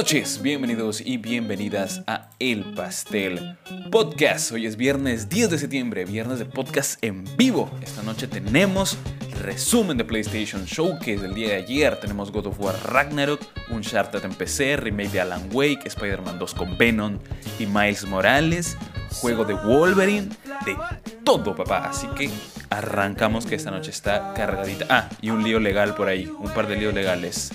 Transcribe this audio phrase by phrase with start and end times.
[0.00, 3.58] noches, bienvenidos y bienvenidas a El Pastel
[3.90, 4.50] Podcast.
[4.50, 7.70] Hoy es viernes 10 de septiembre, viernes de podcast en vivo.
[7.82, 8.96] Esta noche tenemos
[9.42, 12.00] resumen de PlayStation Showcase del día de ayer.
[12.00, 16.78] Tenemos God of War Ragnarok, Uncharted en PC, remake de Alan Wake, Spider-Man 2 con
[16.78, 17.18] Venom
[17.58, 18.78] y Miles Morales,
[19.20, 20.30] juego de Wolverine,
[20.64, 20.78] de
[21.24, 21.90] todo papá.
[21.90, 22.30] Así que
[22.70, 24.86] arrancamos que esta noche está cargadita.
[24.88, 27.52] Ah, y un lío legal por ahí, un par de líos legales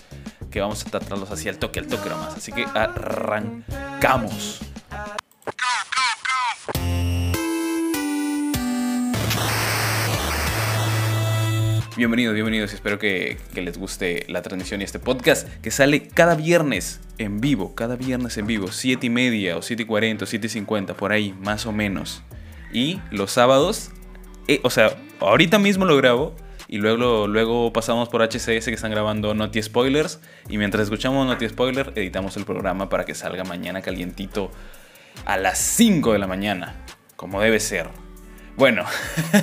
[0.55, 2.37] que vamos a tratarlos así al toque, al toque nomás.
[2.37, 4.61] Así que arrancamos.
[11.97, 12.71] Bienvenidos, bienvenidos.
[12.71, 17.75] Espero que, les guste la transmisión y este podcast que sale cada viernes en vivo.
[17.75, 20.93] Cada viernes en vivo, 7 y media o 7 y 40 o 7 y 50,
[20.93, 22.23] por ahí, más o menos.
[22.71, 23.91] Y los sábados,
[24.47, 26.33] eh, o sea, ahorita mismo lo grabo
[26.67, 31.47] y luego, luego pasamos por HCS que están grabando Noti Spoilers y mientras escuchamos Noti
[31.47, 34.51] Spoiler editamos el programa para que salga mañana calientito
[35.25, 36.75] a las 5 de la mañana,
[37.15, 37.87] como debe ser.
[38.57, 38.85] Bueno,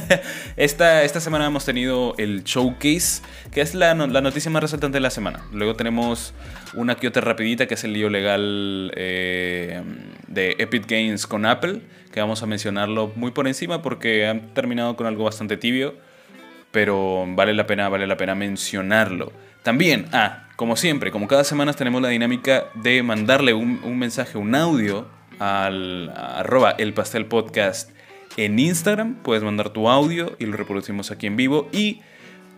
[0.57, 5.01] esta, esta semana hemos tenido el showcase, que es la, la, noticia más resaltante de
[5.01, 5.45] la semana.
[5.53, 6.33] Luego tenemos
[6.75, 9.83] una que otra rapidita, que es el lío legal eh,
[10.29, 14.97] de Epic Games con Apple, que vamos a mencionarlo muy por encima porque han terminado
[14.97, 15.95] con algo bastante tibio
[16.73, 19.33] pero vale la pena, vale la pena mencionarlo.
[19.63, 24.55] También, ah, como siempre, como cada semana tenemos la dinámica de mandarle un, mensaje, un
[24.55, 25.07] audio
[25.39, 27.91] al arroba el pastel podcast
[28.37, 29.17] en Instagram.
[29.23, 31.69] Puedes mandar tu audio y lo reproducimos aquí en vivo.
[31.73, 32.01] Y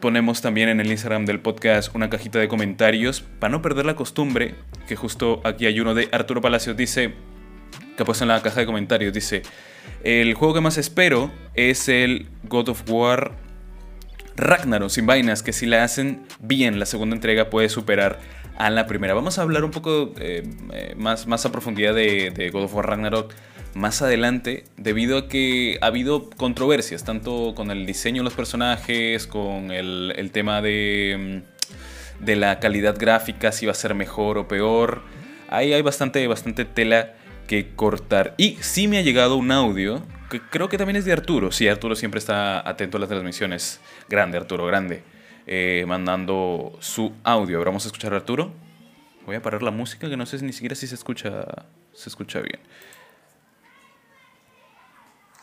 [0.00, 3.96] ponemos también en el Instagram del podcast una cajita de comentarios para no perder la
[3.96, 4.54] costumbre,
[4.86, 7.14] que justo aquí hay uno de Arturo Palacios, dice,
[7.96, 9.42] que ha puesto en la caja de comentarios, dice,
[10.02, 13.43] el juego que más espero es el God of War
[14.36, 18.18] Ragnarok sin vainas, que si la hacen bien, la segunda entrega puede superar
[18.56, 19.14] a la primera.
[19.14, 20.42] Vamos a hablar un poco eh,
[20.72, 23.32] eh, más, más a profundidad de, God of War Ragnarok
[23.74, 29.26] más adelante, debido a que ha habido controversias, tanto con el diseño de los personajes,
[29.26, 31.42] con el, tema de,
[32.20, 35.02] mm, de, la calidad gráfica, si va a ser mejor o peor.
[35.48, 37.14] Ahí hay bastante, bastante tela
[37.48, 38.34] que cortar.
[38.38, 40.02] Y sí me ha llegado un audio
[40.40, 41.52] creo que también es de Arturo.
[41.52, 43.80] Sí, Arturo siempre está atento a las transmisiones.
[44.08, 45.02] Grande, Arturo, grande.
[45.46, 47.58] Eh, mandando su audio.
[47.58, 48.52] Ahora vamos a escuchar a Arturo.
[49.26, 51.44] Voy a parar la música que no sé ni siquiera si se escucha,
[51.94, 52.60] se escucha bien.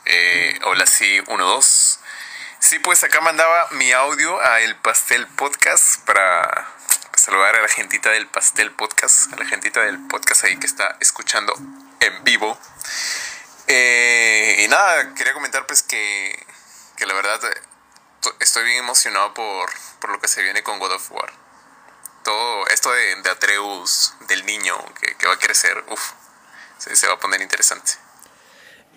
[0.06, 2.00] Eh, hola, sí, uno, dos.
[2.60, 6.68] Sí, pues acá mandaba mi audio a El Pastel Podcast para
[7.16, 10.98] saludar a la gentita del Pastel Podcast, a la gentita del podcast ahí que está
[11.00, 11.54] escuchando
[12.00, 12.60] en vivo.
[13.74, 16.36] Eh, y nada, quería comentar pues que,
[16.98, 17.40] que la verdad
[18.42, 19.70] estoy bien emocionado por,
[20.02, 21.32] por, lo que se viene con God of War.
[22.26, 24.76] Todo esto de, de Atreus, del niño
[25.18, 26.12] que, va a crecer, uff,
[26.80, 27.94] se, va a poner interesante.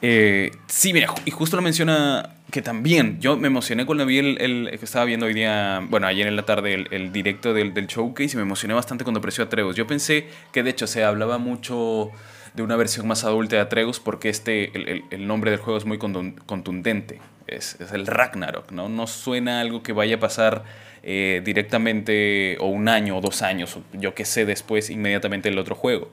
[0.02, 4.40] Eh, sí, mira, y justo lo menciona que también yo me emocioné cuando vi el,
[4.40, 7.74] el, que estaba viendo hoy día, bueno, ayer en la tarde, el, el directo del,
[7.74, 9.76] del, showcase y me emocioné bastante cuando apareció Atreus.
[9.76, 12.10] Yo pensé que de hecho se hablaba mucho
[12.54, 15.84] de una versión más adulta de Atreus porque este, el, el nombre del juego es
[15.84, 17.20] muy contundente.
[17.47, 18.88] Es, es, el Ragnarok, ¿no?
[18.88, 20.64] No suena algo que vaya a pasar
[21.03, 25.59] eh, directamente o un año o dos años, o yo qué sé, después inmediatamente el
[25.59, 26.09] otro juego.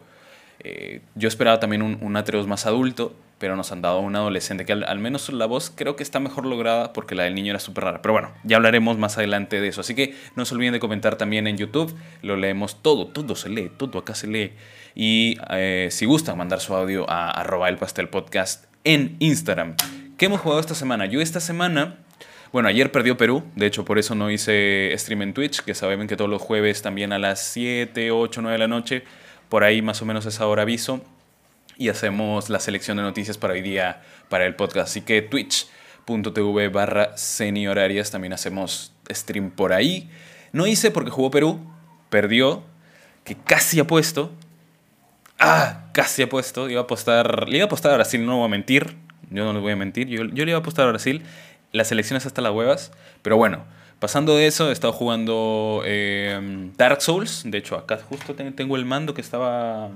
[0.59, 4.65] Eh, yo esperaba también un, un, Atreus más adulto, pero nos han dado un adolescente
[4.65, 7.51] que al, al, menos la voz creo que está mejor lograda porque la del niño
[7.51, 8.01] era súper rara.
[8.01, 9.79] Pero bueno, ya hablaremos más adelante de eso.
[9.79, 11.95] Así que no se olviden de comentar también en YouTube.
[12.21, 14.51] Lo leemos todo, todo se lee, todo acá se lee.
[14.95, 19.75] Y eh, si gustan, mandar su audio a arroba el pastel podcast en Instagram.
[20.17, 21.05] ¿Qué hemos jugado esta semana?
[21.05, 21.97] Yo esta semana,
[22.51, 26.07] bueno, ayer perdió Perú, de hecho por eso no hice stream en Twitch, que saben
[26.07, 29.03] que todos los jueves también a las 7, 8, 9 de la noche,
[29.49, 31.01] por ahí más o menos esa hora aviso,
[31.77, 34.89] y hacemos la selección de noticias para hoy día para el podcast.
[34.89, 40.09] Así que twitch.tv barra seniorarias también hacemos stream por ahí.
[40.51, 41.59] No hice porque jugó Perú,
[42.09, 42.63] perdió,
[43.23, 44.31] que casi apuesto,
[45.43, 46.69] Ah, casi he puesto.
[46.69, 47.49] Iba a apostar.
[47.49, 48.95] Le iba a apostar a Brasil, no voy a mentir.
[49.31, 50.07] Yo no les voy a mentir.
[50.07, 51.23] Yo, yo le iba a apostar a Brasil.
[51.71, 52.91] Las elecciones hasta las huevas.
[53.23, 53.65] Pero bueno,
[53.97, 57.41] pasando de eso, he estado jugando eh, Dark Souls.
[57.43, 59.89] De hecho, acá justo tengo el mando que estaba.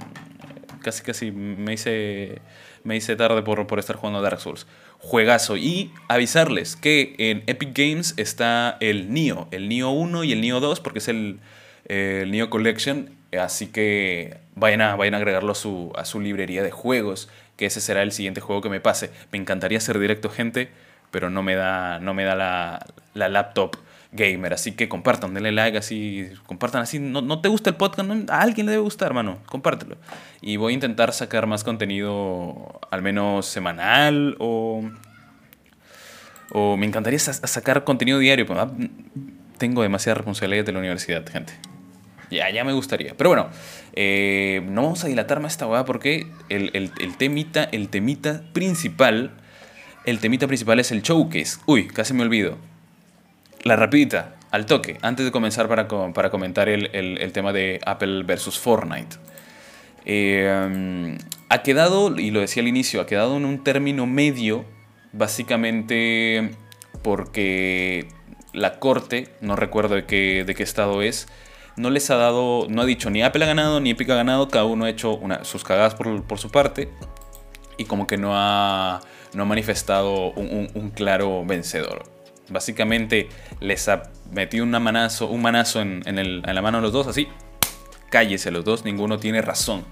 [0.82, 2.42] Casi, casi me hice,
[2.84, 4.66] me tarde por, por estar jugando Dark Souls.
[4.98, 5.58] Juegazo.
[5.58, 9.48] Y avisarles que en Epic Games está el Nio.
[9.52, 11.40] El Nio 1 y el Nio 2, porque es el,
[11.88, 16.64] el Nio Collection Así que vayan a, vayan a agregarlo a su, a su librería
[16.64, 19.12] de juegos, que ese será el siguiente juego que me pase.
[19.32, 20.70] Me encantaría hacer directo, gente,
[21.12, 23.78] pero no me da, no me da la, la laptop
[24.16, 24.54] gamer.
[24.54, 27.00] Así que compartan, denle like, así, compartan así.
[27.00, 29.40] No, no te gusta el podcast, a alguien le debe gustar, hermano.
[29.46, 29.98] Compártelo.
[30.42, 34.84] Y voy a intentar sacar más contenido, al menos semanal o.
[36.52, 38.46] O me encantaría sacar contenido diario.
[38.46, 38.72] Pero, ah,
[39.58, 41.54] tengo demasiada responsabilidad de la universidad, gente.
[42.30, 43.14] Ya, ya me gustaría.
[43.16, 43.50] Pero bueno,
[43.94, 49.32] eh, no vamos a dilatar más esta hueá porque el, el, temita, el temita principal,
[50.06, 51.60] el temita principal es el showcase.
[51.66, 52.58] Uy, casi me olvido.
[53.64, 58.24] La rapidita, al toque, antes de comenzar para, para comentar el, el, tema de Apple
[58.24, 59.18] versus Fortnite.
[60.06, 61.18] Eh,
[61.50, 64.66] ha quedado, y lo decía al inicio, ha quedado en un término medio,
[65.14, 66.52] básicamente
[67.02, 68.08] porque
[68.54, 71.28] la corte, no recuerdo de qué, de qué estado es,
[71.78, 74.48] no les ha dado, no ha dicho ni Apple ha ganado ni Epic ha ganado,
[74.48, 76.90] cada uno ha hecho sus cagadas por, su parte
[77.78, 79.02] y como que no ha,
[79.34, 82.04] no ha manifestado un, claro vencedor.
[82.48, 83.28] Básicamente
[83.60, 85.30] les ha metido un manazo,
[85.82, 87.28] en, en, la mano de los dos, así,
[88.10, 89.84] cállese los dos, ninguno tiene razón.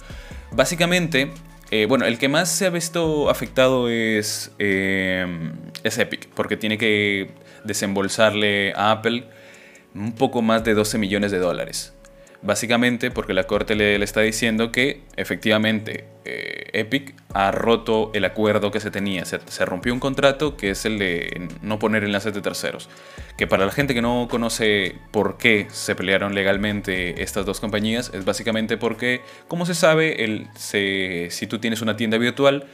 [0.52, 1.32] Básicamente,
[1.72, 5.26] eh, bueno, el que más se ha visto afectado es, eh,
[5.84, 7.32] es Epic, porque tiene que
[7.66, 9.28] desembolsarle a Apple
[9.96, 11.94] un poco más de 12 millones de dólares.
[12.42, 18.70] Básicamente porque la corte le, está diciendo que efectivamente eh, Epic ha roto el acuerdo
[18.70, 19.24] que se tenía.
[19.24, 22.90] Se, rompió un contrato que es el de no poner enlaces de terceros.
[23.38, 28.12] Que para la gente que no conoce por qué se pelearon legalmente estas dos compañías,
[28.14, 32.68] es básicamente porque, como se sabe, si tú tienes una tienda virtual,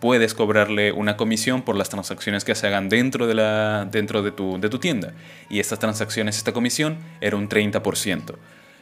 [0.00, 4.30] puedes cobrarle una comisión por las transacciones que se hagan dentro de, la, dentro de,
[4.32, 5.12] tu, de tu tienda.
[5.50, 8.34] Y estas transacciones, esta comisión, era un 30%.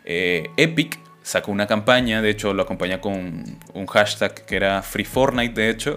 [0.04, 5.04] Eh, Epic sacó una campaña, de hecho lo acompaña con un hashtag que era Free
[5.04, 5.96] Fortnite, de hecho,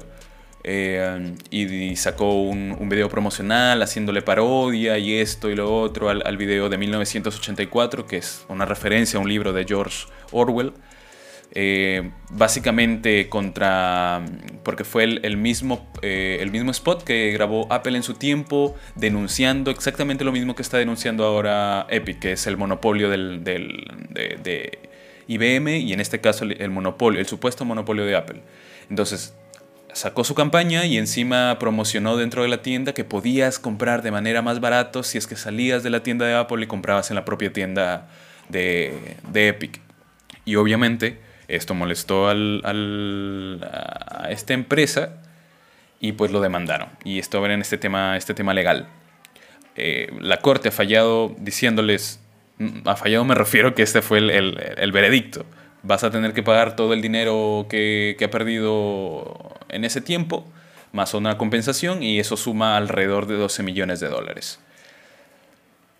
[0.63, 6.21] eh, y, sacó un, un, video promocional haciéndole parodia y esto y lo otro al,
[6.25, 10.73] al video de 1984, que es una referencia a un libro de George Orwell.
[11.51, 14.23] Eh, básicamente contra,
[14.63, 19.71] porque fue el, mismo, eh, el mismo spot que grabó Apple en su tiempo, denunciando
[19.71, 24.79] exactamente lo mismo que está denunciando ahora Epic, que es el monopolio del, de,
[25.27, 28.41] IBM y en este caso el, monopolio, el supuesto monopolio de Apple.
[28.91, 29.33] Entonces,
[29.91, 34.43] sacó su campaña y encima promocionó dentro de la tienda que podías comprar de manera
[34.43, 37.25] más barato si es que salías de la tienda de Apple y comprabas en la
[37.25, 38.07] propia tienda
[38.49, 38.93] de,
[39.31, 39.81] de Epic.
[40.45, 45.21] Y obviamente esto molestó al, a esta empresa
[45.99, 46.89] y pues lo demandaron.
[47.03, 48.87] Y esto en este tema, este tema legal.
[49.75, 52.19] Eh, la corte ha fallado diciéndoles,
[52.57, 55.45] mm, ha fallado me refiero que este fue el, veredicto.
[55.83, 60.45] Vas a tener que pagar todo el dinero que, que ha perdido en ese tiempo,
[60.91, 64.59] más una compensación, y eso suma alrededor de 12 millones de dólares.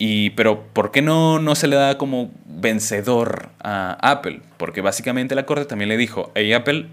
[0.01, 2.31] Y, pero, ¿por qué no, no se le da como
[2.62, 4.42] vencedor a Apple?
[4.58, 6.88] Porque básicamente la Corte también le dijo, hey Apple,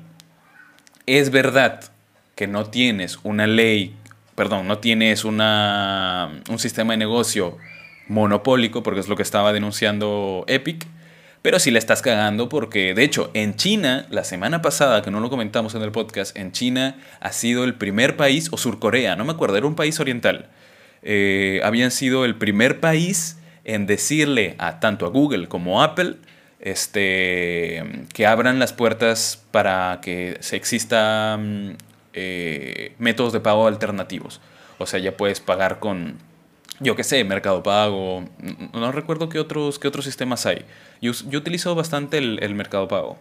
[1.06, 1.80] es verdad
[2.34, 3.96] que no tienes una ley,
[4.34, 7.56] perdón, no tienes una, un sistema de negocio
[8.08, 10.86] monopólico, porque es lo que estaba denunciando Epic,
[11.42, 15.20] pero sí le estás cagando porque, de hecho, en China, la semana pasada, que no
[15.20, 19.24] lo comentamos en el podcast, en China ha sido el primer país, o Surcorea, no
[19.24, 20.48] me acuerdo, era un país oriental,
[21.02, 26.14] eh, habían sido el primer país en decirle a tanto a Google como a Apple
[26.60, 27.82] este,
[28.14, 31.76] que abran las puertas para que se existan
[32.14, 34.40] eh, métodos de pago alternativos.
[34.78, 36.16] O sea, ya puedes pagar con,
[36.78, 38.28] yo qué sé, Mercado Pago.
[38.72, 40.64] No recuerdo qué otros, qué otros sistemas hay.
[41.00, 43.18] Yo, utilizo bastante el, Mercado Pago.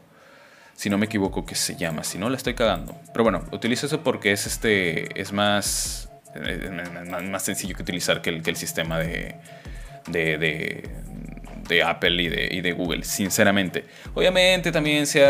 [0.75, 2.03] Si no me equivoco, que se llama.
[2.03, 2.95] Si no, la estoy cagando.
[3.13, 8.29] Pero bueno, utilizo eso porque es, este, es más es más sencillo que utilizar que
[8.29, 9.35] el, que el sistema de,
[10.07, 10.89] de,
[11.67, 13.85] de, Apple y de, y de, Google, sinceramente.
[14.13, 15.23] Obviamente también se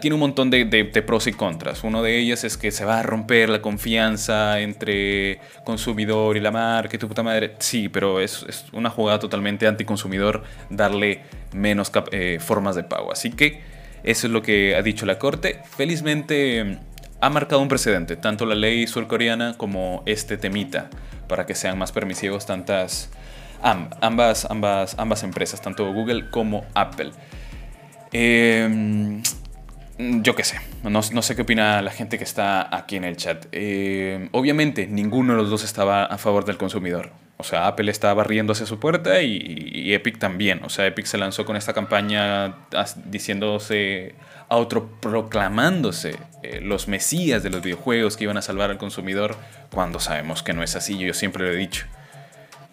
[0.00, 1.84] tiene un montón de, pros y contras.
[1.84, 6.50] Uno de ellos es que se va a romper la confianza entre consumidor y la
[6.50, 7.54] marca y tu puta madre.
[7.58, 11.20] Sí, pero es, es una jugada totalmente anticonsumidor darle
[11.52, 13.12] menos eh, formas de pago.
[13.12, 13.60] Así que
[14.02, 15.60] eso es lo que ha dicho la corte.
[15.76, 16.78] Felizmente
[17.20, 20.90] ha marcado un precedente, tanto la ley surcoreana como este temita,
[21.28, 23.10] para que sean más permisivos tantas
[23.62, 27.12] ambas, ambas, ambas empresas, tanto Google como Apple.
[28.12, 29.22] Em,
[29.98, 33.46] yo qué sé, no, sé qué opina la gente que está aquí en el chat.
[33.52, 37.10] Em, obviamente, ninguno de los dos estaba a favor del consumidor.
[37.38, 39.36] O sea, Apple estaba riendo hacia su puerta y,
[39.74, 40.62] y Epic también.
[40.64, 42.54] O sea, Epic se lanzó con esta campaña
[43.06, 44.14] diciéndose
[44.52, 49.34] autoproclamándose eh, los mesías de los videojuegos que iban a salvar al consumidor,
[49.70, 51.86] cuando sabemos que no es así, yo siempre lo he dicho.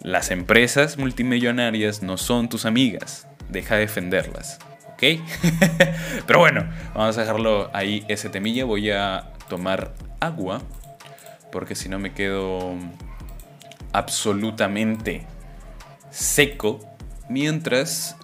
[0.02, 3.26] Las empresas multimillonarias no son tus amigas.
[3.48, 4.58] Deja de defenderlas.
[4.92, 5.02] ¿Ok?
[6.26, 8.64] Pero bueno, vamos a dejarlo ahí ese temilla.
[8.64, 10.62] Voy a tomar agua.
[11.52, 12.74] Porque si no me quedo
[13.92, 15.26] absolutamente
[16.10, 16.80] seco.
[17.28, 18.16] Mientras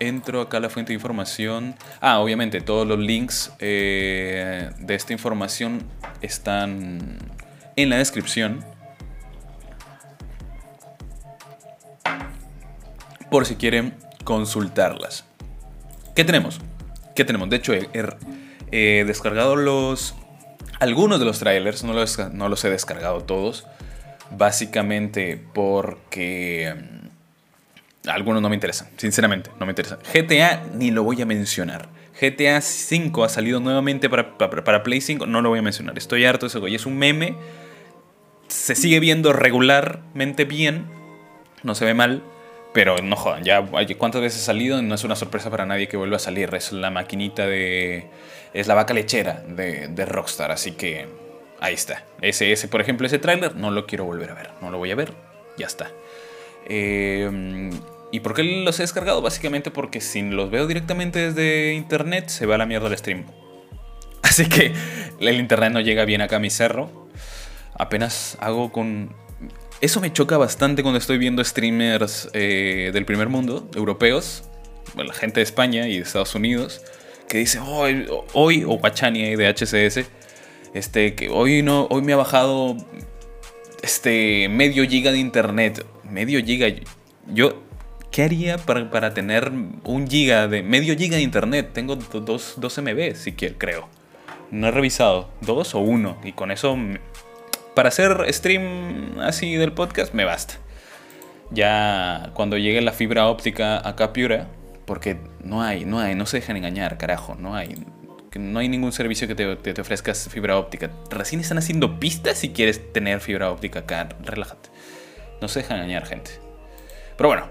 [0.00, 1.76] entro acá a la fuente de información.
[2.00, 5.82] Ah, obviamente todos los links eh, de esta información
[6.22, 7.18] están
[7.76, 8.64] en la descripción.
[13.30, 13.94] Por si quieren
[14.24, 15.24] consultarlas.
[16.14, 16.60] ¿Qué tenemos?
[17.14, 17.48] ¿Qué tenemos?
[17.50, 20.14] De hecho, he, descargado los...
[20.78, 23.66] Algunos de los trailers, no los, no los he descargado todos.
[24.30, 26.74] Básicamente porque
[28.06, 29.98] algunos no me interesan, sinceramente, no me interesan.
[30.14, 31.88] GTA ni lo voy a mencionar.
[32.20, 35.96] GTA 5 ha salido nuevamente para, para, Play 5, no lo voy a mencionar.
[35.96, 36.74] Estoy harto de eso, güey.
[36.74, 37.36] Es un meme.
[38.48, 40.86] Se sigue viendo regularmente bien.
[41.62, 42.22] No se ve mal.
[42.72, 43.66] Pero no jodan, ya
[43.98, 46.54] cuántas veces ha salido, no es una sorpresa para nadie que vuelva a salir.
[46.54, 48.06] Es la maquinita de.
[48.54, 50.52] Es la vaca lechera de, de Rockstar.
[50.52, 51.08] Así que
[51.58, 52.04] ahí está.
[52.20, 54.50] Ese, ese, por ejemplo, ese tráiler no lo quiero volver a ver.
[54.60, 55.12] No lo voy a ver.
[55.58, 55.90] Ya está.
[56.66, 57.70] Eh,
[58.12, 59.22] ¿Y por qué los he descargado?
[59.22, 63.24] Básicamente porque si los veo directamente desde internet, se va a la mierda el stream.
[64.22, 64.72] Así que
[65.20, 67.08] el internet no llega bien acá a mi cerro.
[67.74, 69.14] Apenas hago con...
[69.80, 74.44] Eso me choca bastante cuando estoy viendo streamers eh, del primer mundo, europeos,
[74.96, 76.82] la gente de España y de Estados Unidos,
[77.28, 80.06] que dicen, hoy, hoy o Pachani de HCS,
[80.74, 82.76] este, que hoy, no, hoy me ha bajado
[83.82, 86.68] este, medio giga de internet medio giga.
[87.26, 87.62] Yo,
[88.10, 89.50] ¿qué haría para, tener
[89.84, 91.70] un giga de medio giga de internet?
[91.72, 93.88] Tengo dos, 2 MB, si quiero, creo.
[94.50, 96.18] No he revisado, dos o uno.
[96.24, 96.76] Y con eso,
[97.74, 100.54] para hacer stream así del podcast, me basta.
[101.50, 104.48] Ya cuando llegue la fibra óptica a Capura,
[104.86, 107.76] porque no hay, no hay, no se dejan engañar, carajo, no hay.
[108.34, 110.90] No hay ningún servicio que te, te, ofrezcas fibra óptica.
[111.10, 114.08] Recién están haciendo pistas si quieres tener fibra óptica acá.
[114.24, 114.68] Relájate.
[115.40, 116.30] No se deja engañar, gente.
[117.16, 117.48] Pero bueno,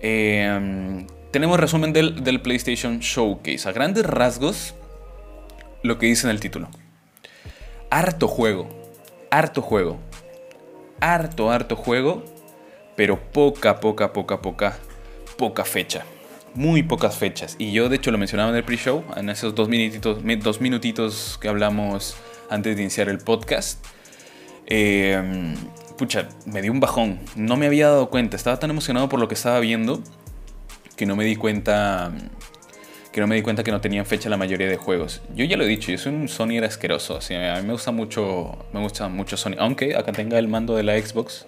[0.00, 3.68] em, tenemos resumen del, del, PlayStation Showcase.
[3.68, 4.74] A grandes rasgos,
[5.82, 6.70] lo que dice en el título.
[7.90, 8.81] Harto juego,
[9.32, 9.98] harto juego,
[11.00, 12.22] harto, harto juego,
[12.96, 14.78] pero poca, poca, poca, poca,
[15.38, 16.04] poca fecha.
[16.54, 17.56] Muy pocas fechas.
[17.58, 21.38] Y yo, de hecho, lo mencionaba en el pre-show, en esos dos minutitos, dos minutitos
[21.40, 22.14] que hablamos
[22.50, 23.82] antes de iniciar el podcast.
[24.66, 25.54] Eh,
[25.96, 27.18] pucha, me dio un bajón.
[27.34, 28.36] No me había dado cuenta.
[28.36, 30.02] Estaba tan emocionado por lo que estaba viendo
[30.94, 32.12] que no me di cuenta
[33.12, 35.20] que no me di cuenta que no tenían fecha la mayoría de juegos.
[35.34, 37.18] Yo ya lo he dicho, yo soy un Sony era asqueroso.
[37.18, 39.54] a mí me gusta mucho, me gusta mucho Sony.
[39.58, 41.46] Aunque acá tenga el mando de la Xbox,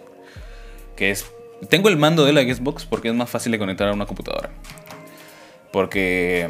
[0.95, 1.25] que es,
[1.71, 4.51] tengo el mando de la Xbox porque es más fácil de conectar a una computadora.
[5.73, 6.49] Porque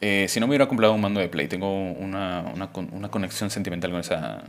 [0.00, 3.50] eh, si no me hubiera comprado un mando de Play, tengo una, una, una conexión
[3.50, 4.42] sentimental con esa,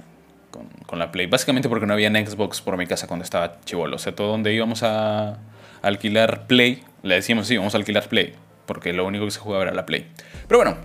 [0.88, 1.28] con, la Play.
[1.28, 3.98] Básicamente porque no había en Xbox por mi casa cuando estaba chivolo.
[3.98, 5.38] O sea, todo donde íbamos a
[5.84, 8.34] alquilar Play, le decíamos, sí, vamos a alquilar Play.
[8.70, 10.06] Porque lo único que se jugaba era la Play.
[10.48, 10.78] Pero bueno,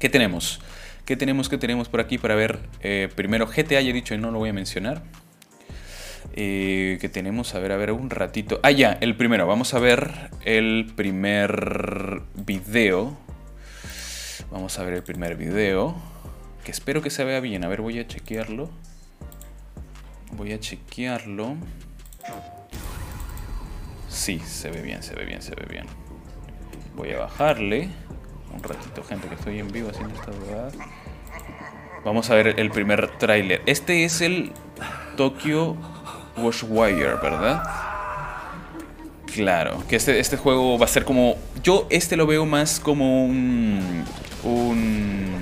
[0.00, 0.60] ¿qué tenemos?
[1.04, 1.48] ¿Qué tenemos?
[1.48, 2.58] ¿Qué tenemos por aquí para ver?
[2.80, 5.04] Eh, primero GTA, ya he dicho y no lo voy a mencionar.
[6.34, 7.54] Eh, ¿Qué tenemos?
[7.54, 8.58] A ver, a ver, un ratito.
[8.64, 9.46] Ah, ya, el primero.
[9.46, 10.10] Vamos a ver
[10.44, 13.16] el primer video.
[14.50, 15.94] Vamos a ver el primer video.
[16.64, 17.64] Que espero que se vea bien.
[17.64, 18.70] A ver, voy a chequearlo.
[20.32, 21.54] Voy a chequearlo.
[24.08, 25.86] Sí, se ve bien, se ve bien, se ve bien.
[26.96, 27.88] Voy a bajarle.
[28.54, 30.70] Un ratito, gente, que estoy en vivo haciendo esta jugada.
[32.04, 33.62] Vamos a ver el primer tráiler.
[33.66, 34.52] Este es el
[35.16, 35.76] Tokyo
[36.36, 37.62] Washwire, ¿verdad?
[39.34, 41.36] Claro, que este, este juego va a ser como...
[41.62, 44.04] Yo este lo veo más como un...
[44.42, 45.32] Un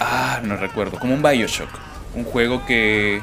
[0.00, 0.98] Ah, no recuerdo.
[0.98, 1.68] Como un Bioshock.
[2.14, 3.20] Un juego que.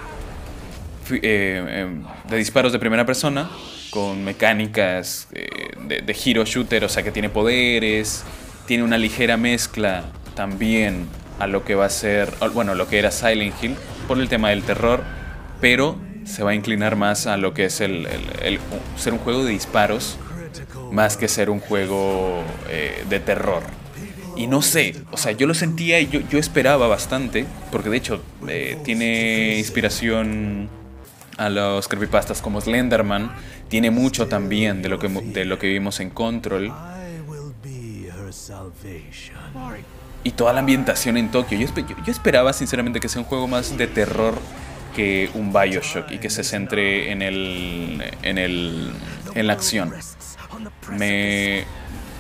[1.10, 3.50] Eh, em, de disparos de primera persona.
[3.90, 5.48] Con mecánicas eh,
[5.88, 8.24] de, de hero shooter, o sea que tiene poderes.
[8.66, 11.08] Tiene una ligera mezcla también
[11.40, 12.32] a lo que va a ser.
[12.54, 13.76] Bueno, lo que era Silent Hill.
[14.08, 15.04] Por el tema del terror.
[15.62, 18.08] Pero se va a inclinar más a lo que es el,
[18.98, 20.18] ser un juego de disparos.
[20.92, 23.64] Más que ser un juego eh, de terror.
[24.38, 27.98] Y no sé, o sea, yo lo sentía y yo, yo esperaba bastante, porque de
[27.98, 30.70] hecho eh, tiene inspiración
[31.38, 33.32] a los creepypastas como Slenderman,
[33.70, 36.74] tiene mucho también de lo que, de lo que vimos en Control.
[40.24, 41.58] Y toda la ambientación en Tokio.
[41.58, 41.68] Yo,
[42.06, 44.38] yo, esperaba sinceramente que sea un juego más de terror
[44.96, 48.92] que un Bioshock y que se centre en el en el
[49.36, 49.94] en la acción.
[50.92, 51.66] Me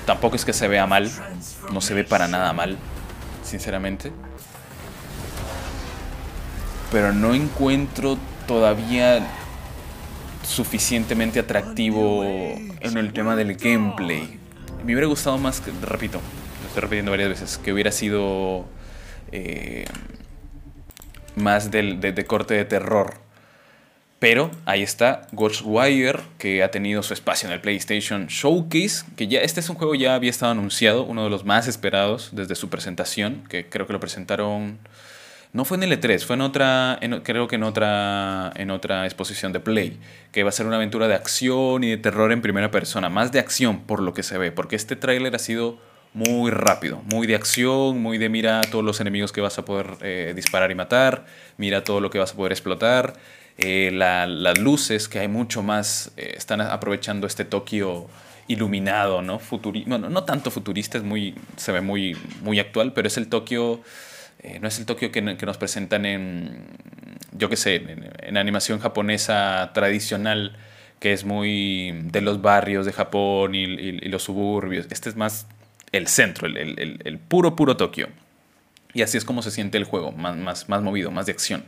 [0.06, 1.12] tampoco es que se vea mal,
[1.72, 2.78] no se ve para nada mal,
[3.44, 4.12] sinceramente.
[6.92, 9.27] Pero no encuentro todavía
[10.44, 14.39] suficientemente atractivo en el tema del gameplay.
[14.84, 16.20] Me hubiera gustado más, que, repito,
[16.62, 18.66] lo estoy repitiendo varias veces, que hubiera sido
[19.32, 19.86] eh,
[21.36, 23.16] más del, de, corte de terror.
[24.20, 29.42] Pero ahí está Ghostwire, que ha tenido su espacio en el PlayStation Showcase, que ya
[29.42, 32.70] este es un juego ya había estado anunciado, uno de los más esperados desde su
[32.70, 34.80] presentación, que creo que lo presentaron
[35.58, 39.54] no fue en el E3, fue en otra, creo que en otra, en otra exposición
[39.54, 39.98] de Play,
[40.32, 43.32] que va a ser una aventura de acción y de terror en primera persona, más
[43.32, 45.80] de acción por lo que se ve, porque este tráiler ha sido
[46.14, 49.98] muy rápido, muy de acción, muy de mira todos los enemigos que vas a poder
[50.02, 51.26] eh, disparar y matar,
[51.58, 53.16] mira todo lo que vas a poder explotar,
[53.58, 58.06] eh, las luces que hay mucho más, eh, están aprovechando este Tokio
[58.48, 59.42] iluminado, ¿no?
[59.88, 63.82] Bueno, no tanto futurista, es muy, se ve muy, muy actual, pero es el Tokio
[64.48, 66.68] eh, no es el Tokio que, nos presentan en,
[67.34, 67.75] yo qué sé,
[68.22, 70.56] en, animación japonesa tradicional,
[71.00, 73.66] que es muy de los barrios de Japón y,
[74.08, 74.88] los suburbios.
[74.89, 75.48] Este es más
[75.92, 78.08] el centro, el, puro, puro Tokio.
[78.94, 81.66] Y así es como se siente el juego, más, más, más movido, más de acción.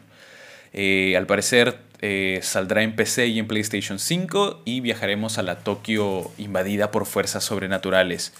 [0.71, 5.59] Eh, al parecer eh, saldrá en PC y en PlayStation 5 y viajaremos a la
[5.59, 8.33] Tokio invadida por fuerzas sobrenaturales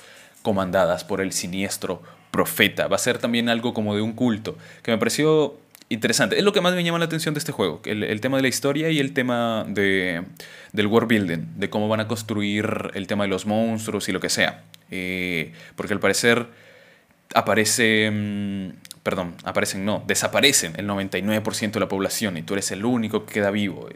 [0.44, 2.88] comandadas por el siniestro profeta.
[2.88, 5.58] Va a ser también algo como de un culto, que me pareció
[5.90, 6.38] interesante.
[6.38, 8.44] Es lo que más me llama la atención de este juego, el, el tema de
[8.44, 10.24] la historia y el tema de,
[10.72, 14.20] del world building, de cómo van a construir el tema de los monstruos y lo
[14.20, 14.64] que sea.
[14.92, 16.48] Eh, porque al parecer
[17.34, 18.70] aparece, mm,
[19.04, 23.34] perdón, aparecen, no, desaparecen el 99% de la población y tú eres el único que
[23.34, 23.90] queda vivo.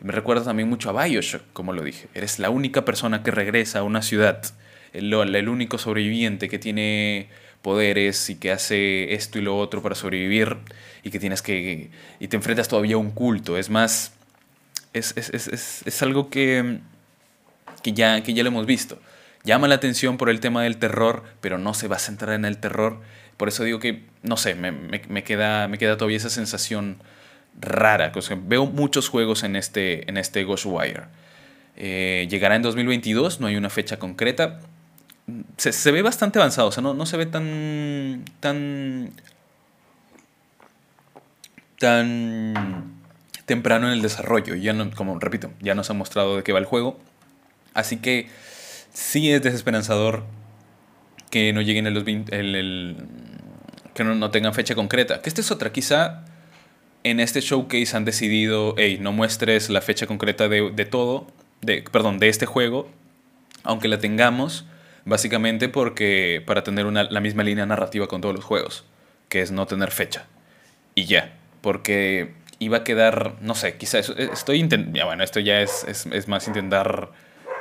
[0.00, 2.08] Me recuerda también mucho a Bioshock, como lo dije.
[2.14, 4.42] Eres la única persona que regresa a una ciudad,
[4.92, 7.28] el único sobreviviente que tiene
[7.62, 10.56] poderes y que hace esto y lo otro para sobrevivir
[11.02, 11.90] y que tienes que...
[12.20, 13.56] y te enfrentas todavía a un culto.
[13.56, 14.12] Es más,
[14.92, 16.78] es, es, es, es algo que,
[17.82, 18.98] que, ya, que ya lo hemos visto.
[19.44, 22.44] Llama la atención por el tema del terror, pero no se va a centrar en
[22.44, 23.00] el terror.
[23.36, 26.98] Por eso digo que, no sé, me, me, queda, me queda todavía esa sensación
[27.60, 28.12] rara.
[28.42, 31.04] veo muchos juegos en este, en este Ghostwire.
[31.76, 34.60] Eh, llegará en 2022, no hay una fecha concreta
[35.56, 39.10] se, ve bastante avanzado, o sea, no, no se ve tan, tan,
[41.78, 42.98] tan
[43.44, 44.54] temprano en el desarrollo.
[44.54, 46.98] Ya no, como repito, ya nos ha mostrado de qué va el juego.
[47.74, 48.28] Así que
[48.92, 50.24] sí es desesperanzador
[51.30, 52.96] que no lleguen en los el,
[53.94, 55.20] que no, no, tengan fecha concreta.
[55.20, 56.24] Que esta es otra, quizá
[57.04, 61.26] en este showcase han decidido, hey, no muestres la fecha concreta de, de todo,
[61.60, 62.88] de, perdón, de este juego,
[63.62, 64.64] aunque la tengamos
[65.08, 68.84] Básicamente porque para tener una, la misma línea narrativa con todos los juegos,
[69.30, 70.26] que es no tener fecha.
[70.94, 75.84] Y ya, porque iba a quedar, no sé, quizás estoy intentando, bueno, esto ya es,
[75.88, 77.08] es, es más intentar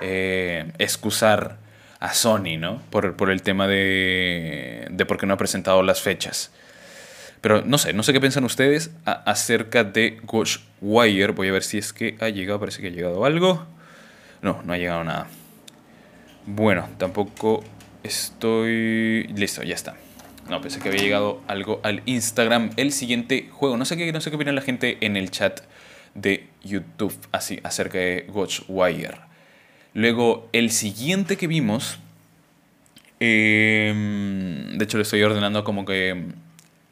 [0.01, 1.57] eh, excusar
[2.01, 2.81] a Sony, ¿no?
[2.89, 6.51] Por, por el tema de, de por qué no ha presentado las fechas.
[7.39, 11.31] Pero no sé, no sé qué piensan ustedes acerca de Ghostwire.
[11.31, 13.65] Voy a ver si es que ha llegado, parece que ha llegado algo.
[14.41, 15.27] No, no ha llegado nada.
[16.47, 17.61] Bueno, tampoco
[18.03, 19.23] estoy...
[19.35, 19.97] Listo, ya está.
[20.49, 22.69] No, pensé que había llegado algo al Instagram.
[22.77, 23.75] El siguiente juego.
[23.75, 25.59] No sé qué, no sé qué opina la gente en el chat
[26.15, 29.17] de YouTube así, acerca de Ghostwire.
[29.93, 31.99] Luego, el siguiente que vimos...
[33.19, 36.27] Em, de hecho, le estoy ordenando como que...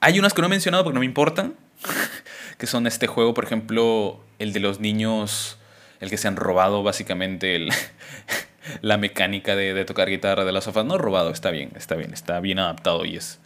[0.02, 1.56] Hay unas que no he mencionado porque no me importan.
[2.58, 5.58] que son este juego, por ejemplo, el de los niños...
[6.02, 7.70] El que se han robado básicamente el,
[8.82, 10.86] la mecánica de, tocar guitarra de las sofás.
[10.86, 13.40] No robado, está bien, está bien, está bien adaptado y es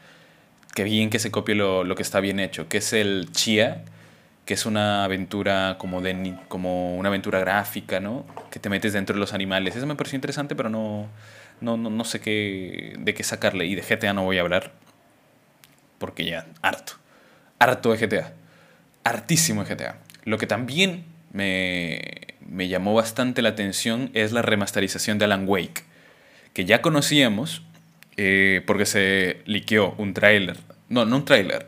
[0.75, 3.83] que bien que se copie lo, que está bien hecho, que es el Chia,
[4.45, 8.25] que es una aventura como, de, como una aventura gráfica, ¿no?
[8.51, 9.75] Que te metes dentro de los animales.
[9.75, 11.07] Eso me pareció interesante, pero no,
[11.61, 13.65] no, no, sé qué, de qué sacarle.
[13.65, 14.71] Y de GTA no voy a hablar,
[15.97, 16.93] porque ya, harto.
[17.59, 18.33] Harto de GTA.
[19.03, 19.97] Hartísimo de GTA.
[20.23, 25.83] Lo que también me, me llamó bastante la atención es la remasterización de Alan Wake,
[26.53, 27.61] que ya conocíamos
[28.17, 30.57] eh, porque se liqueó un tráiler.
[30.89, 31.67] No, no un tráiler.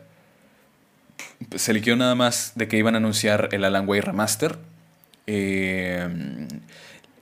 [1.55, 4.57] Se liqueó nada más de que iban a anunciar el Alan Wake Remaster.
[5.27, 6.47] Eh,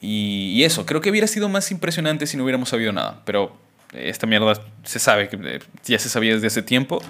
[0.02, 3.22] y, eso, creo que hubiera sido más impresionante si no hubiéramos sabido nada.
[3.26, 3.58] Pero
[3.94, 7.02] esta mierda se sabe, eh, ya se sabía desde hace tiempo.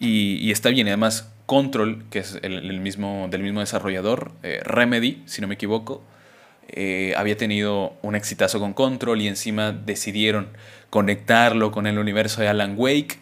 [0.00, 5.22] Y, y está bien, además Control, que es el, mismo, del mismo desarrollador, eh, Remedy,
[5.26, 6.02] si no me equivoco,
[6.68, 10.48] eh, había tenido un exitazo con Control y encima decidieron
[10.90, 13.18] conectarlo con el universo de Alan Wake.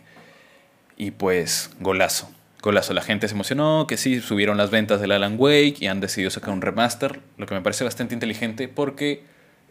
[0.96, 2.30] Y pues, golazo.
[2.62, 2.94] Golazo.
[2.94, 6.30] La gente se emocionó, que sí, subieron las ventas del Alan Wake y han decidido
[6.30, 9.22] sacar un remaster, lo que me parece bastante inteligente porque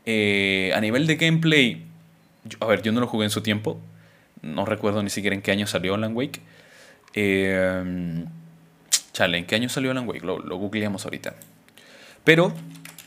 [0.06, 1.86] eh, a nivel de gameplay,
[2.60, 3.80] a ver, yo no lo jugué en su tiempo,
[4.44, 6.42] no recuerdo ni siquiera en qué año salió Alan Wake.
[7.16, 8.26] Eh,
[9.14, 10.26] chale, ¿en qué año salió Alan Wake?
[10.26, 11.36] Lo, lo googleamos ahorita.
[12.24, 12.54] Pero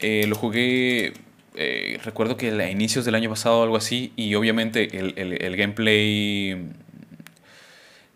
[0.00, 1.14] eh, lo jugué,
[1.54, 6.70] eh, recuerdo que a inicios del año pasado o algo así, y obviamente el, gameplay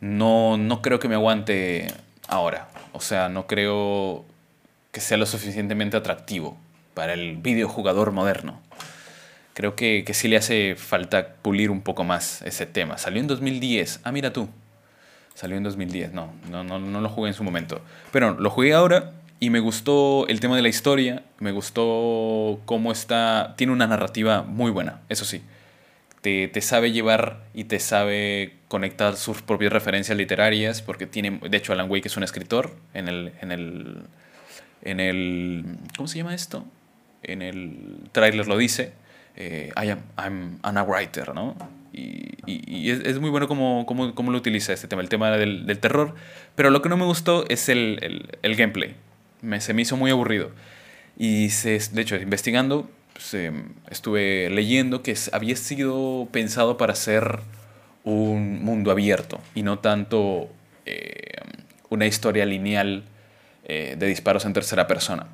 [0.00, 1.86] no, no creo que me aguante
[2.28, 2.68] ahora.
[2.92, 4.24] O sea, no creo
[4.92, 6.58] que sea lo suficientemente atractivo
[6.94, 8.60] para el videojugador moderno.
[9.54, 12.98] Creo que, que sí le hace falta pulir un poco más ese tema.
[12.98, 14.00] Salió en 2010.
[14.04, 14.48] Ah, mira tú.
[15.34, 16.12] Salió en 2010.
[16.12, 17.80] No, no, no, no lo jugué en su momento.
[18.12, 22.92] Pero lo jugué ahora y me gustó el tema de la historia, me gustó cómo
[22.92, 25.42] está, tiene una narrativa muy buena, eso sí.
[26.20, 31.56] Te, te, sabe llevar y te sabe conectar sus propias referencias literarias, porque tiene, de
[31.56, 34.02] hecho Alan Wake es un escritor en el, en el,
[34.82, 35.64] en el,
[35.96, 36.66] ¿cómo se llama esto?
[37.22, 38.92] En el tráiler lo dice,
[39.36, 41.56] eh, I am, I'm, a writer, ¿no?
[41.92, 45.30] Y, y, es, es, muy bueno cómo, cómo, cómo, lo utiliza este tema, el tema
[45.32, 46.14] del, del, terror,
[46.54, 48.94] pero lo que no me gustó es el, el, el gameplay
[49.42, 50.50] me, se me hizo muy aburrido.
[51.16, 53.36] Y se, de hecho, investigando, pues,
[53.90, 57.40] estuve leyendo que había sido pensado para ser
[58.04, 60.48] un mundo abierto y no tanto
[60.86, 61.34] eh,
[61.90, 63.04] una historia lineal
[63.64, 65.26] eh, de disparos en tercera persona.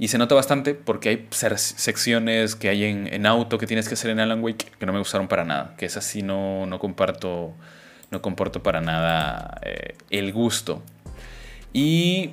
[0.00, 3.92] Y se nota bastante porque hay secciones que hay en, en, auto que tienes que
[3.92, 5.74] hacer en Alan Wake que no me gustaron para nada.
[5.76, 7.52] Que es así, no, no comparto,
[8.10, 10.82] no comparto para nada eh, el gusto.
[11.74, 12.30] Y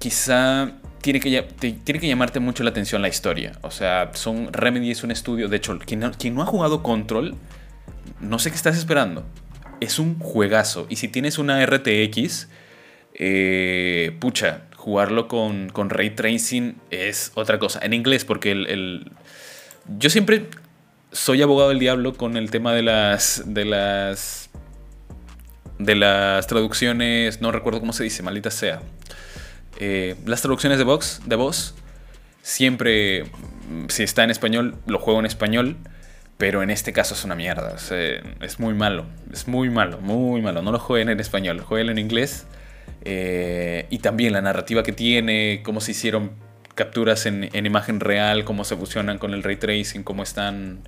[0.00, 1.42] quizá tiene que,
[1.84, 3.52] tiene que llamarte mucho la atención la historia.
[3.62, 5.48] O sea, son Remedy es un estudio.
[5.48, 7.36] De hecho, quien no, quien no ha jugado Control,
[8.20, 9.24] no sé qué estás esperando.
[9.78, 10.88] Es un juegazo.
[10.88, 12.48] Y si tienes una RTX,
[13.14, 17.78] eh, pucha, jugarlo con, con, ray tracing es otra cosa.
[17.82, 19.12] En inglés, porque el, el,
[19.96, 20.48] yo siempre
[21.12, 23.44] soy abogado del diablo con el tema de las.
[23.46, 24.50] de las.
[25.78, 27.40] de las traducciones.
[27.40, 28.82] No recuerdo cómo se dice, maldita sea.
[29.78, 31.76] Eh, las traducciones de voz, de voz,
[32.42, 33.24] siempre,
[33.88, 35.76] si está en español, lo juego en español,
[36.38, 37.76] pero en este caso es una mierda.
[38.40, 40.60] Es, muy malo, es muy malo, muy malo.
[40.60, 42.46] No lo jueguen en español, jueguen en inglés.
[43.04, 46.32] Eh, y también la narrativa que tiene, cómo se hicieron
[46.74, 50.80] capturas en, imagen real, cómo se fusionan con el ray tracing, cómo están...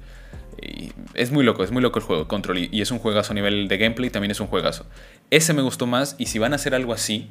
[1.15, 2.59] es muy loco, es muy loco el juego, Control.
[2.59, 4.87] Y, es un juegazo a nivel de gameplay, también es un juegazo.
[5.31, 7.31] Ese me gustó más y si van a hacer algo así,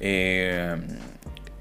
[0.00, 0.76] eh,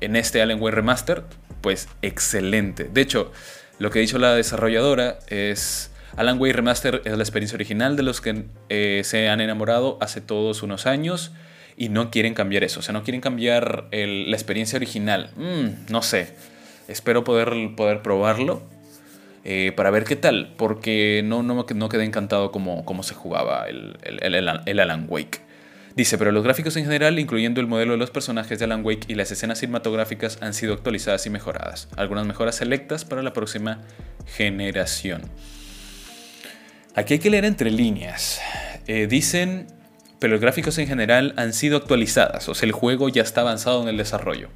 [0.01, 1.23] en este Alan Wake Remaster,
[1.61, 2.85] pues excelente.
[2.85, 3.31] De hecho,
[3.79, 5.91] lo que ha dicho la desarrolladora es...
[6.15, 10.19] Alan Wake Remaster es la experiencia original de los que eh, se han enamorado hace
[10.19, 11.31] todos unos años
[11.77, 12.79] y no quieren cambiar eso.
[12.79, 15.29] O sea, no quieren cambiar la experiencia original.
[15.35, 16.33] Mm, no sé.
[16.87, 18.63] Espero poder, poder probarlo
[19.45, 20.53] eh, para ver qué tal.
[20.57, 25.41] Porque no, no, no quedé encantado como, como se jugaba el, el Alan Wake.
[25.95, 29.05] Dice, pero los gráficos en general, incluyendo el modelo de los personajes de Alan Wake
[29.07, 31.89] y las escenas cinematográficas, han sido actualizadas y mejoradas.
[31.95, 33.81] Algunas mejoras selectas para la próxima
[34.27, 35.23] generación.
[36.93, 38.39] Aquí hay que leer entre líneas.
[38.85, 39.67] Eh, dicen,
[40.19, 43.81] pero los gráficos en general han sido actualizadas, o sea, el juego ya está avanzado
[43.83, 44.49] en el desarrollo.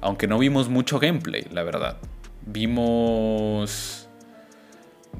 [0.00, 1.96] Aunque no vimos mucho gameplay, la verdad.
[2.44, 4.08] Vimos...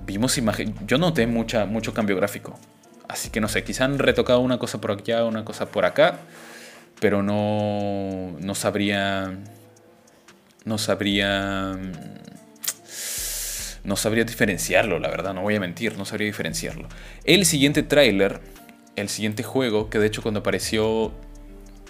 [0.04, 0.74] Vimos imagen...
[0.86, 2.58] Yo noté mucha, mucho cambio gráfico.
[3.08, 6.18] Así que no sé, quizá han retocado una cosa por allá, una cosa por acá,
[7.00, 9.38] pero no, no sabría...
[10.64, 11.76] No sabría...
[13.84, 16.88] No sabría diferenciarlo, la verdad, no voy a mentir, no sabría diferenciarlo.
[17.24, 18.40] El siguiente tráiler,
[18.96, 21.12] el siguiente juego, que de hecho cuando apareció...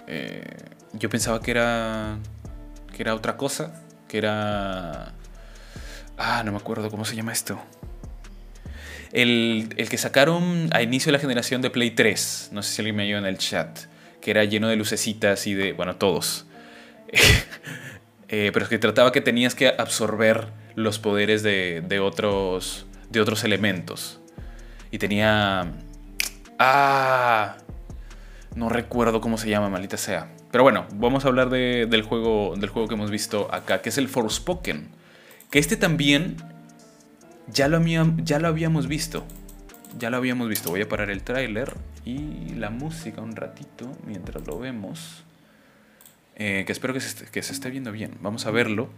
[0.07, 0.45] Eh,
[0.92, 2.19] yo pensaba que era...
[2.95, 5.14] Que era otra cosa, que era...
[6.19, 7.61] Ah, no me acuerdo cómo se llama esto.
[9.12, 12.97] El, que sacaron a inicio de la generación de Play 3, no sé si alguien
[12.97, 13.79] me ayuda en el chat,
[14.21, 16.47] que era lleno de lucecitas y de, bueno, todos.
[18.29, 23.21] Eh, pero es que trataba que tenías que absorber los poderes de, de, otros, de
[23.21, 24.19] otros elementos.
[24.90, 25.73] Y tenía...
[26.59, 27.57] Ah...
[28.57, 30.33] No recuerdo cómo se llama, maldita sea.
[30.51, 33.99] Pero bueno, vamos a hablar del, juego, del juego que hemos visto acá, que es
[33.99, 34.88] el Forspoken.
[35.51, 36.38] Que este también
[37.49, 37.79] ya lo,
[38.25, 39.27] ya lo habíamos visto.
[39.99, 40.71] Ya lo habíamos visto.
[40.71, 41.75] Voy a parar el tráiler
[42.07, 45.23] y la música un ratito mientras lo vemos.
[46.37, 48.16] Eh, que espero que se, esté, que se esté viendo bien.
[48.23, 48.88] Vamos a verlo.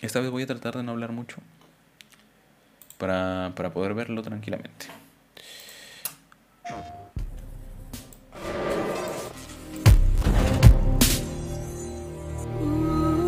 [0.00, 1.36] Esta vez voy a tratar de no hablar mucho
[2.96, 4.86] para, para poder verlo tranquilamente.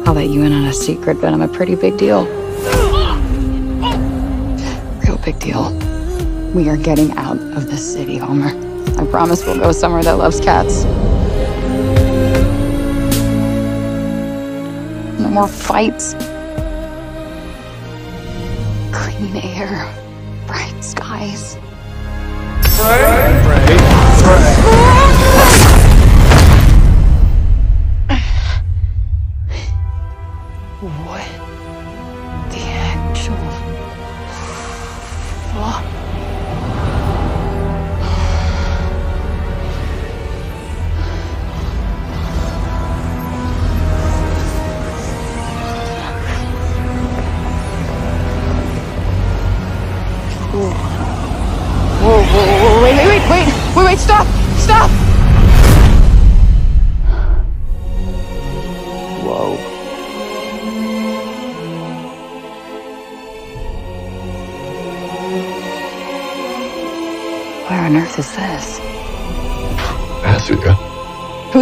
[0.07, 2.25] I'll let you in on a secret, but I'm a pretty big deal.
[5.05, 5.73] Real big deal.
[6.53, 8.51] We are getting out of this city, Homer.
[9.01, 10.85] I promise we'll go somewhere that loves cats.
[15.19, 16.15] No more fights.
[18.93, 19.95] Clean air,
[20.47, 21.57] bright skies.
[22.81, 23.70] What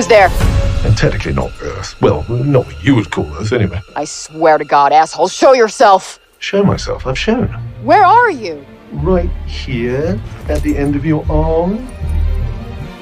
[0.09, 0.29] there?
[0.85, 2.01] And technically not Earth.
[2.01, 3.81] Well, not what you would call Earth, anyway.
[3.97, 6.19] I swear to God, asshole, show yourself!
[6.39, 7.07] Show myself.
[7.07, 7.49] I've shown.
[7.83, 8.65] Where are you?
[8.93, 11.87] Right here, at the end of your arm.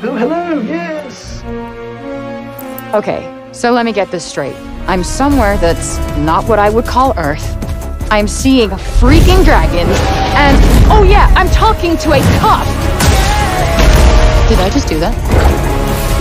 [0.03, 1.43] Oh, hello, yes.
[2.95, 4.57] Okay, so let me get this straight.
[4.87, 7.57] I'm somewhere that's not what I would call Earth.
[8.11, 9.97] I'm seeing a freaking dragons,
[10.37, 10.57] and
[10.91, 12.67] oh yeah, I'm talking to a cop!
[14.49, 15.13] Did I just do that?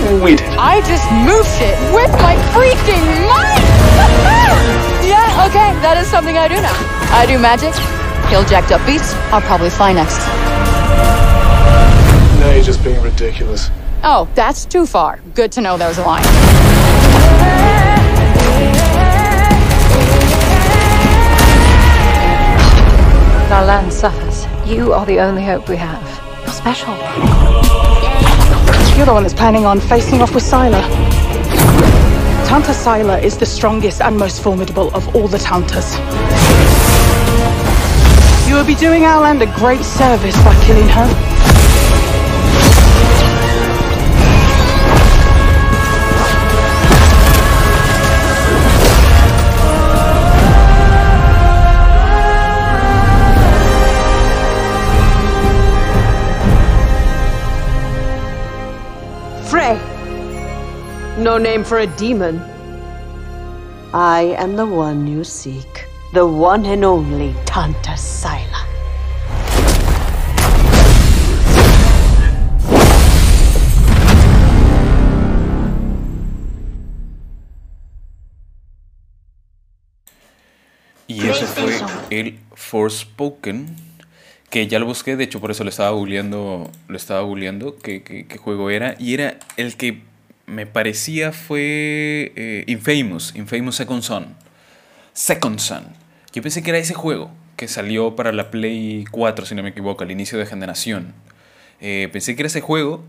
[0.06, 0.46] We did.
[0.54, 3.58] I just moved it with my freaking mind!
[5.02, 6.70] yeah, okay, that is something I do now.
[7.10, 7.74] I do magic,
[8.30, 10.18] kill jacked up beasts, I'll probably fly next.
[12.38, 13.68] No, you're just being ridiculous.
[14.04, 15.18] Oh, that's too far.
[15.34, 16.22] Good to know there's a line.
[23.50, 24.46] Our land suffers.
[24.68, 26.02] You are the only hope we have.
[26.44, 27.75] You're special.
[28.96, 30.80] You're the one that's planning on facing off with Syla.
[32.46, 35.98] Tanta Syla is the strongest and most formidable of all the Tantas.
[38.48, 41.35] You will be doing our land a great service by killing her.
[61.26, 62.36] No name for a demon.
[63.92, 65.84] I am the one you seek.
[66.12, 68.62] The one and only Tanta Sila.
[81.08, 81.72] Y ese fue
[82.10, 83.66] el Forspoken,
[84.50, 88.02] que ya lo busqué, de hecho por eso lo estaba googleando, lo estaba googleando qué,
[88.02, 88.96] qué- qué juego era.
[88.98, 90.02] Y era el que
[90.46, 94.36] me parecía fue eh, Infamous, Infamous Second Son.
[95.12, 95.84] Second Son.
[96.32, 99.70] Yo pensé que era ese juego que salió para la Play 4, si no me
[99.70, 101.14] equivoco, al inicio de generación.
[101.80, 103.04] Eh, pensé que era ese juego,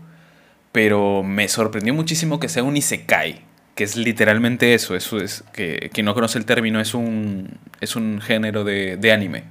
[0.72, 3.42] pero me sorprendió muchísimo que sea un Isekai,
[3.74, 7.94] que es literalmente eso, eso es que quien no conoce el término es un, es
[7.94, 9.44] un género de, de anime,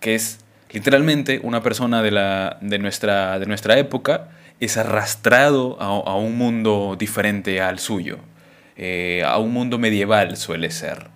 [0.00, 4.28] que es literalmente una persona de, la, de, nuestra, de nuestra época
[4.60, 8.18] es arrastrado a, a un mundo diferente al suyo,
[8.76, 11.08] eh, a un mundo medieval suele ser.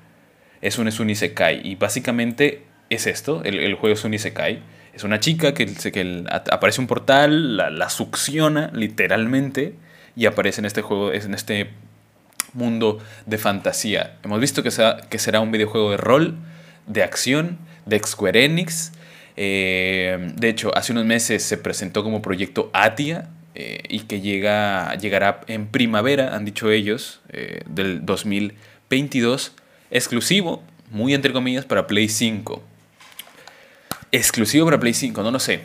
[0.60, 4.62] Es un, es Isekai y básicamente es esto, el, el juego es un Isekai.
[4.94, 9.74] Es una chica que, que aparece un portal, la, la succiona literalmente
[10.14, 11.70] y aparece en este juego, en este
[12.52, 14.18] mundo de fantasía.
[14.22, 16.36] Hemos visto que, sea- que será un videojuego de rol,
[16.86, 18.92] de acción, de Square Enix.
[19.36, 24.94] Eh, de hecho, hace unos meses se presentó como proyecto Atia eh, y que llega,
[24.96, 29.52] llegará en primavera, han dicho ellos, eh, del 2022,
[29.90, 32.62] exclusivo, muy entre comillas, para Play 5.
[34.12, 35.60] Exclusivo para Play 5, no lo sé.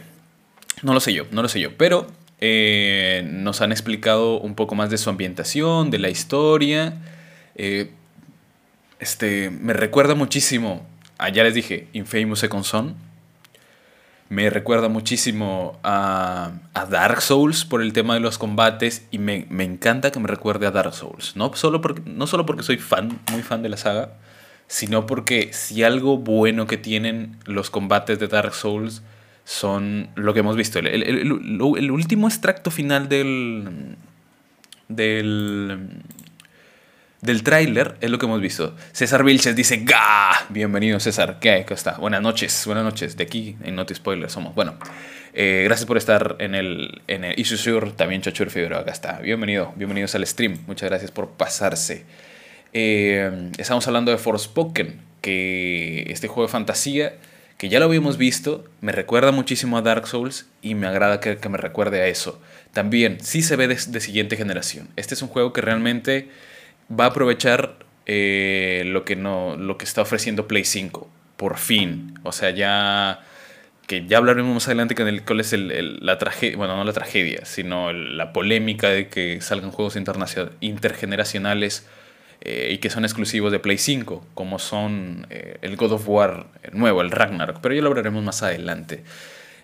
[0.83, 1.75] No lo sé yo, no lo sé yo.
[1.77, 2.07] Pero
[2.39, 6.93] nos han explicado un poco más de su ambientación, de la historia.
[8.99, 10.85] Este, me recuerda muchísimo,
[11.17, 13.06] ah, ya les dije, Infamous Second Son.
[14.29, 19.45] Me recuerda muchísimo a, a Dark Souls por el tema de los combates y me,
[19.49, 21.35] me encanta que me recuerde a Dark Souls.
[21.37, 24.15] No solo, porque, no solo porque soy fan, muy fan de la saga,
[24.67, 29.01] sino porque si algo bueno que tienen los combates de Dark Souls
[29.45, 30.79] son lo que hemos visto.
[30.79, 33.95] El, el- el- el último extracto final del.
[34.89, 35.89] del.
[37.21, 38.75] Del tráiler es lo que hemos visto.
[38.91, 40.45] César Vilches dice ¡Ga!
[40.49, 41.39] Bienvenido, César.
[41.39, 41.63] ¿Qué hay?
[41.63, 41.97] ¿Cómo está?
[41.97, 43.17] Buenas noches, buenas noches.
[43.17, 44.53] De aquí, en Noti Spoiler, somos.
[44.53, 44.75] Bueno,
[45.33, 47.01] eh, gracias por estar en el.
[47.07, 49.19] en el Isusur, también Chachur Figueroa, acá está.
[49.19, 50.59] Bienvenido, bienvenidos al stream.
[50.67, 52.05] Muchas gracias por pasarse.
[52.73, 57.15] Eh, estamos hablando de Forspoken, que este juego de fantasía,
[57.57, 61.37] que ya lo habíamos visto, me recuerda muchísimo a Dark Souls y me agrada que,
[61.37, 62.39] que me recuerde a eso.
[62.73, 64.89] También, sí se ve de siguiente generación.
[64.97, 66.29] Este es un juego que realmente
[66.89, 72.13] va a aprovechar eh, lo, que no, lo que está ofreciendo Play 5, por fin.
[72.23, 73.21] O sea, ya
[73.87, 76.93] que ya hablaremos más adelante con el, cuál es el- la tragedia, bueno, no la
[76.93, 79.95] tragedia, sino la polémica de que salgan juegos
[80.59, 81.87] intergeneracionales
[82.41, 86.47] eh, y que son exclusivos de Play 5, como son eh, el God of War
[86.73, 89.03] nuevo, el Ragnarok, pero ya lo hablaremos más adelante.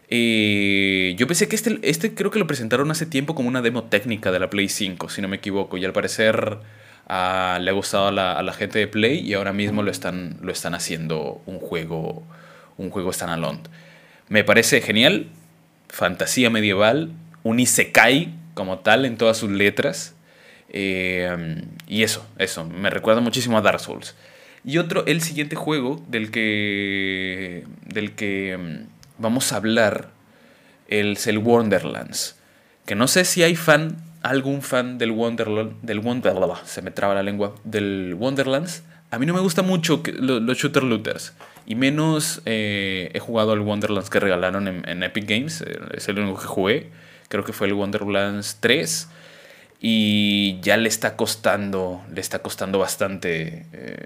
[0.09, 3.83] Eh, yo pensé que este, este creo que lo presentaron hace tiempo como una demo
[3.85, 6.57] técnica de la Play 5, si no me equivoco, y al parecer
[7.07, 10.37] le ha gustado a la, a la gente de Play y ahora mismo lo están,
[10.41, 12.23] lo están haciendo un juego,
[12.77, 13.59] un juego standalone.
[14.29, 15.27] Me parece genial,
[15.89, 17.11] fantasía medieval,
[17.43, 20.15] un isekai como tal en todas sus letras.
[20.69, 24.15] Eh, y eso, eso, me recuerda muchísimo a Dark Souls.
[24.65, 30.09] Y otro, el siguiente juego del que, del que mm, vamos a hablar
[30.87, 32.37] es el Wonderlands.
[32.85, 37.13] Que no sé si hay fan, algún fan del Wonderland, del Wonderland, se me traba
[37.13, 38.83] la lengua, del Wonderlands.
[39.11, 41.33] A mí no me gusta mucho los shooter looters.
[41.65, 45.61] Y menos eh, he jugado al Wonderlands que regalaron en, Epic Games.
[45.61, 46.89] eh, Es el único que jugué.
[47.29, 49.09] Creo que fue el Wonderlands 3
[49.79, 53.97] y ya le está costando, le está costando bastante eh,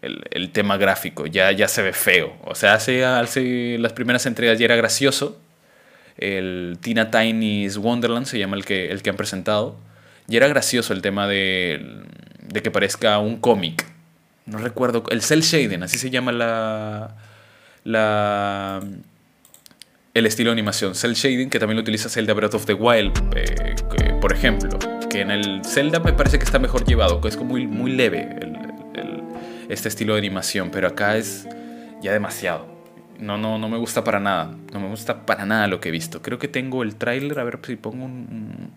[0.00, 2.32] el, el tema gráfico, ya, ya se ve feo.
[2.44, 5.40] O sea, hace, hace las primeras entregas ya era gracioso.
[6.16, 9.76] El Tina Tiny's Wonderland se llama el que, el que han presentado.
[10.28, 12.02] Y era gracioso el tema de,
[12.42, 13.86] de que parezca un cómic.
[14.46, 17.16] No recuerdo, el Cell Shading, así se llama la,
[17.84, 18.80] la,
[20.14, 20.94] el estilo de animación.
[20.94, 23.74] Cell Shading, que también lo utiliza Zelda Breath of the Wild, eh,
[24.20, 24.78] por ejemplo.
[25.10, 27.92] Que en el Zelda me parece que está mejor llevado, que es como muy, muy
[27.92, 28.54] leve el-
[29.68, 31.46] este estilo de animación, pero acá es
[32.02, 32.73] ya demasiado.
[33.18, 34.50] No, no, no me gusta para nada.
[34.72, 36.22] No me gusta para nada lo que he visto.
[36.22, 38.72] Creo que tengo el tráiler, a ver si pongo un,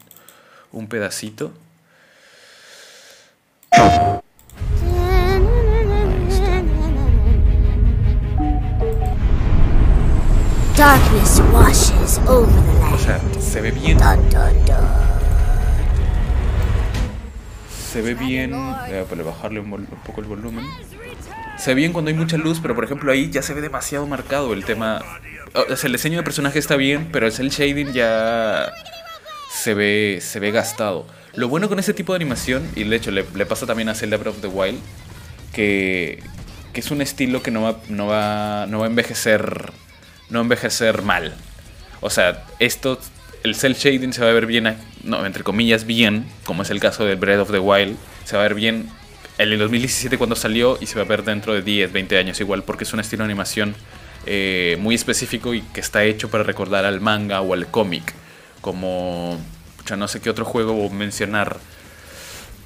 [0.72, 1.54] un, pedacito.
[10.76, 13.98] Darkness washes over the O sea, se ve bien.
[13.98, 14.88] Dun, dun, dun.
[17.70, 18.52] Se ve bien.
[18.52, 20.66] Voy a bajarle un poco el volumen.
[21.58, 24.06] Se ve bien cuando hay mucha luz, pero por ejemplo ahí ya se ve demasiado
[24.06, 25.02] marcado el tema.
[25.54, 28.72] O sea, el diseño de personaje está bien, pero el cel shading ya
[29.52, 31.08] se ve, se ve gastado.
[31.34, 34.18] Lo bueno con ese tipo de animación, y de hecho le, pasa también a Zelda
[34.18, 34.80] Breath of the Wild,
[35.54, 36.22] que,
[36.74, 39.72] que es un estilo que no va, no va, no va a envejecer,
[40.30, 41.34] no envejecer mal.
[42.02, 43.00] O sea, esto,
[43.44, 46.80] el cel shading se va a ver bien, no, entre comillas, bien, como es el
[46.80, 48.90] caso de Breath of the Wild, se va a ver bien
[49.38, 52.40] en el 2017 cuando salió y se va a ver dentro de 10, 20 años
[52.40, 53.76] igual, porque es un estilo de animación
[54.26, 58.14] eh, muy específico y que está hecho para recordar al manga o al cómic,
[58.62, 59.40] como,
[59.96, 61.58] no sé qué otro juego mencionar.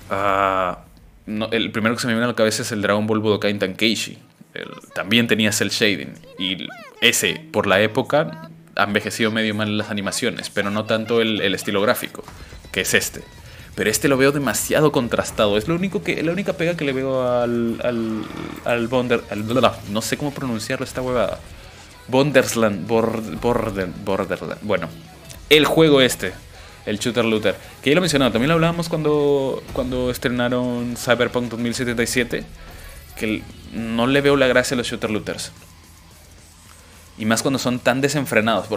[0.09, 0.85] Ah,
[1.25, 3.53] no, el primero que se me viene a la cabeza es el Dragon Ball Budokai
[3.57, 4.17] Tenkaichi.
[4.93, 6.13] También tenía cel shading.
[6.37, 6.67] Y
[6.99, 11.81] ese, por la época, ha envejecido medio mal las animaciones, pero no tanto el estilo
[11.81, 12.23] gráfico,
[12.71, 13.23] que es este.
[13.75, 15.57] Pero este lo veo demasiado contrastado.
[15.57, 17.79] Es lo único que, la única pega que le veo al.
[17.83, 18.23] al.
[18.65, 19.45] al, Bonder, al
[19.89, 21.39] no sé cómo pronunciarlo esta huevada.
[22.07, 22.87] Bondersland.
[22.87, 24.57] Bord- Borden- Borderland.
[24.63, 24.89] Bueno,
[25.49, 26.33] el juego este,
[26.85, 31.49] el Shooter Looter, que ya lo he mencionado, también lo hablábamos cuando, cuando estrenaron Cyberpunk
[31.51, 32.43] 2077,
[33.17, 33.41] que
[33.73, 35.51] no le veo la gracia a los Shooter Looters.
[37.17, 38.67] Y más cuando son tan desenfrenados.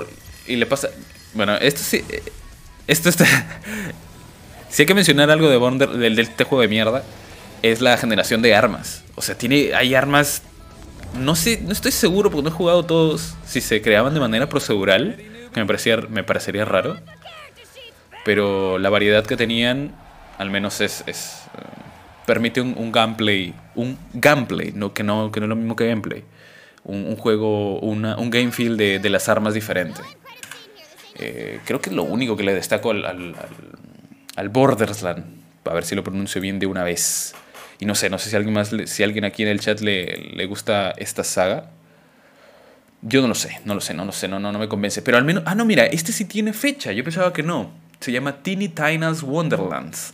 [0.46, 0.88] y le pasa...
[1.34, 2.04] Bueno, esto sí...
[2.08, 2.22] eh,
[2.86, 3.24] Esto está...
[4.74, 7.04] si hay que mencionar algo de, Bonder, del, de este juego de mierda,
[7.62, 9.04] es la generación de armas.
[9.14, 10.42] O sea, tiene, hay armas
[11.18, 14.48] no sé, no estoy seguro porque no he jugado todos si se creaban de manera
[14.48, 15.16] procedural,
[15.52, 16.96] que me parecía me parecería raro.
[18.24, 19.94] Pero la variedad que tenían
[20.38, 21.12] al menos es, eh,
[22.26, 26.24] permite un, un gameplay, un gameplay, que no que no es lo mismo que gameplay.
[26.82, 30.00] un, juego, una- un game feel de, de las armas diferente.
[31.16, 33.04] Eh, creo que es lo único que le destaco al-
[34.36, 35.24] al Borderlands.
[35.64, 37.34] A ver si lo pronuncio bien de una vez.
[37.80, 40.16] Y no sé, no sé si alguien más, si alguien aquí en el chat le,
[40.34, 41.70] le gusta esta saga.
[43.02, 45.02] Yo no lo sé, no lo sé, no lo sé, no, no, no me convence.
[45.02, 45.42] Pero al menos.
[45.46, 46.92] Ah, no, mira, este sí tiene fecha.
[46.92, 47.70] Yo pensaba que no.
[48.00, 50.10] Se llama Teeny Tina's Wonderlands.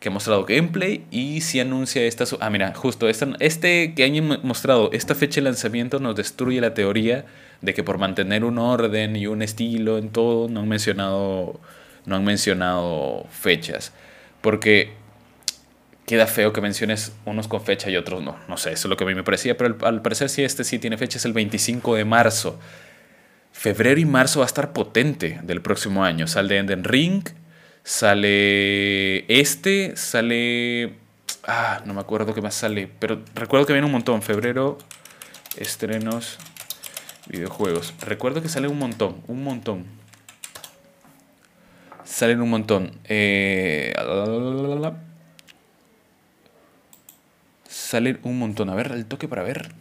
[0.00, 2.24] Que ha mostrado gameplay y sí anuncia esta.
[2.40, 7.24] Ah, mira, justo este que han mostrado, esta fecha de lanzamiento nos destruye la teoría
[7.62, 11.60] de que por mantener un orden y un estilo en todo, no han mencionado,
[12.06, 13.92] no han mencionado fechas.
[14.40, 14.92] Porque
[16.06, 18.36] queda feo que menciones unos con fecha y otros no.
[18.48, 20.64] No sé, eso es lo que a mí me parecía, pero al, parecer sí, este
[20.64, 22.58] sí tiene fecha, es el 25 de marzo.
[23.52, 26.26] Febrero y marzo va a estar potente del próximo año.
[26.26, 27.24] Sale Enden Ring,
[27.82, 30.94] sale este, sale...
[31.46, 34.22] Ah, no me acuerdo qué más sale, pero recuerdo que viene un montón.
[34.22, 34.78] Febrero,
[35.56, 36.38] estrenos,
[37.28, 37.94] videojuegos.
[38.00, 39.84] Recuerdo que sale un montón, un montón.
[42.04, 42.98] Salen un montón.
[43.04, 43.94] Eh,
[47.68, 48.68] salen un montón.
[48.70, 49.72] A ver, el toque para ver.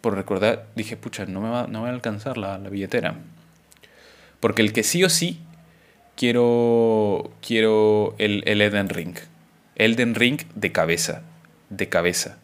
[0.00, 3.16] Por recordar, dije, pucha, no me va, no a alcanzar la, la billetera.
[4.40, 5.40] Porque el que sí o sí
[6.16, 9.16] quiero, quiero el, el Elden Ring.
[9.76, 11.22] Elden Ring de cabeza.
[11.68, 12.38] De cabeza.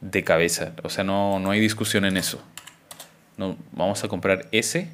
[0.00, 0.72] De cabeza.
[0.82, 2.42] O sea, no, no hay discusión en eso.
[3.36, 4.88] No, vamos a comprar ese.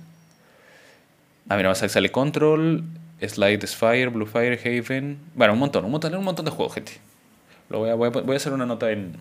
[1.51, 2.84] Ah, mira, a sale Control,
[3.20, 5.18] Slide Spire, Blue Fire, Haven.
[5.34, 6.92] Bueno, un montón, un montón, un montón de juegos, gente.
[7.68, 9.16] Lo voy, a, voy, a, hacer una nota en.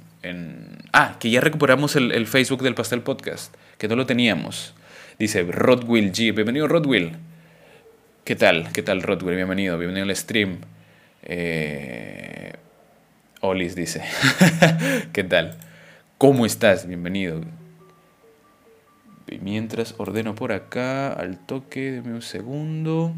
[0.93, 4.75] Ah, que ya recuperamos el, el, Facebook del Pastel Podcast, que no lo teníamos.
[5.17, 6.36] Dice Rodwill G.
[6.36, 7.17] Bienvenido, Rodwill.
[8.25, 8.71] ¿Qué tal?
[8.73, 9.36] ¿Qué tal, Rodwill?
[9.36, 10.59] Bienvenido, bienvenido al stream.
[11.23, 12.53] Eh...
[13.41, 14.03] Olis dice.
[15.13, 15.57] ¿Qué tal?
[16.19, 16.88] ¿Cómo estás?
[16.88, 17.41] Bienvenido.
[19.41, 23.13] Mientras ordeno por acá, al toque, deme un segundo.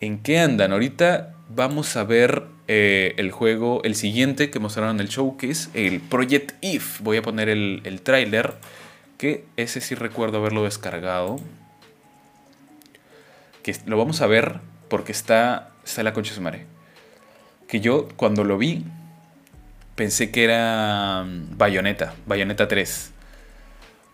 [0.00, 0.72] ¿En qué andan?
[0.72, 6.00] Ahorita vamos a ver eh, el juego, el siguiente que mostraron en el showcase, el
[6.00, 7.00] Project If.
[7.00, 8.54] Voy a poner el, el tráiler,
[9.16, 11.38] que ese sí recuerdo haberlo descargado.
[13.62, 16.66] Que lo vamos a ver porque está, está la concha de su.
[17.68, 18.84] Que yo cuando lo vi
[19.94, 23.12] pensé que era um, Bayonetta, Bayonetta 3.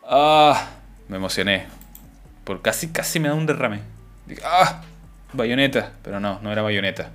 [0.05, 0.78] Ah,
[1.09, 1.67] me emocioné.
[2.45, 3.81] Por casi, casi me da un derrame.
[4.27, 4.83] Dije, ah,
[5.33, 5.93] Bayonetta.
[6.03, 7.11] Pero no, no era Bayonetta.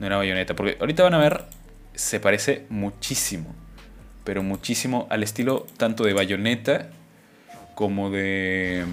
[0.00, 0.54] No era Bayonetta.
[0.54, 1.44] Porque ahorita van a ver,
[1.94, 3.54] se parece muchísimo.
[4.24, 6.88] Pero muchísimo al estilo tanto de Bayonetta
[7.74, 8.84] como de...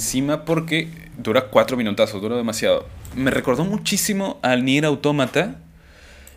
[0.00, 0.88] encima porque
[1.18, 2.86] dura cuatro minutazos, dura demasiado.
[3.14, 5.56] Me recordó muchísimo al Nier Automata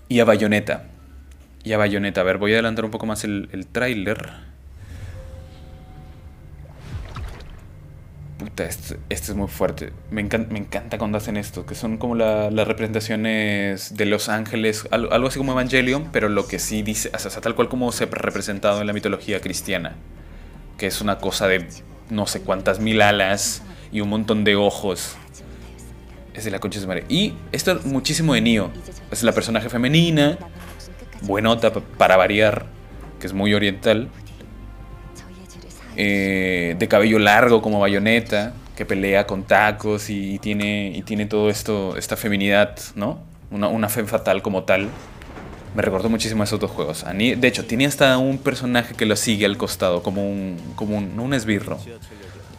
[0.09, 0.87] y a Bayonetta.
[1.63, 2.21] Y a Bayonetta.
[2.21, 4.31] A ver, voy a adelantar un poco más el, el tráiler.
[8.37, 9.93] Puta, este, este, es muy fuerte.
[10.11, 15.13] Me, encanta, cuando hacen esto, que son como la, las representaciones de Los Ángeles, algo,
[15.13, 18.03] algo, así como Evangelion, pero lo que sí dice, o sea, tal cual como se
[18.03, 19.95] ha representado en la mitología cristiana,
[20.77, 21.65] que es una cosa de
[22.09, 25.15] no sé cuántas mil alas y un montón de ojos.
[26.33, 27.13] Es de la concha de su.
[27.13, 28.71] Y esto es muchísimo de Nio.
[29.11, 30.37] Es la personaje femenina,
[31.21, 32.65] buenota para variar,
[33.19, 34.09] que es muy oriental.
[35.95, 41.51] Eh, de cabello largo como bayoneta, que pelea con tacos y, tiene, y tiene todo
[41.51, 43.19] esto, esta feminidad, ¿no?
[43.51, 44.89] Una, una fe fatal como tal.
[45.75, 47.03] Me recordó muchísimo a esos dos juegos.
[47.03, 51.19] De hecho, tiene hasta un personaje que lo sigue al costado, como un, como un,
[51.19, 51.79] un esbirro.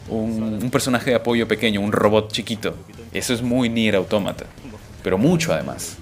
[0.09, 2.75] Un, un, personaje de apoyo pequeño, un robot chiquito.
[3.13, 4.45] Eso es muy Nier Automata.
[5.01, 5.97] Pero mucho además.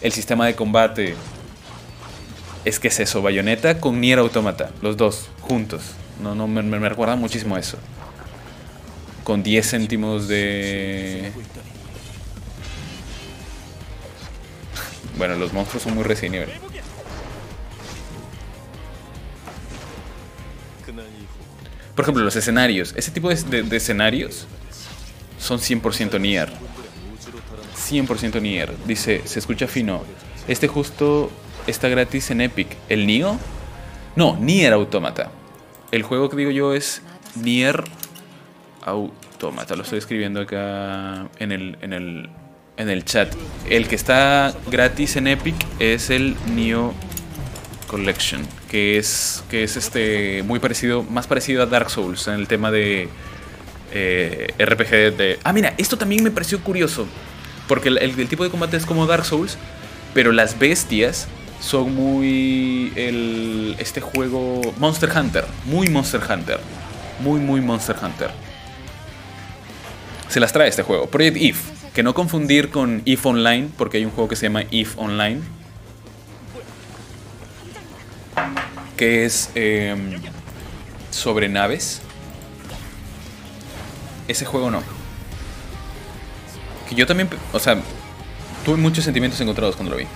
[0.00, 1.14] El sistema de combate.
[2.64, 4.70] Es que es eso, Bayonetta con Nier Automata.
[4.82, 5.92] Los dos, juntos.
[6.22, 7.78] No, no, me, me recuerda muchísimo eso.
[9.22, 11.32] Con 10 céntimos de...
[15.16, 16.48] Bueno, los monstruos son muy Evil.
[21.94, 22.92] Por ejemplo, los escenarios.
[22.96, 24.46] Ese tipo de, de, de escenarios
[25.38, 26.50] son 100% Nier.
[27.90, 28.72] 100% Nier.
[28.86, 30.02] Dice, se escucha fino.
[30.48, 31.30] Este justo
[31.66, 32.76] está gratis en Epic.
[32.88, 33.38] ¿El Nio?
[34.16, 35.30] No, Nier Automata.
[35.90, 37.02] El juego que digo yo es
[37.36, 37.84] Nier
[38.84, 39.76] Automata.
[39.76, 42.30] Lo estoy escribiendo acá en el, en el,
[42.76, 43.32] en el chat.
[43.68, 46.92] El que está gratis en Epic es el Nio
[47.86, 52.48] Collection, que es que es este muy parecido, más parecido a Dark Souls en el
[52.48, 53.08] tema de
[53.92, 55.38] eh, RPG de.
[55.44, 57.06] Ah, mira, esto también me pareció curioso,
[57.68, 59.56] porque el, tipo de combate es como Dark Souls,
[60.12, 61.28] pero las bestias
[61.60, 66.58] son muy el este juego Monster Hunter, muy Monster Hunter,
[67.20, 68.30] muy muy Monster Hunter.
[70.28, 74.04] Se las trae este juego, Project If, que no confundir con If Online, porque hay
[74.04, 75.40] un juego que se llama If Online,
[78.96, 79.94] que es eh,
[81.10, 82.00] sobre naves.
[84.28, 84.82] Ese juego no.
[86.88, 87.76] Que yo también, o sea,
[88.64, 90.06] tuve muchos sentimientos encontrados cuando lo vi.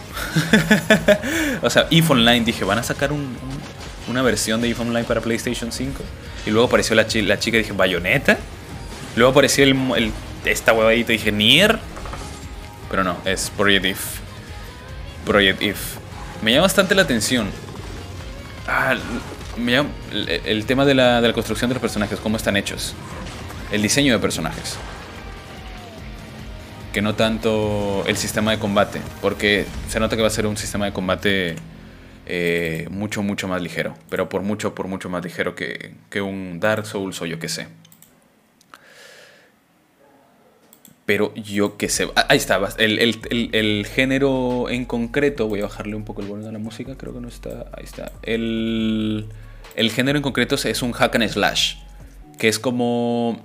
[1.62, 3.58] o sea, If Online, dije, van a sacar un- un-
[4.10, 6.02] una versión de If Online para PlayStation 5.
[6.46, 8.38] Y luego apareció la, la chica y dije, ¿Bayonetta?
[9.16, 10.12] Luego apareció el, el-
[10.44, 11.78] esta huevadita dije, Nier.
[12.90, 14.00] Pero no, es Project If.
[15.26, 15.96] Project If.
[16.42, 17.48] Me llama bastante la atención.
[18.66, 18.94] Ah,
[19.56, 22.56] me llama- el, el tema de la, de la construcción de los personajes, cómo están
[22.56, 22.94] hechos.
[23.72, 24.76] El diseño de personajes.
[26.92, 29.00] Que no tanto el sistema de combate.
[29.20, 31.56] Porque se nota que va a ser un sistema de combate
[32.26, 33.94] eh, mucho, mucho más ligero.
[34.08, 37.48] Pero por mucho, por mucho más ligero que, que un Dark Souls o yo que
[37.50, 37.68] sé.
[41.08, 42.06] Pero yo que sé.
[42.16, 42.60] ah, Ahí está.
[42.76, 45.48] El, el- el- género en concreto.
[45.48, 46.96] Voy a bajarle un poco el volumen a la música.
[46.98, 47.64] Creo que no está.
[47.74, 48.12] Ahí está.
[48.24, 49.24] El,
[49.90, 51.76] género en concreto es un hack and slash.
[52.38, 53.42] Que es como.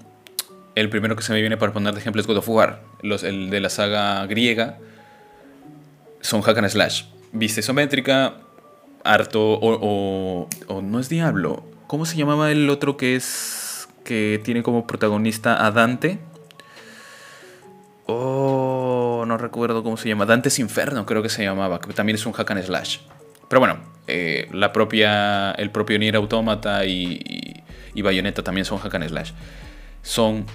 [0.75, 2.81] El primero que se me viene para poner de ejemplo es God of War.
[3.01, 4.77] Los, el de la saga griega.
[6.19, 7.03] Son hack and slash.
[7.31, 8.33] Vista isométrica.
[9.05, 9.53] Harto.
[9.53, 11.63] O, o, o no es Diablo.
[11.87, 13.87] ¿Cómo se llamaba el otro que es.
[14.03, 16.19] que tiene como protagonista a Dante?
[18.05, 20.25] Oh, no recuerdo cómo se llama.
[20.25, 22.99] Dante's Inferno creo que se llamaba, también es un hack and slash.
[23.47, 23.77] Pero bueno,
[24.07, 29.07] eh, la propia, el propio Nier Automata y, y, y Bayonetta también son hack and
[29.07, 29.31] slash.
[30.01, 30.45] Son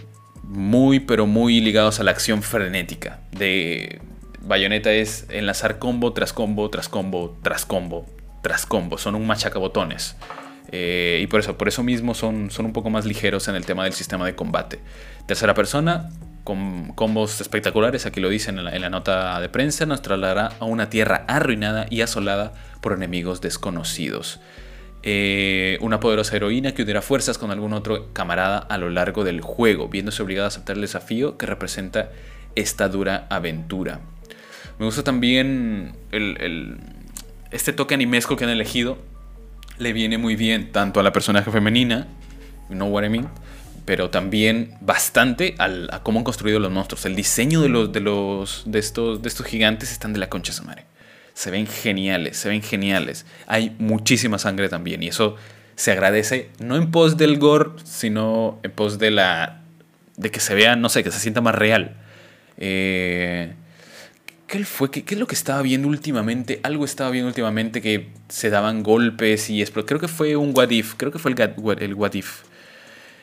[0.43, 3.21] muy, pero muy ligados a la acción frenética.
[3.33, 4.01] De
[4.41, 8.07] Bayonetta es enlazar combo tras combo, tras combo, tras combo,
[8.43, 8.99] tras combo.
[8.99, 10.17] Son un machacabotones.
[10.71, 13.65] Eh, y por eso, por eso mismo son, son un poco más ligeros en el
[13.65, 14.81] tema del sistema de combate.
[15.27, 16.11] Tercera persona,
[16.49, 20.89] con combos espectaculares, aquí lo dicen en la, nota de prensa, nos trasladará a una
[20.89, 24.41] tierra arruinada y asolada por enemigos desconocidos.
[25.03, 29.43] Eh, una poderosa heroína que unirá fuerzas con algún otro camarada a lo largo del
[29.43, 32.13] juego, viéndose obligada a aceptar el desafío que representa
[32.55, 34.01] esta dura aventura.
[34.79, 36.79] Me gusta también el,
[37.51, 38.97] este toque animesco que han elegido.
[39.77, 42.09] Le viene muy bien tanto a la personaje femenina,
[42.71, 43.29] what I mean,
[43.89, 47.07] pero también bastante al- a cómo han construido los monstruos.
[47.07, 50.53] El diseño de los de los de estos de estos gigantes están de la concha
[50.53, 50.85] su madre.
[51.33, 53.25] Se ven geniales, se ven geniales.
[53.47, 55.37] Hay muchísima sangre también y eso
[55.75, 59.63] se agradece no en pos del gore, sino en pos de la
[60.19, 61.97] de que se vea, no sé, que se sienta más real.
[62.59, 63.55] Eh,
[64.49, 64.91] ¿Qué fue?
[64.91, 66.61] ¿Qué, qué es lo que estaba viendo últimamente?
[66.63, 70.93] Algo estaba viendo últimamente que se daban golpes y Creo que fue un What If.
[70.99, 71.39] Creo que fue el,
[71.81, 72.43] el What If.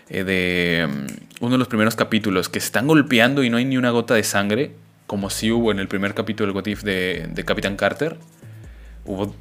[0.10, 3.78] Eh, de mm, uno de los primeros capítulos que están golpeando y no hay ni
[3.78, 4.72] una gota de sangre.
[5.08, 8.18] Como si hubo en el primer capítulo del What If de, de Capitán Carter.
[9.06, 9.36] Hubo.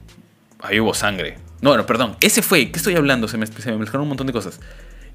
[0.61, 1.39] Ahí hubo sangre.
[1.63, 2.17] No, no, perdón.
[2.21, 2.71] Ese fue.
[2.71, 3.29] ¿Qué estoy hablando?
[3.29, 4.61] Se me, se me mezclaron un montón de cosas.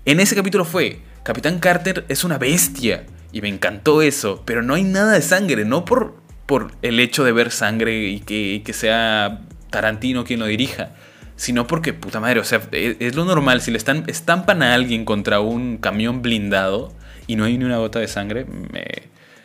[0.06, 3.06] En ese capítulo fue, Capitán Carter es una bestia.
[3.32, 4.42] Y me encantó eso.
[4.46, 5.66] Pero no hay nada de sangre.
[5.66, 6.16] No por,
[6.48, 10.92] por el hecho de ver sangre y que, y que sea Tarantino quien lo dirija.
[11.40, 13.62] Sino porque, puta madre, o sea, es, es lo normal.
[13.62, 16.94] Si le están, estampan a alguien contra un camión blindado
[17.28, 18.84] y no hay ni una gota de sangre, me,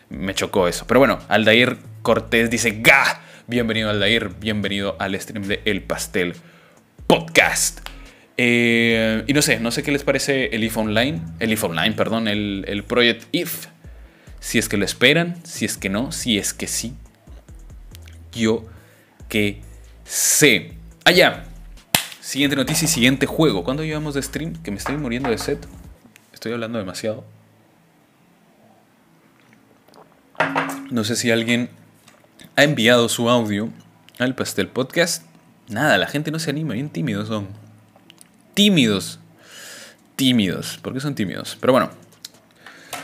[0.09, 0.89] me chocó eso.
[0.89, 3.23] Pero bueno, Aldair Cortés dice, ¡Ga!
[3.47, 6.35] Bienvenido Aldair, bienvenido al stream de El Pastel
[7.07, 7.89] Podcast.
[8.39, 11.93] Eh, y no sé, no sé qué les parece el IF Online, el IF Online,
[11.93, 13.69] perdón, el, el Project IF.
[14.41, 16.95] Si es que lo esperan, si es que no, si es que sí.
[18.33, 18.65] Yo
[19.29, 19.61] que
[20.03, 20.73] sé.
[21.05, 21.45] Allá.
[22.35, 23.63] Siguiente noticia y siguiente juego.
[23.63, 24.61] ¿Cuándo llevamos de stream?
[24.65, 25.69] Que me estoy muriendo de set.
[26.33, 27.25] Estoy hablando demasiado.
[30.91, 31.71] No sé si alguien
[32.57, 33.69] ha enviado su audio
[34.19, 35.23] al Pastel Podcast.
[35.69, 37.47] Nada, la gente no se anima, bien tímidos son.
[38.55, 39.21] Tímidos.
[40.17, 40.81] Tímidos.
[40.83, 41.57] ¿Por qué son tímidos?
[41.61, 41.91] Pero bueno,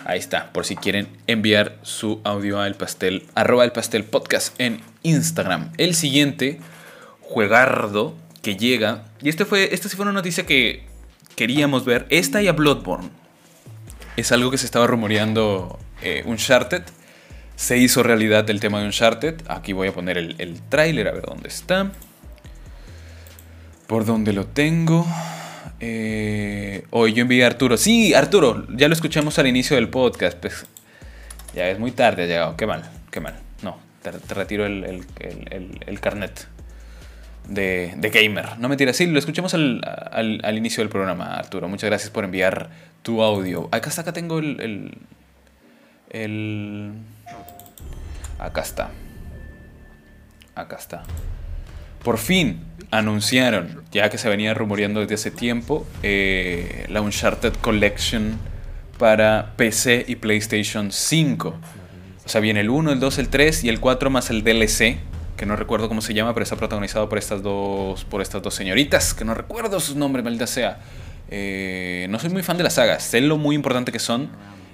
[0.07, 0.53] ahí está.
[0.53, 5.71] Por si quieren enviar su audio al pastel, arroba el pastel podcast en Instagram.
[5.79, 6.59] El siguiente
[7.21, 9.05] juegardo que llega.
[9.23, 10.85] Y este fue, esta sí fue una noticia que
[11.37, 12.07] queríamos ver.
[12.11, 13.11] Esta y a Bloodborne.
[14.17, 16.83] Es algo que se estaba rumoreando eh, Uncharted.
[17.57, 19.43] Se hizo realidad el tema de Uncharted.
[19.49, 21.93] Aquí voy a poner el, el tráiler a ver dónde está.
[23.87, 25.07] ¿Por dónde lo tengo?
[25.81, 27.77] Eh, hoy yo envié a Arturo.
[27.77, 30.39] Sí, Arturo, ya lo escuchamos al inicio del podcast.
[30.39, 30.65] Pues,
[31.55, 32.57] ya es muy tarde, ha llegado.
[32.57, 33.35] Qué mal, qué mal.
[33.63, 35.05] No, te, retiro el-
[35.87, 36.47] el carnet
[37.49, 38.59] de, de gamer.
[38.59, 39.81] No mentira, sí, lo escuchamos al,
[40.13, 41.69] al- inicio del programa, Arturo.
[41.69, 42.71] Muchas gracias por enviar
[43.03, 43.69] tu audio.
[43.73, 44.61] Acá está, acá tengo el.
[44.61, 44.99] el,
[46.11, 46.93] el-
[48.39, 48.91] acá está.
[50.55, 51.03] Acá está.
[52.03, 52.61] Por fin
[52.91, 58.39] anunciaron, ya que se venía rumoreando desde hace tiempo, eh, la Uncharted Collection
[58.99, 61.55] para PC y PlayStation 5.
[62.25, 64.97] O sea, viene el 1, el 2, el 3 y el 4 más el DLC,
[65.41, 68.53] que no recuerdo cómo se llama, pero está protagonizado por estas dos, por estas dos
[68.53, 70.81] señoritas, que no recuerdo sus nombres, maldita sea.
[71.31, 74.29] Eh, no soy muy fan de la saga, sé lo muy importante que son.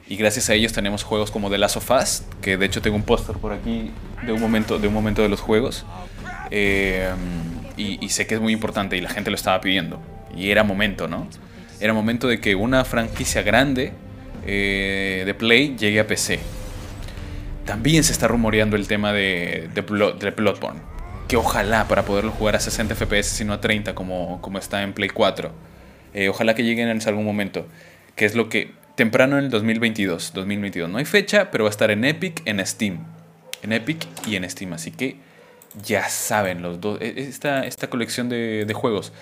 [0.08, 2.96] Y gracias a ellos tenemos juegos como The Last of Us, que de hecho tengo
[2.96, 3.92] un póster por aquí
[4.26, 5.86] de un momento de, un momento de los juegos.
[6.50, 7.12] Eh,
[7.76, 10.00] y, y sé que es muy importante y la gente lo estaba pidiendo.
[10.36, 11.28] Y era momento, ¿no?
[11.78, 13.92] Era momento de que una franquicia grande
[14.44, 16.40] eh, de Play llegue a PC.
[17.66, 20.80] También se está rumoreando el tema de, de, Blood- de Bloodborne.
[21.28, 24.92] Que ojalá para poderlo jugar a 60 FPS, sino a 30 como, como está en
[24.92, 25.50] Play 4.
[26.14, 27.66] Eh, ojalá que lleguen en algún momento.
[28.14, 28.72] Que es lo que...
[28.94, 30.32] Temprano en el 2022.
[30.32, 30.88] 2022.
[30.88, 33.00] No hay fecha, pero va a estar en Epic, en Steam.
[33.62, 34.72] En Epic y en Steam.
[34.72, 35.16] Así que
[35.84, 36.98] ya saben los dos.
[37.02, 39.12] e- Esta, esta colección de, de juegos.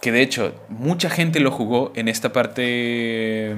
[0.00, 3.56] Que de hecho, mucha gente lo jugó en esta parte.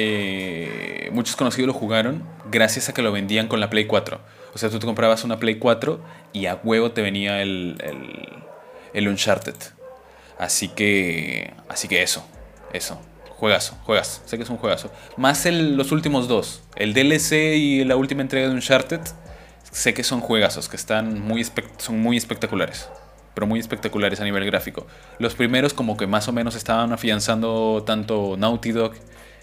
[0.00, 4.20] Eh, muchos conocidos lo jugaron gracias a que lo vendían con la Play 4.
[4.54, 6.00] O sea, tú te comprabas una Play 4
[6.32, 8.28] y a huevo te venía el, el,
[8.94, 9.56] el Uncharted.
[10.38, 11.52] Así que.
[11.68, 12.24] Así que eso.
[12.72, 13.00] Eso.
[13.30, 14.22] Juegazo, juegas.
[14.24, 14.90] Sé que es un juegazo.
[15.16, 16.62] Más el- los últimos dos.
[16.76, 19.00] El DLC y la última entrega de Uncharted.
[19.70, 21.44] Sé que son juegazos, que están muy
[21.78, 22.88] son muy espectaculares.
[23.34, 24.86] Pero muy espectaculares a nivel gráfico.
[25.18, 28.94] Los primeros como que más o menos estaban afianzando tanto Naughty Dog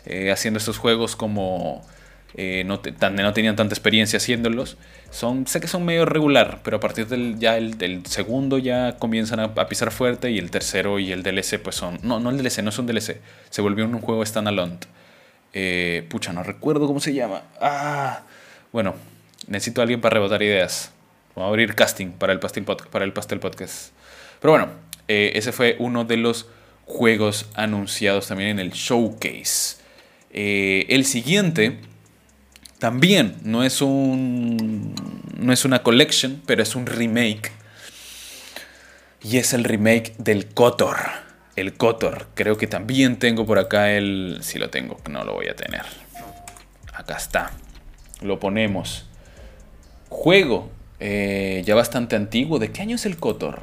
[0.05, 1.85] eh, haciendo estos juegos como
[2.35, 4.77] eh, no, tan- no tenían tanta experiencia haciéndolos.
[5.11, 8.97] Son, sé que son medio regular, pero a partir del, ya el, del segundo ya
[8.97, 11.99] comienzan a, pisar fuerte y el tercero y el DLC pues son...
[12.03, 13.21] No, no el DLC, no son DLC.
[13.49, 14.77] Se volvió un juego standalone.
[15.53, 17.43] Eh, pucha, no recuerdo cómo se llama.
[17.61, 18.23] Ah,
[18.73, 18.95] bueno,
[19.47, 20.91] necesito a alguien para rebotar ideas.
[21.33, 23.91] Vamos a abrir casting para el Pastel, Pod- para el Pastel Podcast.
[24.41, 24.67] Pero bueno,
[25.07, 26.47] eh, ese fue uno de los
[26.85, 29.77] juegos anunciados también en el showcase.
[30.37, 31.79] Eh, el siguiente
[32.77, 34.93] también no es un
[35.37, 37.53] no es una collection, pero es un remake.
[39.23, 40.97] Y es el remake del Kotor.
[41.55, 42.27] El Kotor.
[42.35, 44.39] Creo que también tengo por acá el.
[44.41, 45.83] Si lo tengo, no lo voy a tener.
[46.93, 47.51] Acá está.
[48.21, 49.05] Lo ponemos.
[50.09, 50.69] Juego.
[50.99, 52.59] eh, ya bastante antiguo.
[52.59, 53.61] ¿De qué año es el Kotor?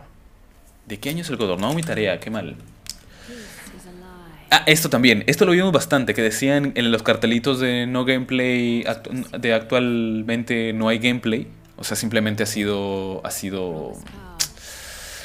[0.87, 1.61] ¿De qué año es el Kotor?
[1.61, 2.57] No, mi tarea, qué mal.
[4.55, 5.25] Ah, esto también.
[5.29, 6.13] Esto lo vimos bastante.
[6.13, 8.85] Que decían en los cartelitos de no gameplay.
[9.39, 11.49] De actualmente no hay gameplay.
[11.77, 13.25] O sea, simplemente ha sido.
[13.25, 13.93] Ha sido.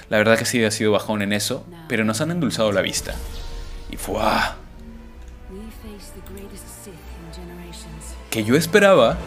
[0.09, 1.65] La verdad que sí ha sido bajón en eso.
[1.89, 3.15] Pero nos han endulzado la vista.
[3.91, 4.21] Y fue.
[8.29, 9.17] Que yo esperaba.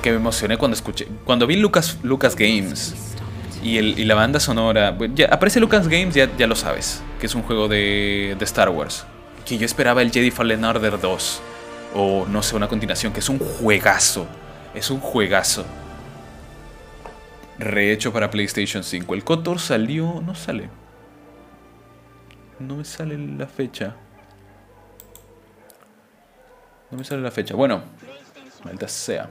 [0.00, 1.08] Que me emocioné cuando escuché.
[1.24, 2.94] Cuando vi Lucas, Lucas Games.
[3.64, 4.96] Y, el, y la banda sonora.
[5.28, 7.02] aparece Lucas Games, ya, ya lo sabes.
[7.18, 9.06] Que es un juego de, de Star Wars.
[9.44, 11.42] Que yo esperaba el Jedi Fallen Order 2.
[11.94, 13.12] O no sé, una continuación.
[13.12, 14.26] Que es un juegazo.
[14.74, 15.64] Es un juegazo.
[17.58, 19.14] Rehecho para PlayStation 5.
[19.14, 20.20] El Kotor salió.
[20.24, 20.68] No sale.
[22.58, 23.96] No me sale la fecha.
[26.90, 27.54] No me sale la fecha.
[27.54, 27.82] Bueno,
[28.64, 29.28] maldita sea.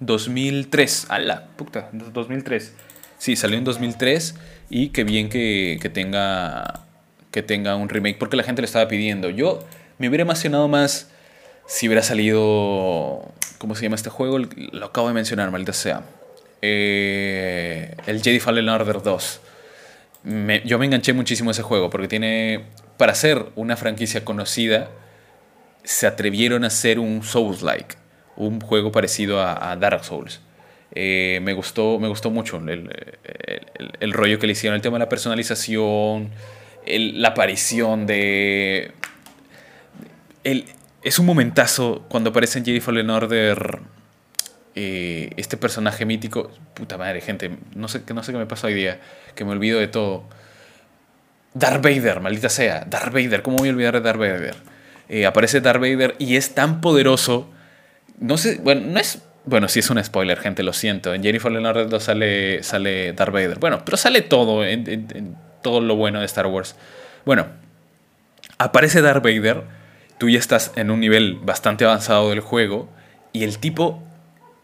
[0.00, 1.06] 2003.
[1.10, 1.90] A la puta.
[1.92, 2.74] 2003.
[3.18, 4.36] Sí, salió en 2003.
[4.70, 6.87] Y qué bien que, que tenga.
[7.38, 8.18] Que tenga un remake.
[8.18, 9.30] Porque la gente le estaba pidiendo.
[9.30, 9.60] Yo
[9.98, 11.08] me hubiera emocionado más.
[11.68, 13.30] Si hubiera salido.
[13.58, 14.38] ¿Cómo se llama este juego?
[14.72, 16.02] Lo acabo de mencionar, maldita sea.
[16.62, 19.40] Eh, el Jedi Fallen Order 2.
[20.24, 21.90] Me- yo me enganché muchísimo a ese juego.
[21.90, 22.64] Porque tiene.
[22.96, 24.88] Para ser una franquicia conocida
[25.84, 27.94] se atrevieron a hacer un Souls-like,
[28.34, 30.40] un juego parecido a, a Dark Souls.
[30.92, 34.82] Eh, me, gustó, me gustó mucho el, el- el- el rollo que le hicieron, el
[34.82, 36.30] tema de la personalización,
[36.88, 38.92] la aparición de...
[40.44, 43.80] es un momentazo cuando aparece en Jedi Fallen Order
[44.74, 48.74] eh, este personaje mítico, puta madre, gente, no sé, no sé qué me pasa hoy
[48.74, 49.00] día,
[49.34, 50.24] que me olvido de todo.
[51.54, 54.54] Darth Vader, maldita sea, Darth Vader, ¿cómo voy a olvidar de Darth Vader?
[55.08, 57.50] Eh, aparece Darth Vader y es tan poderoso,
[58.20, 61.50] no sé, bueno, no es, bueno, sí es un spoiler, gente, lo siento, en Jennifer
[61.50, 66.46] Leonardo sale, sale Darth Vader, bueno, pero sale todo, en todo lo bueno de Star
[66.46, 66.76] Wars.
[67.24, 67.46] Bueno,
[68.58, 69.64] aparece Darth Vader,
[70.18, 72.88] tú ya estás en un nivel bastante avanzado del juego
[73.32, 74.02] y el tipo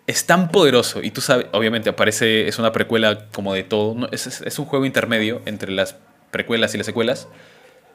[0.07, 4.59] es tan poderoso y tú sabes, obviamente aparece, es una precuela como de todo, es,
[4.59, 5.97] un juego intermedio entre las
[6.30, 7.28] precuelas y las secuelas.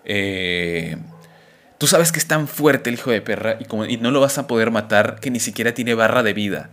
[0.06, 0.98] Eh,
[1.78, 4.48] tú sabes que es tan fuerte el hijo de perra y no lo vas a
[4.48, 6.70] poder matar que ni siquiera tiene barra de vida.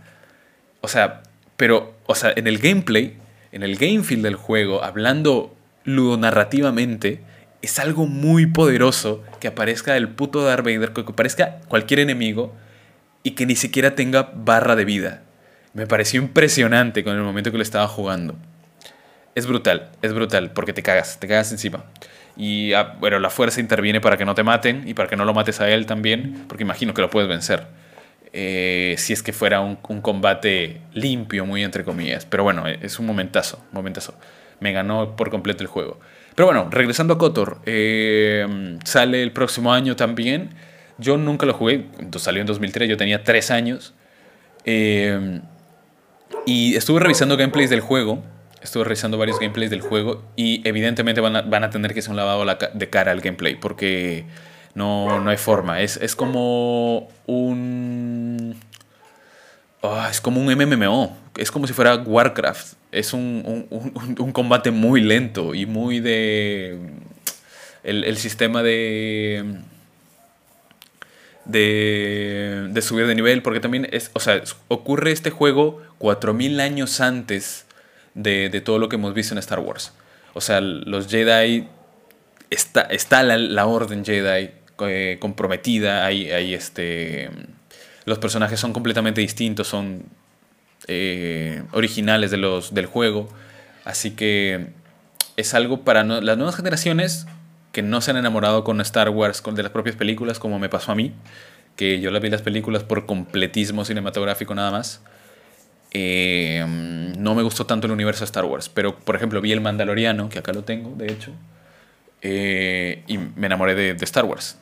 [0.81, 1.21] O sea,
[1.57, 3.17] pero, o sea, en el gameplay,
[3.51, 5.56] en el game feel del juego, hablando
[5.87, 7.21] ludonarrativamente,
[7.61, 12.53] es algo muy poderoso que aparezca el puto Darth Vader, que aparezca cualquier enemigo
[13.23, 15.23] y que ni siquiera tenga barra de vida.
[15.73, 18.35] Me pareció impresionante con el momento que lo estaba jugando.
[19.33, 21.85] Es brutal, es brutal, porque te cagas, te cagas encima.
[22.35, 25.23] Y ah, bueno, la fuerza interviene para que no te maten y para que no
[25.23, 27.65] lo mates a él también, porque imagino que lo puedes vencer.
[28.33, 32.25] Eh, si es que fuera un, un combate limpio, muy entre comillas.
[32.25, 34.15] Pero bueno, es un momentazo, momentazo.
[34.59, 35.99] Me ganó por completo el juego.
[36.35, 40.51] Pero bueno, regresando a Kotor, eh, sale el próximo año también.
[40.97, 41.85] Yo nunca lo jugué,
[42.17, 43.93] salió en 2003, yo tenía 3 años.
[44.65, 45.41] Eh,
[46.45, 48.23] y estuve revisando gameplays del juego.
[48.61, 50.23] Estuve revisando varios gameplays del juego.
[50.35, 53.55] Y evidentemente van a, van a tener que ser un lavado de cara al gameplay.
[53.55, 54.25] Porque
[54.73, 55.81] no, no hay forma.
[55.81, 58.55] Es, es como un.
[59.83, 61.15] Ah, es como un MMO.
[61.37, 62.73] Es como si fuera Warcraft.
[62.91, 66.79] Es un, un- un- un combate muy lento y muy de.
[67.83, 69.59] El, el sistema de
[71.45, 76.99] de, de subir de nivel, porque también es, o sea, ocurre este juego 4000 años
[76.99, 77.65] antes
[78.15, 79.93] de, de todo lo que hemos visto en Star Wars.
[80.33, 81.67] O sea, los Jedi,
[82.49, 84.49] está, está la, la orden Jedi
[84.81, 87.29] eh, comprometida, hay, hay este,
[88.07, 90.03] los personajes son completamente distintos, son
[90.87, 93.27] eh, originales de los, del juego,
[93.83, 94.69] así que
[95.35, 97.27] es algo para no- las nuevas generaciones
[97.73, 100.69] que no se han enamorado con Star Wars, con de las propias películas, como me
[100.69, 101.11] pasó a mí,
[101.75, 105.01] que yo las vi las películas por completismo cinematográfico nada más.
[105.91, 106.65] Eh,
[107.17, 110.29] no me gustó tanto el universo de Star Wars, pero por ejemplo vi El Mandaloriano,
[110.29, 111.31] que acá lo tengo, de hecho,
[112.21, 114.57] eh, y me enamoré de, de Star Wars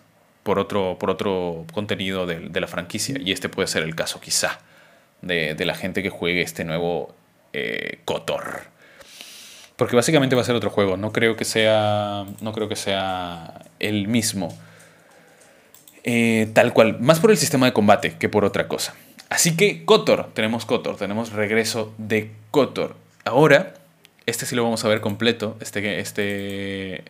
[0.45, 4.21] por otro, por otro contenido de, de la franquicia, y este puede ser el caso
[4.21, 4.59] quizá
[5.23, 7.15] de, de la gente que juegue este nuevo
[7.51, 8.61] eh, KOTOR.
[9.75, 10.97] Porque básicamente va a ser otro juego.
[10.97, 12.25] No creo que sea.
[12.41, 14.55] No creo que sea el mismo.
[16.03, 16.99] Eh, tal cual.
[16.99, 18.95] Más por el sistema de combate que por otra cosa.
[19.29, 20.29] Así que Kotor.
[20.33, 20.95] Tenemos Kotor.
[20.95, 22.95] Tenemos regreso de Kotor.
[23.25, 23.73] Ahora.
[24.27, 25.57] Este sí lo vamos a ver completo.
[25.59, 25.99] Este.
[25.99, 27.03] Este.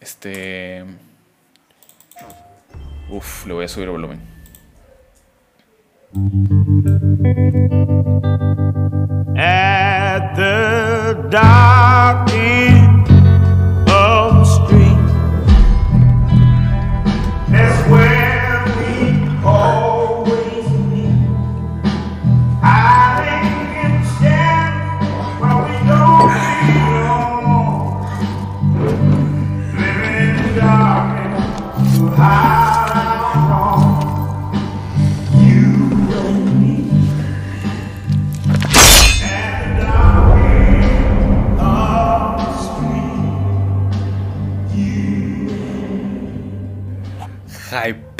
[0.00, 0.84] Este.
[3.12, 4.20] Uf, le voy a subir el volumen.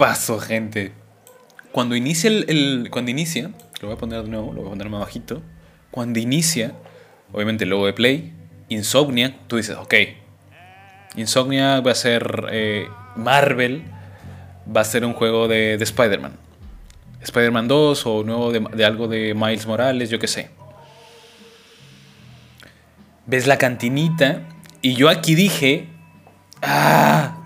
[0.03, 0.91] Paso, gente.
[1.71, 3.53] Cuando inicia el, Cuando inicia.
[3.81, 5.43] Lo voy a poner de nuevo, lo voy a poner más bajito.
[5.93, 6.73] Cuando inicia,
[7.33, 8.33] obviamente el logo de Play,
[8.69, 9.95] Insomnia, tú dices, ok.
[11.15, 12.47] Insomnia va a ser.
[12.51, 13.85] eh, Marvel
[14.77, 16.33] va a ser un juego de, de Spider-Man.
[17.21, 20.51] Spider-Man 2 o nuevo de, de algo de Miles Morales, yo qué sé.
[23.27, 24.43] Ves la cantinita
[24.81, 25.87] y yo aquí dije,
[26.61, 27.42] ah,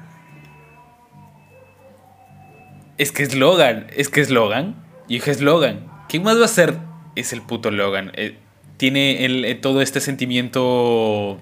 [2.98, 4.74] es que es Logan, es que es Logan.
[5.08, 5.86] Y dije, es Logan.
[6.08, 6.78] ¿Quién más va a ser?
[7.14, 8.12] Es el puto Logan.
[8.14, 8.36] Eh,
[8.76, 11.38] tiene eh, todo este sentimiento...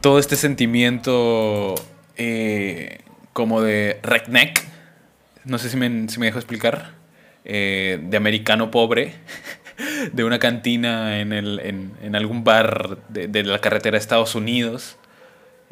[0.00, 1.74] Todo este sentimiento
[2.16, 3.00] eh,
[3.34, 4.64] como de redneck.
[5.44, 6.92] No sé si me, si dejo explicar.
[7.44, 9.14] Eh, de americano pobre.
[10.12, 14.98] De una cantina en, algún bar de, de la carretera de Estados Unidos.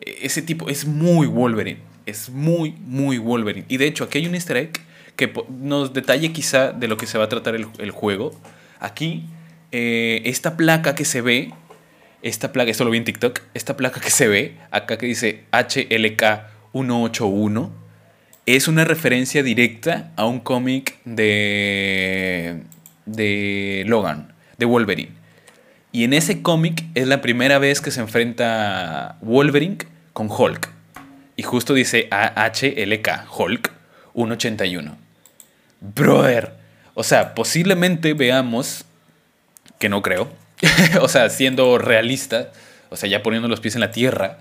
[0.01, 1.81] Ese tipo es muy Wolverine.
[2.09, 3.67] Es muy, muy Wolverine.
[3.69, 4.81] Y de hecho, aquí hay un easter egg
[5.15, 8.35] que nos detalle quizá de lo que se va a tratar el, el juego.
[8.81, 9.27] Aquí,
[9.73, 11.53] eh, esta placa que se ve,
[12.23, 15.45] esta placa, esto lo vi en TikTok, esta placa que se ve, acá que dice
[15.53, 17.69] HLK181,
[18.47, 22.63] es una referencia directa a un cómic de,
[23.05, 25.13] de Logan, de Wolverine.
[25.93, 29.77] Y en ese cómic es la primera vez que se enfrenta Wolverine
[30.15, 30.78] con Hulk.
[31.39, 33.73] Y justo dice AHLK, Hulk
[34.13, 34.99] 181.
[35.81, 36.53] Brother.
[36.95, 38.85] O sea, posiblemente veamos,
[39.79, 40.29] que no creo,
[41.01, 42.51] o sea, siendo realista,
[42.91, 44.39] o sea, ya poniendo los pies en la tierra,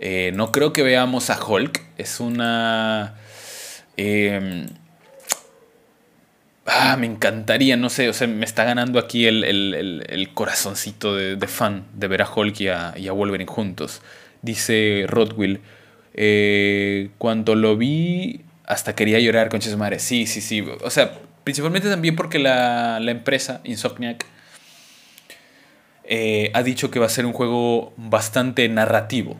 [0.00, 1.80] eh, no creo que veamos a Hulk.
[1.98, 3.14] Es una...
[3.96, 4.66] em,
[6.66, 11.16] Ah, me encantaría, no sé, o sea, me está ganando aquí el, el- el- corazoncito
[11.16, 14.02] de, de fan de ver a Hulk y a, y a Wolverine juntos.
[14.42, 15.60] Dice Rodwill,
[16.22, 19.98] eh, cuando lo vi, hasta quería llorar con madre.
[20.00, 20.60] Sí, sí, sí.
[20.60, 24.26] O sea, principalmente también porque la, la empresa, Insomniac,
[26.04, 29.38] eh, ha dicho que va a ser un juego bastante narrativo.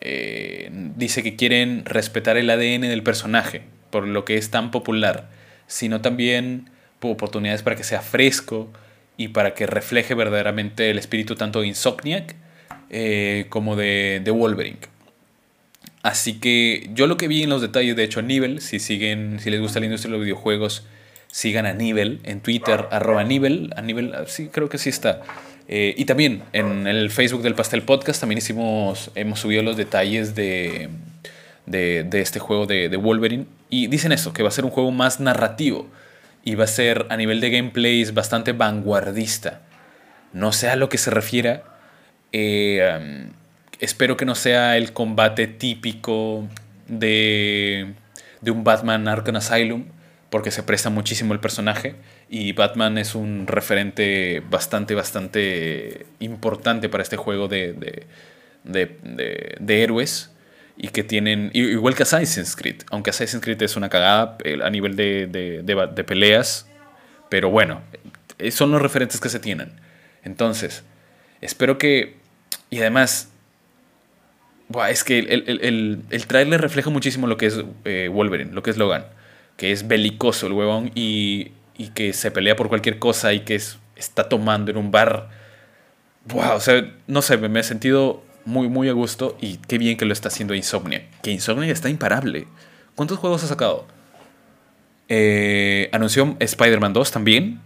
[0.00, 5.28] Eh, dice que quieren respetar el ADN del personaje, por lo que es tan popular,
[5.66, 8.70] sino también por oportunidades para que sea fresco
[9.16, 12.36] y para que refleje verdaderamente el espíritu tanto de Insomniac
[13.48, 14.93] como de, de Wolverine.
[16.04, 19.48] Así que yo lo que vi en los detalles, de hecho, Nivel, si siguen, si
[19.48, 20.84] les gusta la industria de los videojuegos,
[21.28, 25.22] sigan a Nivel en Twitter, arroba Nivel, a Nivel, sí, creo que sí está.
[25.66, 30.34] Eh, y también en el Facebook del Pastel Podcast también hicimos, hemos subido los detalles
[30.34, 30.90] de,
[31.64, 33.46] de, de este juego de, de Wolverine.
[33.70, 35.88] Y dicen eso, que va a ser un juego más narrativo.
[36.44, 39.62] Y va a ser a nivel de gameplays bastante vanguardista.
[40.34, 41.62] No sé a lo que se refiera.
[42.30, 43.43] eh, um,
[43.84, 46.48] espero que no sea el combate típico
[46.88, 47.94] de,
[48.40, 49.84] de un Batman Arkham Asylum,
[50.30, 51.94] porque se presta muchísimo el personaje
[52.28, 58.06] y Batman es un referente bastante, bastante importante para este juego de, de,
[58.64, 60.30] de- de- héroes
[60.76, 64.70] y que tienen, igual que Assassin's Creed, aunque Assassin's Creed es una cagada eh, a
[64.70, 66.66] nivel de peleas,
[67.28, 67.82] pero bueno,
[68.38, 69.72] eh, son los referentes que se tienen.
[70.24, 70.82] Entonces,
[71.40, 72.16] espero que,
[72.70, 73.28] y además,
[74.68, 78.52] Buah, es que el, el, el, el tráiler refleja muchísimo lo que es eh, Wolverine,
[78.52, 79.04] lo que es Logan.
[79.56, 83.54] Que es belicoso el huevón y, y que se pelea por cualquier cosa y que
[83.56, 85.28] es- está tomando en un bar.
[86.24, 89.78] Buah, o sea, no sé, me, me he sentido muy, muy a gusto y qué
[89.78, 91.06] bien que lo está haciendo Insomnia.
[91.22, 92.46] Que Insomnia está imparable.
[92.94, 93.86] ¿Cuántos juegos ha sacado?
[95.08, 97.60] Eh, anunció Spider-Man 2 también.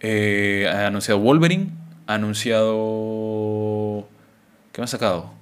[0.00, 1.70] Eh, ha anunciado Wolverine.
[2.06, 4.08] Ha anunciado...
[4.72, 5.32] ¿Qué me ha sacado?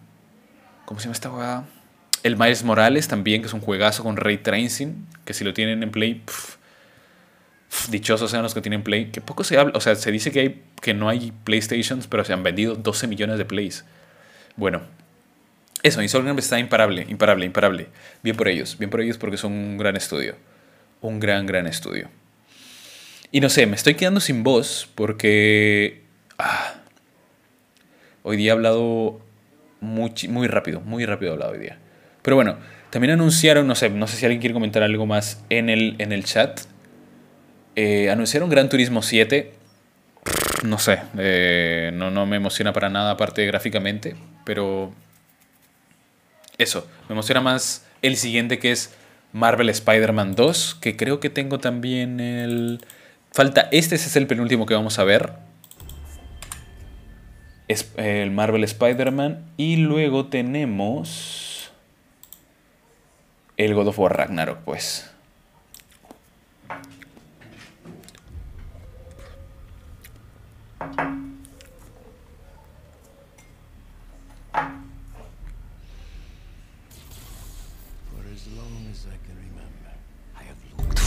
[0.86, 1.64] ¿Cómo se llama esta jugada?
[2.22, 5.82] El Miles Morales también, que es un juegazo con Ray Tracing, que si lo tienen
[5.82, 6.56] en Play, pf,
[7.68, 10.30] pf, dichosos sean los que tienen Play, que poco se habla, o sea, se dice
[10.30, 13.84] que, hay, que no hay PlayStations, pero se han vendido 12 millones de Plays.
[14.56, 14.82] Bueno,
[15.82, 17.88] eso, Insomniac está imparable, imparable, imparable.
[18.22, 20.36] Bien por ellos, bien por ellos porque son un gran estudio.
[21.00, 22.08] Un gran, gran estudio.
[23.30, 26.02] Y no sé, me estoy quedando sin voz porque...
[26.38, 26.74] ah,
[28.22, 29.20] hoy día he hablado
[29.80, 31.78] muy, muy rápido, muy rápido hablado hoy día.
[32.22, 32.56] Pero bueno,
[32.90, 36.12] también anunciaron, no sé, no sé si alguien quiere comentar algo más en el, en
[36.12, 36.60] el chat.
[37.76, 39.52] Eh, anunciaron Gran Turismo 7.
[40.64, 44.92] No sé, eh, no, no me emociona para nada aparte gráficamente, pero
[46.58, 48.94] eso, me emociona más el siguiente que es
[49.32, 52.80] Marvel Spider-Man 2, que creo que tengo también el...
[53.32, 55.34] Falta, este es el penúltimo que vamos a ver,
[57.68, 59.44] es el Marvel Spider-Man.
[59.56, 61.70] Y luego tenemos
[63.56, 65.10] el God of War Ragnarok, pues.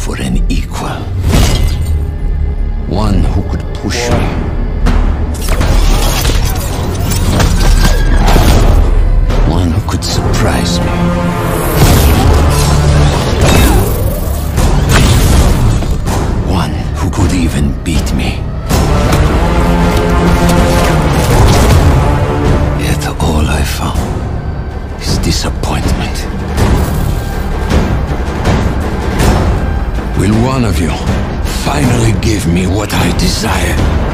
[0.09, 1.03] for an equal.
[2.89, 4.28] One who could push me.
[10.39, 10.85] Surprise me.
[16.47, 18.37] One who could even beat me.
[22.87, 23.99] Yet all I found
[25.01, 26.17] is disappointment.
[30.19, 30.91] Will one of you
[31.65, 34.08] finally give me what I desire?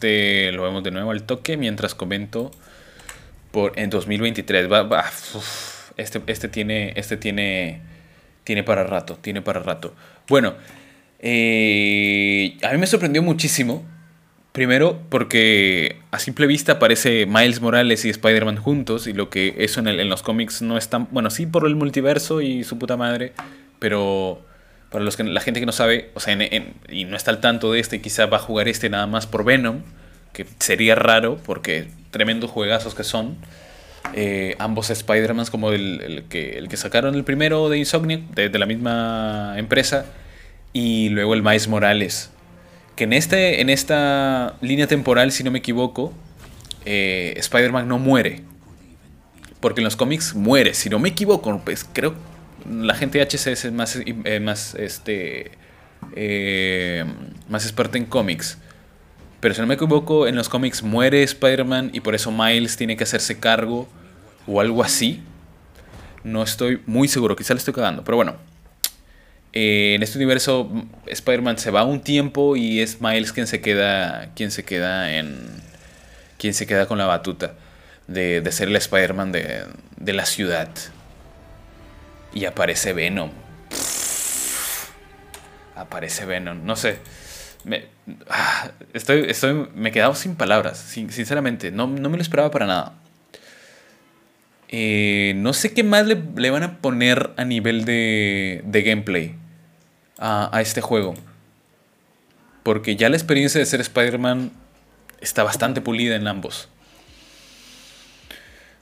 [0.00, 2.50] Este lo vemos de nuevo al toque mientras comento
[3.50, 4.72] por en 2023.
[4.72, 5.04] Va, va,
[5.98, 7.82] este, este tiene, este tiene,
[8.44, 9.94] tiene para rato, tiene para rato.
[10.26, 10.54] Bueno,
[11.18, 13.84] eh, a mí me sorprendió muchísimo.
[14.52, 19.78] Primero porque a simple vista aparece Miles Morales y Spider-Man juntos y lo que eso
[19.78, 21.06] en los cómics no es tan...
[21.12, 23.32] Bueno, sí por el multiverso y su puta madre,
[23.78, 24.42] pero
[24.90, 26.36] para los que, la gente que no sabe, o sea,
[26.88, 29.44] y no está al tanto de este, quizá va a jugar este nada más por
[29.44, 29.82] Venom,
[30.32, 33.36] que sería raro porque tremendos juegazos que son.
[34.14, 38.48] Eh, ambos Spider-Man, como el, el que, el que sacaron el primero de Insomniac, de,
[38.48, 40.06] de la misma empresa,
[40.72, 42.30] y luego el Miles Morales.
[42.96, 46.12] Que en, este, en esta línea temporal, si no me equivoco,
[46.84, 48.42] eh, Spider-Man no muere.
[49.60, 52.14] Porque en los cómics muere, si no me equivoco, pues creo
[52.68, 55.52] la gente HCS es más, eh, más, este,
[56.16, 57.04] eh,
[57.48, 58.58] más experta en cómics.
[59.40, 62.96] Pero si no me equivoco, en los cómics muere Spider-Man y por eso Miles tiene
[62.96, 63.88] que hacerse cargo
[64.46, 65.22] o algo así.
[66.24, 68.36] No estoy muy seguro, quizá le estoy cagando, pero bueno.
[69.52, 70.70] Eh, en este universo
[71.06, 75.36] Spider-Man se va un tiempo y es Miles quien se queda, quien se queda en,
[76.38, 77.54] quien se queda con la batuta
[78.06, 79.64] de, de ser el Spider-Man de,
[79.96, 80.68] de la ciudad.
[82.32, 83.30] Y aparece Venom.
[85.76, 86.98] Aparece Venom, no sé.
[87.64, 87.86] Me,
[88.28, 91.70] ah, estoy, estoy, me he quedado sin palabras, sin- sinceramente.
[91.70, 92.94] No, no me lo esperaba para nada.
[94.68, 99.34] Eh, no sé qué más le, le van a poner a nivel de, de gameplay
[100.18, 101.14] a, a este juego.
[102.62, 104.52] Porque ya la experiencia de ser Spider-Man
[105.20, 106.68] está bastante pulida en ambos.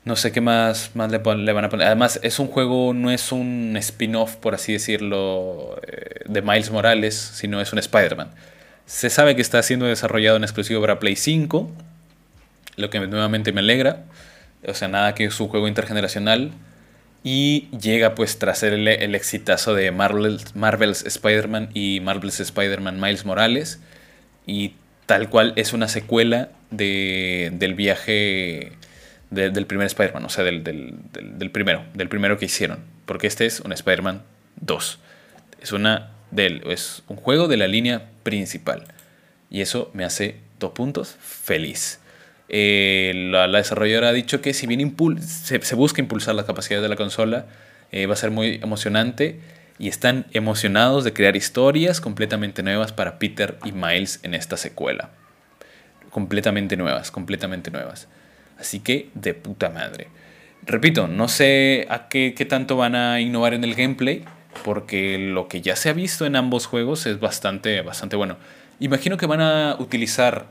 [0.08, 1.86] No sé qué más, más le, van a poner.
[1.86, 7.14] Además, es un juego, no es un spin-off, por así decirlo, eh, de Miles Morales,
[7.14, 8.30] sino es un Spider-Man.
[8.86, 11.70] Se sabe que está siendo desarrollado en exclusivo para Play 5,
[12.76, 14.04] lo que nuevamente me alegra.
[14.66, 16.52] O sea, nada que es un juego intergeneracional.
[17.22, 23.26] Y llega pues tras el, el exitazo de Marvel, Marvel's Spider-Man y Marvel's Spider-Man Miles
[23.26, 23.78] Morales.
[24.46, 24.72] Y
[25.04, 28.72] tal cual es una secuela de- del viaje
[29.30, 32.80] de- del primer Spider-Man, o sea, del, del- del- primero, del primero que hicieron.
[33.06, 34.22] Porque este es un Spider-Man
[34.60, 34.98] 2.
[35.60, 38.84] Es, una del, es un juego de la línea principal.
[39.50, 42.00] Y eso me hace dos puntos feliz.
[42.50, 46.88] La, la desarrolladora ha dicho que si bien se, se busca impulsar la capacidad de
[46.88, 47.46] la consola,
[47.92, 49.40] eh, va a ser muy emocionante
[49.78, 55.10] y están emocionados de crear historias completamente nuevas para Peter y Miles en esta secuela.
[56.10, 58.08] Completamente nuevas, completamente nuevas.
[58.58, 60.08] Así que de puta madre.
[60.66, 64.24] Repito, no sé a qué, qué tanto van a innovar en el gameplay,
[64.64, 68.36] porque lo que ya se ha visto en ambos juegos es bastante, bastante bueno.
[68.80, 70.46] Imagino que van a utilizar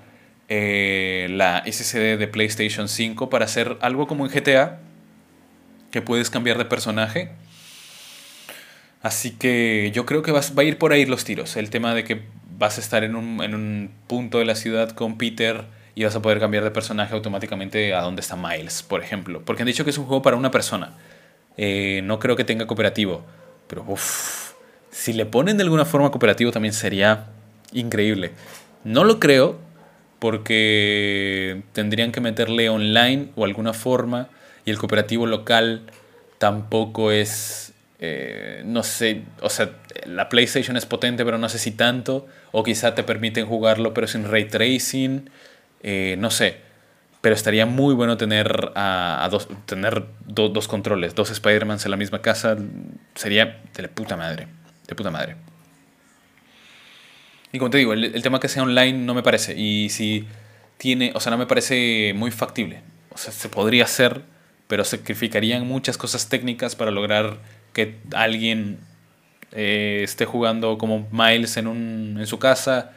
[0.49, 4.79] eh, la SSD de PlayStation 5 para hacer algo como en GTA,
[5.91, 7.31] que puedes cambiar de personaje.
[9.01, 11.55] Así que yo creo que vas, va a ir por ahí los tiros.
[11.57, 12.21] El tema de que
[12.57, 15.65] vas a estar en un, en un punto de la ciudad con Peter
[15.97, 19.41] y vas a poder cambiar de personaje automáticamente a donde está Miles, por ejemplo.
[19.43, 20.91] Porque han dicho que es un juego para una persona.
[21.57, 23.25] Eh, no creo que tenga cooperativo.
[23.67, 24.51] Pero uff,
[24.91, 27.25] si le ponen de alguna forma cooperativo también sería
[27.73, 28.33] increíble.
[28.83, 29.57] No lo creo
[30.19, 34.29] porque tendrían que meterle online o alguna forma
[34.65, 35.81] y el cooperativo local
[36.37, 39.71] tampoco es, eh, no sé, o sea,
[40.05, 44.05] la PlayStation es potente pero no sé si tanto, o quizá te permiten jugarlo pero
[44.05, 45.31] sin ray tracing,
[45.83, 46.61] eh, no sé,
[47.21, 51.91] pero estaría muy bueno tener, a, a dos, tener do- dos controles, dos Spider-Mans en
[51.91, 52.55] la misma casa,
[53.15, 54.47] sería de la puta madre,
[54.87, 55.35] de puta madre.
[57.51, 59.55] Y como te digo, el, el tema que sea online no me parece.
[59.57, 60.27] Y si
[60.77, 62.81] tiene, o sea, no me parece muy factible.
[63.09, 64.21] O sea, se podría hacer,
[64.67, 67.37] pero sacrificarían muchas cosas técnicas para lograr
[67.73, 68.79] que alguien
[69.53, 72.91] eh, esté jugando como Miles en, un, en su casa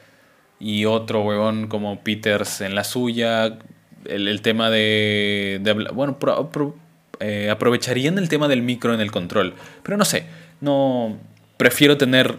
[0.61, 3.59] y otro huevón como Peters en la suya.
[4.05, 6.19] El, el tema de, de bueno,
[7.19, 9.55] eh, aprovecharían el tema del micro en el control.
[9.83, 10.25] Pero no sé,
[10.61, 11.19] no
[11.57, 12.37] prefiero tener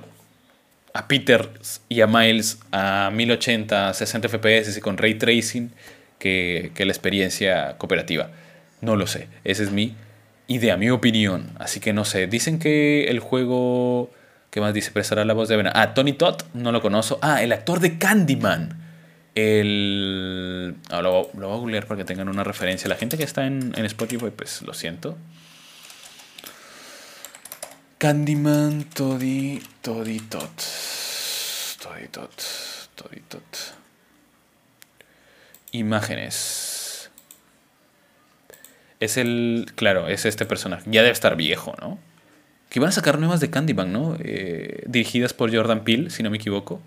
[0.93, 1.49] a Peter
[1.89, 5.71] y a Miles a 1080, 60 FPS y con ray tracing
[6.19, 8.29] que, que la experiencia cooperativa.
[8.81, 9.95] No lo sé, esa es mi
[10.47, 11.51] idea, mi opinión.
[11.59, 14.11] Así que no sé, dicen que el juego...
[14.51, 14.91] ¿Qué más dice?
[14.91, 15.71] Prestará la voz de Venom.
[15.73, 17.17] Ah, Tony Todd, no lo conozco.
[17.21, 18.77] Ah, el actor de Candyman.
[19.33, 20.75] El...
[20.89, 22.89] ah, lo, voy a googlear para que tengan una referencia.
[22.89, 25.17] La gente que está en, en Spotify, pues lo siento.
[27.97, 30.61] Candyman, Toddy, Toddy Tot.
[31.81, 32.43] Toddy Tot.
[32.95, 33.57] Toddy Tot.
[35.71, 37.09] Imágenes.
[38.99, 39.71] Es el.
[39.75, 40.83] Claro, es este personaje.
[40.87, 42.10] Ya debe estar viejo, ¿no?
[42.71, 44.15] Que van a sacar nuevas de Candyman, ¿no?
[44.19, 46.79] Eh, dirigidas por Jordan Peele, si no me equivoco.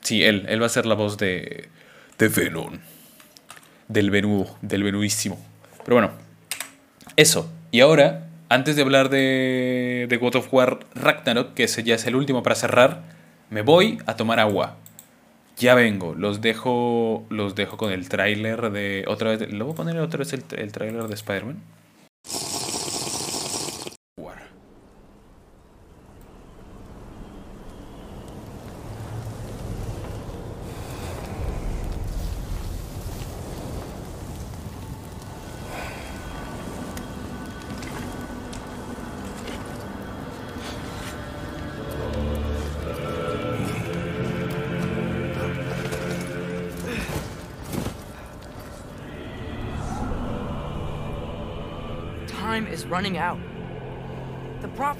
[0.00, 0.46] Sí, él.
[0.48, 1.68] Él va a ser la voz de.
[2.16, 2.78] De Venom.
[3.88, 4.56] Del venudo.
[4.62, 5.38] Del venudísimo.
[5.84, 6.10] Pero bueno.
[7.16, 7.52] Eso.
[7.70, 12.06] Y ahora, antes de hablar de, de God of War Ragnarok, que ese ya es
[12.06, 13.02] el último para cerrar,
[13.50, 14.76] me voy a tomar agua.
[15.58, 19.52] Ya vengo, los dejo, los dejo con el tráiler de otra vez.
[19.52, 21.58] ¿Lo voy a poner otra vez el, el tráiler de Spider-Man?
[24.18, 24.38] War.
[52.26, 53.38] Time is running out.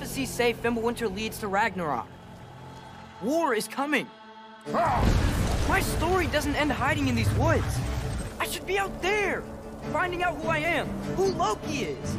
[0.02, 2.08] Prophecies say Fimbulwinter leads to Ragnarok.
[3.22, 4.08] War is coming.
[4.72, 7.78] My story doesn't end hiding in these woods.
[8.40, 9.44] I should be out there,
[9.92, 12.16] finding out who I am, who Loki is.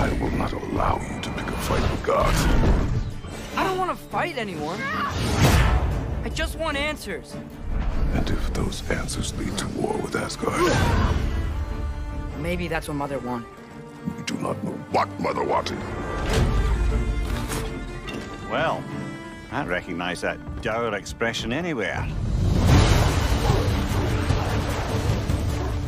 [0.00, 2.36] I will not allow you to pick a fight with gods.
[3.56, 4.80] I don't want to fight anyone.
[4.80, 7.36] I just want answers.
[8.14, 10.60] And if those answers lead to war with Asgard,
[12.40, 13.46] Maybe that's what Mother wanted.
[14.18, 15.78] we do not know what Mother wanted.
[18.50, 18.82] Well,
[19.52, 22.04] I recognize that dour expression anywhere.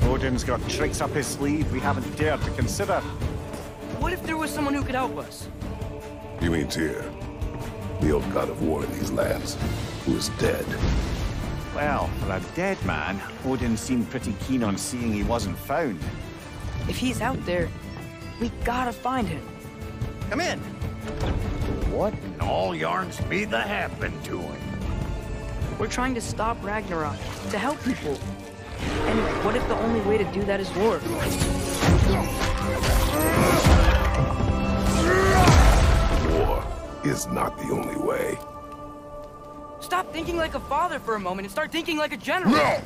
[0.03, 3.01] Odin's got tricks up his sleeve we haven't dared to consider.
[3.99, 5.49] What if there was someone who could help us?
[6.41, 7.05] You mean Tyr,
[8.01, 9.57] the old god of war in these lands,
[10.05, 10.65] who is dead.
[11.75, 15.99] Well, for a dead man, Odin seemed pretty keen on seeing he wasn't found.
[16.89, 17.69] If he's out there,
[18.41, 19.43] we gotta find him.
[20.31, 20.61] Come in.
[21.91, 24.61] What in all yarns be the happen to him?
[25.79, 27.17] We're trying to stop Ragnarok,
[27.51, 28.19] to help people.
[29.07, 30.99] And what if the only way to do that is war?
[36.37, 36.65] War
[37.05, 38.39] is not the only way.
[39.81, 42.53] Stop thinking like a father for a moment and start thinking like a general.
[42.53, 42.81] No!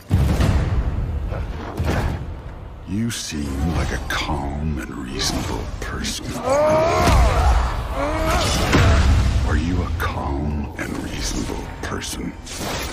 [2.88, 6.26] You seem like a calm and reasonable person.
[11.96, 12.85] Person?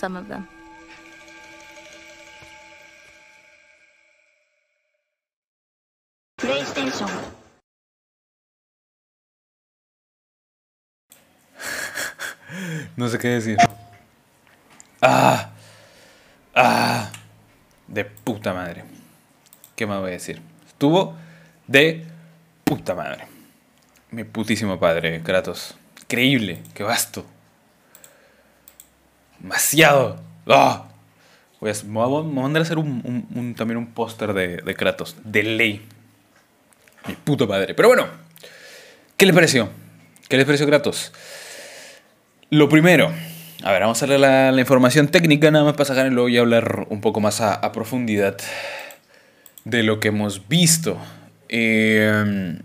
[0.00, 0.48] Some of them.
[6.38, 7.10] PlayStation.
[12.96, 13.56] No sé qué decir.
[15.00, 15.50] Ah.
[16.54, 17.10] Ah.
[17.86, 18.84] De puta madre.
[19.76, 20.42] ¿Qué más voy a decir?
[20.66, 21.14] Estuvo
[21.66, 22.04] de
[22.64, 23.28] puta madre.
[24.10, 25.76] Mi putísimo padre, Kratos.
[26.02, 27.24] Increíble, qué vasto.
[29.40, 30.20] Demasiado.
[30.46, 30.86] Ah.
[31.60, 35.16] Voy me voy a mandar a hacer un, también un póster de, de Kratos.
[35.24, 35.86] De ley.
[37.06, 37.74] Mi puto padre.
[37.74, 38.06] Pero bueno,
[39.16, 39.68] ¿qué les pareció?
[40.28, 41.12] ¿Qué les pareció Kratos?
[42.50, 43.12] Lo primero,
[43.62, 46.40] a ver, vamos a leer la, información técnica nada más para sacar y luego ya
[46.40, 48.36] hablar un poco más a, profundidad
[49.64, 50.98] de lo que hemos visto.
[51.48, 52.58] Eh,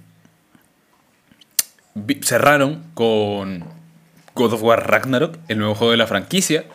[2.21, 3.74] cerraron con
[4.35, 6.65] God of War Ragnarok, el nuevo juego de la franquicia,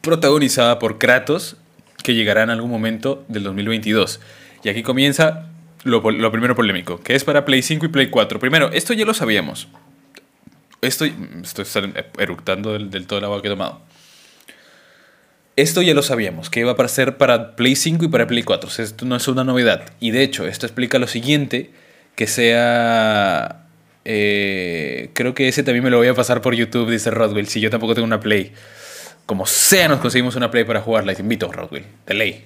[0.00, 1.56] protagonizada por Kratos,
[2.02, 4.20] que llegará en algún momento del 2022.
[4.62, 5.46] Y aquí comienza
[5.84, 8.38] lo, primero polémico, que es para Play 5 y Play 4.
[8.38, 9.68] Primero, esto ya lo sabíamos.
[10.80, 11.66] Estoy, estoy
[12.18, 13.82] eructando del, todo el agua que he tomado.
[15.56, 18.68] esto ya lo sabíamos, que iba a ser para Play 5 y para Play 4.
[18.68, 19.90] O sea, esto no es una novedad.
[19.98, 21.72] Y de hecho, esto explica lo siguiente,
[22.14, 23.67] que sea...
[24.04, 27.60] eh, creo que ese también me lo voy a pasar por YouTube, dice Rodwell, si
[27.60, 28.52] yo tampoco tengo una Play.
[29.26, 31.14] Como sea, nos conseguimos una Play para jugarla.
[31.14, 32.44] Te invito, Rodwell, de ley.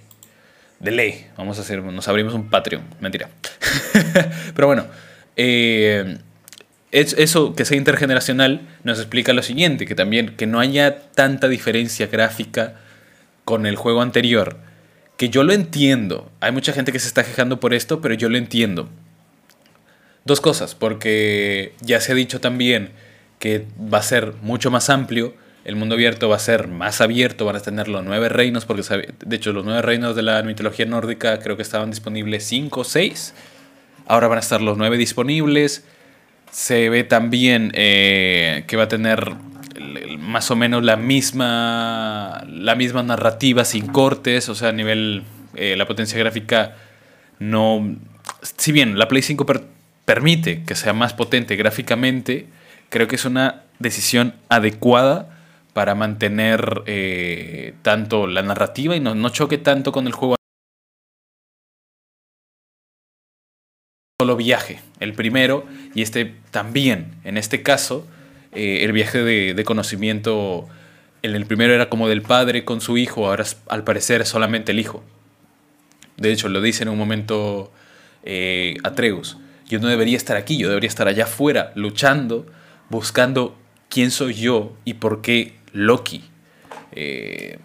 [0.81, 1.27] De ley.
[1.37, 2.83] Vamos a hacer, nos abrimos un Patreon.
[3.01, 3.29] Mentira.
[4.55, 4.87] Pero bueno,
[5.37, 6.19] eh,
[6.91, 11.49] es- eso que sea intergeneracional nos explica lo siguiente, que también que no haya tanta
[11.49, 12.75] diferencia gráfica
[13.45, 14.57] con el juego anterior,
[15.17, 16.33] que yo lo entiendo.
[16.41, 18.89] Hay mucha gente que se está quejando por esto, pero yo lo entiendo.
[20.25, 22.91] Dos cosas, porque ya se ha dicho también
[23.39, 25.35] que va a ser mucho más amplio,
[25.65, 28.83] el mundo abierto va a ser más abierto, van a tener los nueve reinos, porque
[29.25, 32.85] de hecho los nueve reinos de la mitología nórdica creo que estaban disponibles cinco o
[32.85, 33.35] seis,
[34.07, 35.85] ahora van a estar los nueve disponibles,
[36.51, 39.33] se ve también eh, que va a tener
[40.19, 45.25] más o menos la misma, la misma narrativa sin cortes, o sea, a nivel,
[45.55, 46.77] eh, la potencia gráfica
[47.39, 47.97] no...
[48.59, 49.65] Si bien la Play 5 per-
[50.05, 52.47] permite que sea más potente gráficamente,
[52.89, 55.39] creo que es una decisión adecuada
[55.73, 60.37] para mantener eh, tanto la narrativa y no, no choque tanto con el juego.
[64.21, 68.07] Solo viaje, el primero, y este también, en este caso,
[68.53, 70.69] eh, el viaje de, de conocimiento,
[71.23, 74.73] en el primero era como del padre con su hijo, ahora al parecer es solamente
[74.73, 75.03] el hijo.
[76.19, 77.73] De hecho, lo dice en un momento
[78.23, 79.39] eh, Atreus.
[79.69, 82.47] Yo no debería estar aquí, yo debería estar allá afuera, luchando,
[82.91, 83.57] buscando
[83.89, 86.25] quién soy yo y por qué Loki.
[86.93, 87.59] Eh,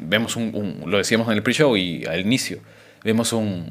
[0.00, 2.58] vemos un, lo decíamos en el pre-show y al inicio,
[3.04, 3.70] vemos un,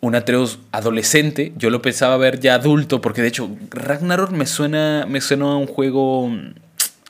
[0.00, 1.52] un Atreus adolescente.
[1.56, 5.56] Yo lo pensaba ver ya adulto, porque de hecho Ragnarok me suena, me suena a
[5.56, 6.54] un juego mm,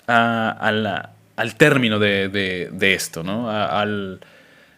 [0.09, 3.51] a, al término de, de- esto, ¿no?
[3.51, 4.21] Al,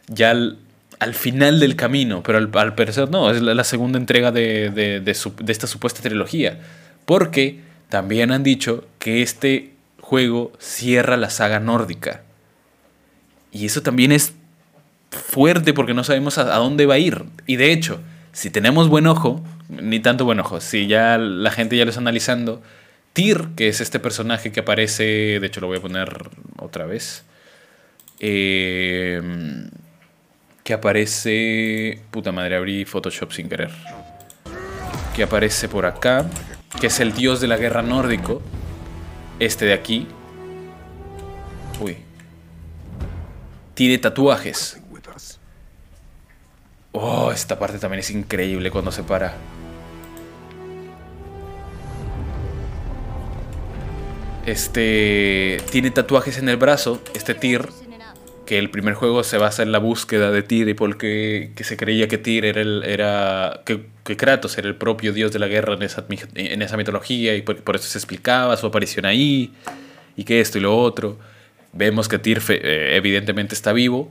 [0.08, 0.58] ya al,
[1.02, 5.52] al final del camino, pero al, al no, es la, segunda entrega de, de- de
[5.52, 6.60] esta supuesta trilogía.
[7.04, 12.22] Porque también han dicho que este juego cierra la saga nórdica.
[13.50, 14.34] Y eso también es
[15.10, 17.24] fuerte porque no sabemos a, a dónde va a ir.
[17.46, 18.00] Y de hecho,
[18.32, 22.00] si tenemos buen ojo, ni tanto buen ojo, si ya la gente ya lo está
[22.00, 22.62] analizando,
[23.12, 27.24] Tyr, que es este personaje que aparece, de hecho lo voy a poner otra vez,
[28.20, 29.20] eh,
[30.64, 33.70] que aparece, puta madre, abrí Photoshop sin querer,
[35.14, 36.26] que aparece por acá,
[36.80, 38.42] que es el dios de la guerra nórdico,
[39.38, 40.06] este de aquí,
[41.80, 41.96] uy,
[43.74, 44.78] tiene tatuajes.
[46.94, 49.34] Oh, esta parte también es increíble cuando se para.
[54.44, 57.70] Este tiene tatuajes en el brazo, este Tyr,
[58.52, 61.78] que el primer juego se basa en la búsqueda de Tyr y porque que se
[61.78, 65.82] creía que Tyr era, que, que Kratos era el propio dios de la guerra en
[65.82, 66.04] esa,
[66.34, 69.54] en esa mitología y por, eso se explicaba su aparición ahí
[70.18, 71.18] y que esto y lo otro.
[71.72, 74.10] Vemos que Tyr eh, evidentemente está vivo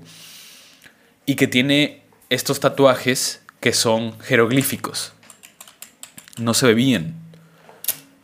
[1.27, 2.01] y que tiene
[2.31, 5.13] estos tatuajes que son jeroglíficos.
[6.39, 7.13] No se ve bien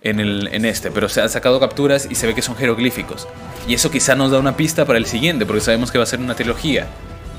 [0.02, 3.28] en, el, en este, pero se han sacado capturas y se ve que son jeroglíficos.
[3.68, 6.08] Y eso quizá nos da una pista para el siguiente, porque sabemos que va a
[6.08, 6.88] ser una trilogía.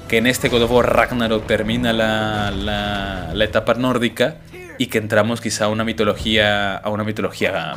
[0.09, 4.37] Que en este God of War Ragnarok termina la, la, la etapa nórdica
[4.79, 7.77] y que entramos quizá a una mitología, a una mitología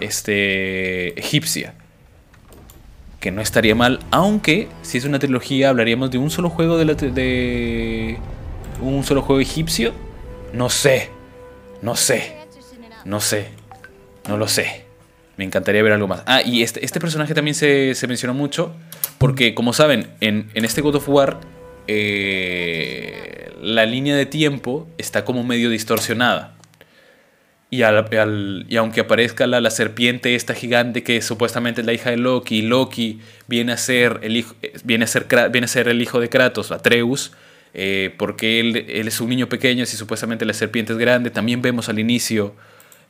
[0.00, 1.74] este, egipcia.
[3.20, 6.86] Que no estaría mal, aunque si es una trilogía hablaríamos de un solo juego de,
[6.86, 8.18] la de
[8.80, 9.92] un solo juego egipcio.
[10.54, 11.10] No sé,
[11.82, 12.34] no sé,
[13.04, 13.48] no sé,
[14.26, 14.89] no lo sé.
[15.40, 16.22] Me encantaría ver algo más.
[16.26, 18.74] Ah, y este, este personaje también se, se mencionó mucho
[19.16, 21.40] porque, como saben, en, en este God of War
[21.86, 26.56] eh, la línea de tiempo está como medio distorsionada.
[27.70, 32.10] Y, al- y aunque aparezca la, la serpiente esta gigante que supuestamente es la hija
[32.10, 35.88] de Loki, Loki viene a ser el hijo, eh, viene a ser, viene a ser
[35.88, 37.32] el hijo de Kratos, Atreus,
[37.72, 41.30] eh, porque él, él es un niño pequeño y supuestamente la serpiente es grande.
[41.30, 42.54] También vemos al inicio,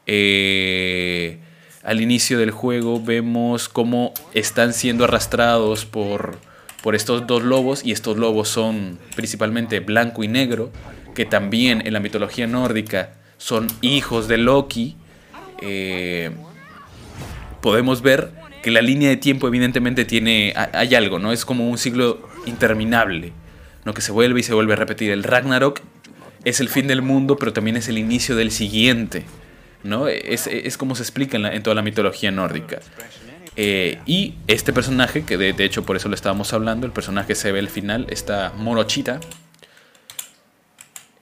[0.07, 1.39] eh,
[1.82, 6.39] al inicio del juego, vemos cómo están siendo arrastrados por,
[6.82, 10.70] por estos dos lobos y estos lobos son principalmente blanco y negro,
[11.15, 14.97] que también en la mitología nórdica son hijos de Loki.
[15.62, 16.31] Eh,
[17.61, 18.31] podemos ver
[18.62, 21.32] que la línea de tiempo evidentemente tiene ha- hay algo, ¿no?
[21.32, 23.32] Es como un ciclo interminable,
[23.85, 23.94] ¿no?
[23.94, 25.11] Que se vuelve y se vuelve a repetir.
[25.11, 25.81] El Ragnarok
[26.44, 29.24] es el fin del mundo, pero también es el inicio del siguiente,
[29.82, 30.09] ¿no?
[30.09, 32.81] Es, es como se explica en, toda la mitología nórdica.
[33.57, 37.35] Eh, y este personaje, que de, de hecho por eso lo estábamos hablando, el personaje
[37.35, 39.20] se ve al final, esta morochita.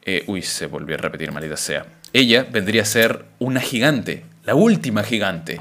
[0.04, 1.86] Eh, uy, se volvió a repetir, maldita sea.
[2.12, 5.60] Ella vendría a ser una gigante, la última gigante.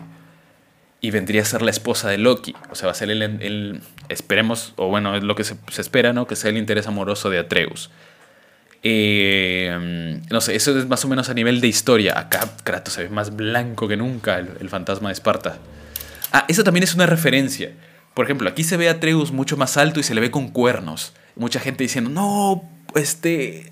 [0.99, 2.55] Y vendría a ser la esposa de Loki.
[2.71, 5.81] O sea, va a ser el, el- esperemos, o bueno, es lo que se, se
[5.81, 6.25] espera, ¿no?
[6.27, 7.91] Que sea el interés amoroso de Atreus.
[8.83, 12.19] Eh, no sé, eso es más o menos a nivel de historia.
[12.19, 15.57] Acá Kratos se ve más blanco que nunca, el, fantasma de Esparta.
[16.31, 17.71] Ah, eso también es una referencia.
[18.13, 20.49] Por ejemplo, aquí se ve a Atreus mucho más alto y se le ve con
[20.49, 21.13] cuernos.
[21.35, 22.63] Mucha gente diciendo, no,
[22.95, 23.71] este,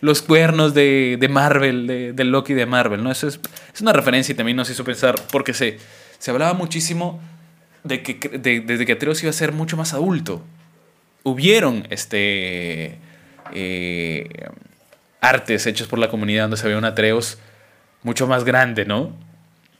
[0.00, 3.10] los cuernos de, de Marvel, de, del Loki de Marvel, ¿no?
[3.10, 3.40] Eso es,
[3.74, 5.78] es una referencia y también nos hizo pensar, porque se,
[6.18, 7.20] se hablaba muchísimo
[7.84, 10.42] de que, de, desde que Atreus iba a ser mucho más adulto.
[11.22, 12.98] Hubieron este,
[13.52, 14.28] eh,
[15.20, 17.38] artes hechos por la comunidad donde se veía un Atreus
[18.02, 19.12] mucho más grande, ¿no?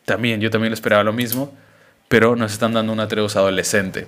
[0.04, 1.52] También, yo también lo esperaba lo mismo,
[2.08, 4.06] pero nos están dando un Atreus adolescente.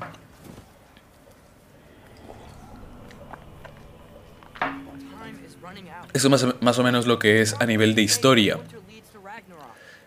[6.14, 8.59] Eso más, o- más o menos lo que es a nivel de historia.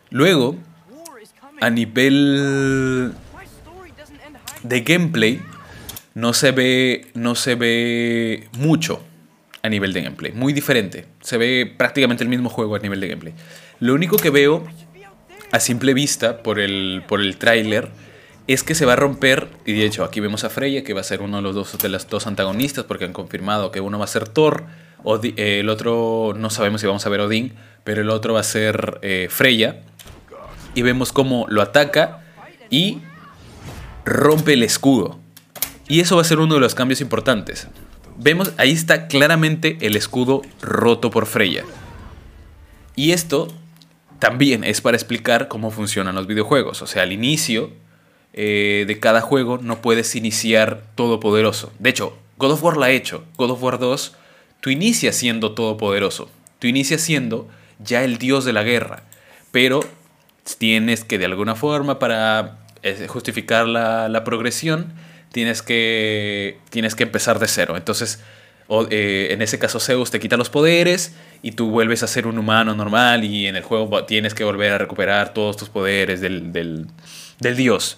[0.10, 0.56] Luego,
[1.62, 3.14] a nivel
[4.64, 5.42] de gameplay,
[6.14, 9.02] no se ve, no se ve mucho
[9.64, 10.32] a nivel de gameplay.
[10.32, 11.06] Muy diferente.
[11.22, 13.34] Se ve prácticamente el mismo juego a nivel de gameplay.
[13.80, 14.66] Lo único que veo
[15.52, 17.90] a simple vista por el, por el tráiler
[18.48, 21.02] es que se va a romper, y de hecho aquí vemos a Freya, que va
[21.02, 24.00] a ser uno de los dos, de los dos antagonistas, porque han confirmado que uno
[24.00, 24.66] va a ser Thor,
[25.04, 28.42] Odi- eh, el otro no sabemos si vamos a ver Odín, pero el otro va
[28.42, 29.82] a ser eh, Freya.
[30.74, 32.24] Y vemos cómo lo ataca
[32.70, 33.00] y
[34.06, 35.20] rompe el escudo.
[35.88, 37.68] Y eso va a ser uno de los cambios importantes.
[38.24, 41.64] Vemos, ahí está claramente el escudo roto por Freya.
[42.96, 43.48] Y esto
[44.20, 46.84] también es para explicar cómo funcionan los videojuegos.
[46.84, 47.72] O sea, al inicio
[48.34, 51.74] eh, de cada juego no puedes iniciar todopoderoso.
[51.80, 53.24] De hecho, God of War lo ha hecho.
[53.38, 54.16] God of War 2,
[54.60, 56.30] tú inicias siendo todopoderoso.
[56.60, 57.50] Tú inicias siendo
[57.80, 59.02] ya el dios de la guerra.
[59.52, 59.80] Pero
[60.60, 64.94] tienes que de alguna forma para eh, justificar la, la progresión,
[65.32, 67.78] tienes que, tienes que empezar de cero.
[67.78, 68.20] Entonces,
[68.90, 72.38] eh, en ese caso Zeus te quita los poderes y tú vuelves a ser un
[72.38, 76.54] humano normal y en el juego tienes que volver a recuperar todos tus poderes del,
[76.54, 76.88] del,
[77.40, 77.98] del dios.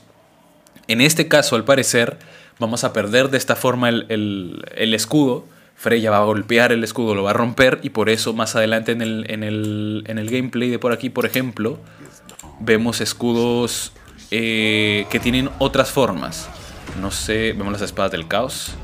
[0.88, 2.18] En este caso, al parecer,
[2.60, 5.46] vamos a perder de esta forma el, el- el escudo.
[5.76, 8.92] Freya va a golpear el escudo, lo va a romper y por eso más adelante
[8.94, 11.80] en el, en el, en gameplay de por aquí, por ejemplo,
[12.60, 13.92] vemos escudos
[14.32, 16.48] eh, que tienen otras formas.
[17.00, 18.76] No sé, vemos las espadas del caos.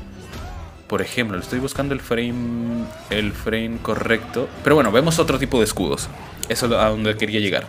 [0.88, 4.48] Por ejemplo, estoy buscando el frame, el frame correcto.
[4.64, 6.08] Pero bueno, vemos otro tipo de escudos.
[6.48, 7.66] Eso es a donde quería llegar.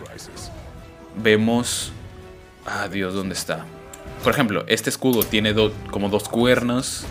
[1.16, 1.92] Vemos...
[2.66, 3.64] Ah, Dios, ¿dónde está?
[4.24, 5.54] Por ejemplo, este escudo tiene
[5.90, 7.04] como dos cuernos.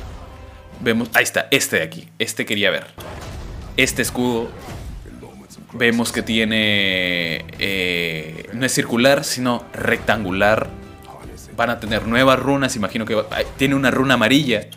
[0.81, 1.09] Vemos...
[1.13, 2.09] Ahí está, este de aquí.
[2.19, 2.87] Este quería ver.
[3.77, 4.49] Este escudo...
[5.71, 7.45] Vemos que tiene...
[7.57, 10.67] eh, no es circular, sino rectangular.
[11.55, 12.75] Van a tener nuevas runas.
[12.75, 14.67] Imagino que va- tiene una runa amarilla.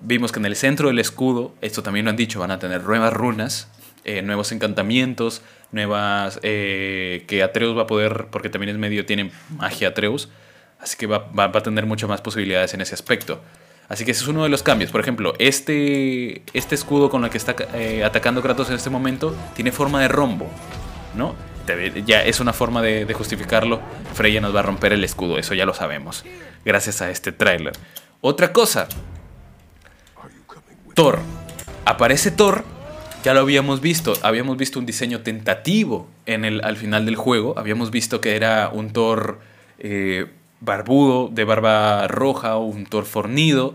[0.00, 2.82] Vimos que en el centro del escudo, esto también lo han dicho, van a tener
[2.82, 3.68] nuevas runas,
[4.04, 5.40] eh, nuevos encantamientos,
[5.72, 6.38] nuevas...
[6.42, 10.28] eh, que Atreus va a poder, porque también es medio, tiene magia Atreus,
[10.78, 13.40] así que va, va- va a tener muchas más posibilidades en ese aspecto.
[13.88, 14.90] Así que ese es uno de los cambios.
[14.90, 19.34] Por ejemplo, este, este escudo con el que está eh, atacando Kratos en este momento
[19.54, 20.50] tiene forma de rombo,
[21.16, 21.34] ¿no?
[22.06, 23.80] Ya es una forma de, de justificarlo.
[24.14, 26.24] Freya nos va a romper el escudo, eso ya lo sabemos,
[26.64, 27.72] gracias a este tráiler.
[28.20, 28.88] Otra cosa,
[30.94, 31.18] Thor.
[31.84, 32.64] Aparece Thor,
[33.24, 34.14] ya lo habíamos visto.
[34.22, 37.58] Habíamos visto un diseño tentativo en el, al final del juego.
[37.58, 39.40] Habíamos visto que era un Thor
[39.78, 40.26] eh,
[40.60, 43.74] barbudo, de barba roja, un Thor fornido.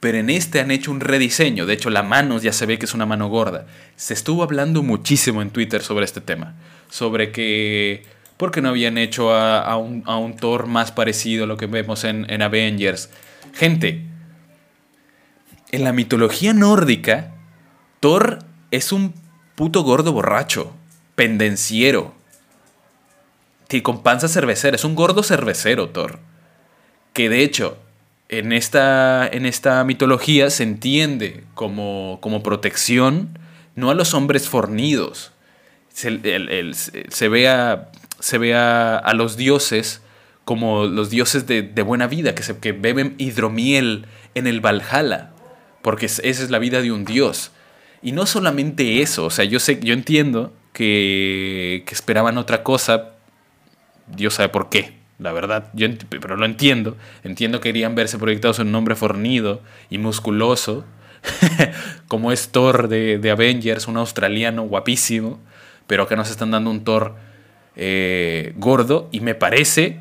[0.00, 1.66] Pero en este han hecho un rediseño.
[1.66, 3.66] De hecho, la mano ya se ve que es una mano gorda.
[3.96, 6.54] Se estuvo hablando muchísimo en Twitter sobre este tema.
[6.96, 8.04] Sobre que.
[8.38, 11.58] ¿Por qué no habían hecho a, a un, a un Thor más parecido a lo
[11.58, 13.10] que vemos en, en Avengers?
[13.52, 14.06] Gente,
[15.72, 17.34] en la mitología nórdica,
[18.00, 18.38] Thor
[18.70, 19.12] es un
[19.56, 20.72] puto gordo borracho,
[21.16, 22.14] pendenciero,
[23.68, 24.74] y con panza cervecera.
[24.76, 26.18] Es un gordo cervecero, Thor.
[27.12, 27.76] Que de hecho,
[28.30, 33.38] en esta, en esta mitología se entiende como, como protección
[33.74, 35.32] no a los hombres fornidos.
[35.96, 36.20] Se,
[37.08, 37.88] se- ve, a,
[38.20, 40.02] se a, los dioses
[40.44, 44.04] como los dioses de, de buena vida, que, se, que beben hidromiel
[44.34, 45.30] en el Valhalla,
[45.80, 47.50] porque es- esa es la vida de un dios.
[48.02, 53.12] Y no solamente eso, o sea, yo sé, yo entiendo que, que esperaban otra cosa,
[54.06, 55.70] Dios sabe por qué, la verdad.
[55.72, 55.88] Yo
[56.20, 56.98] pero lo entiendo.
[57.24, 60.84] Entiendo que querían verse proyectados en un hombre fornido y musculoso,
[62.06, 65.40] como es Thor de, de Avengers, un australiano guapísimo,
[65.86, 67.14] pero acá nos están dando un Thor
[67.76, 69.98] eh, gordo y me parece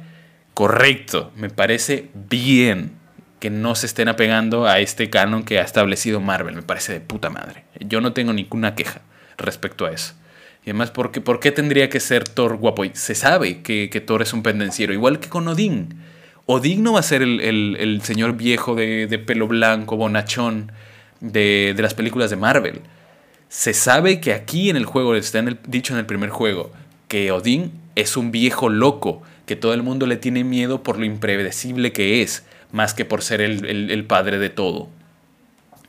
[0.54, 2.94] correcto, me parece bien
[3.40, 7.02] que no se estén apegando a este canon que ha establecido Marvel, me parece de
[7.02, 7.66] puta madre.
[7.80, 9.02] Yo no tengo ninguna queja
[9.38, 10.14] respecto a eso.
[10.66, 12.84] Y además, ¿por qué, por qué tendría que ser Thor guapo?
[12.94, 16.00] Se sabe que, que Thor es un pendenciero, igual que con Odín.
[16.48, 20.72] Odín no va a ser el, el- el señor viejo de, de pelo blanco, bonachón
[21.20, 22.82] de, de las películas de Marvel.
[23.58, 26.74] Se sabe que aquí en el juego, está en dicho en el primer juego,
[27.08, 31.06] que Odín es un viejo loco, que todo el mundo le tiene miedo por lo
[31.06, 34.90] impredecible que es, más que por ser el, el- el padre de todo.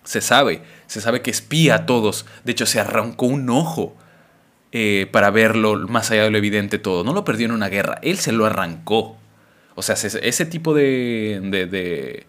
[0.04, 2.24] Se sabe, se sabe que espía a todos.
[2.44, 3.96] De hecho, se arrancó un ojo
[4.70, 7.02] eh, para verlo más allá de lo evidente todo.
[7.02, 9.16] No lo perdió en una guerra, él se lo arrancó.
[9.74, 12.26] O sea, se- ese tipo de, de-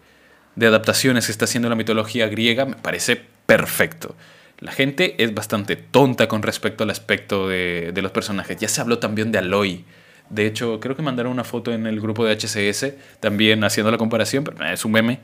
[0.56, 4.16] de adaptaciones que está haciendo la mitología griega me parece perfecto.
[4.60, 8.56] La gente es bastante tonta con respecto al aspecto de, los personajes.
[8.58, 9.84] Ya se habló también de Aloy.
[10.30, 13.98] De hecho, creo que mandaron una foto en el grupo de HCS también haciendo la
[13.98, 15.20] comparación, pero eh, es un meme.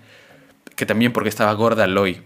[0.76, 2.22] Que también porque estaba gorda Aloy.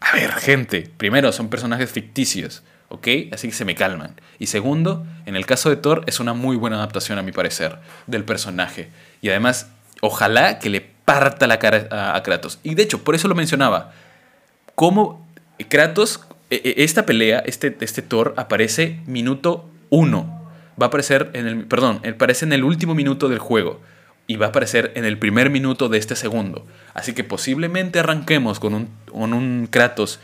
[0.00, 3.08] A ver, gente, primero son personajes ficticios, ¿ok?
[3.32, 4.14] Así que se me calman.
[4.38, 7.78] Y segundo, en el caso de Thor es una muy buena adaptación a mi parecer
[8.06, 8.90] del personaje.
[9.20, 9.70] Y además,
[10.00, 12.60] ojalá que le parta la cara a Kratos.
[12.62, 13.92] Y de hecho, por eso lo mencionaba.
[14.74, 15.21] Cómo
[15.64, 16.20] Kratos,
[16.50, 20.50] e- e- esta pelea, este, este Thor aparece minuto uno.
[20.80, 23.80] Va a aparecer en el, perdón, aparece en el último minuto del juego.
[24.26, 26.64] Y va a aparecer en el primer minuto de este segundo.
[26.94, 30.20] Así que posiblemente arranquemos con un, con un Kratos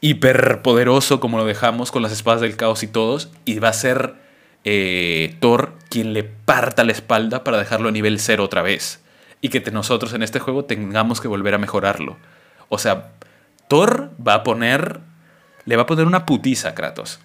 [0.00, 3.30] hiperpoderoso como lo dejamos con las espadas del caos y todos.
[3.44, 4.14] Y va a ser
[4.64, 9.00] eh, Thor quien le parta la espalda para dejarlo a nivel cero otra vez.
[9.40, 12.16] Y que nosotros en este juego tengamos que volver a mejorarlo.
[12.68, 13.12] O sea,
[13.68, 15.00] Thor va a poner.
[15.64, 17.20] Le va a poner una putiza a Kratos.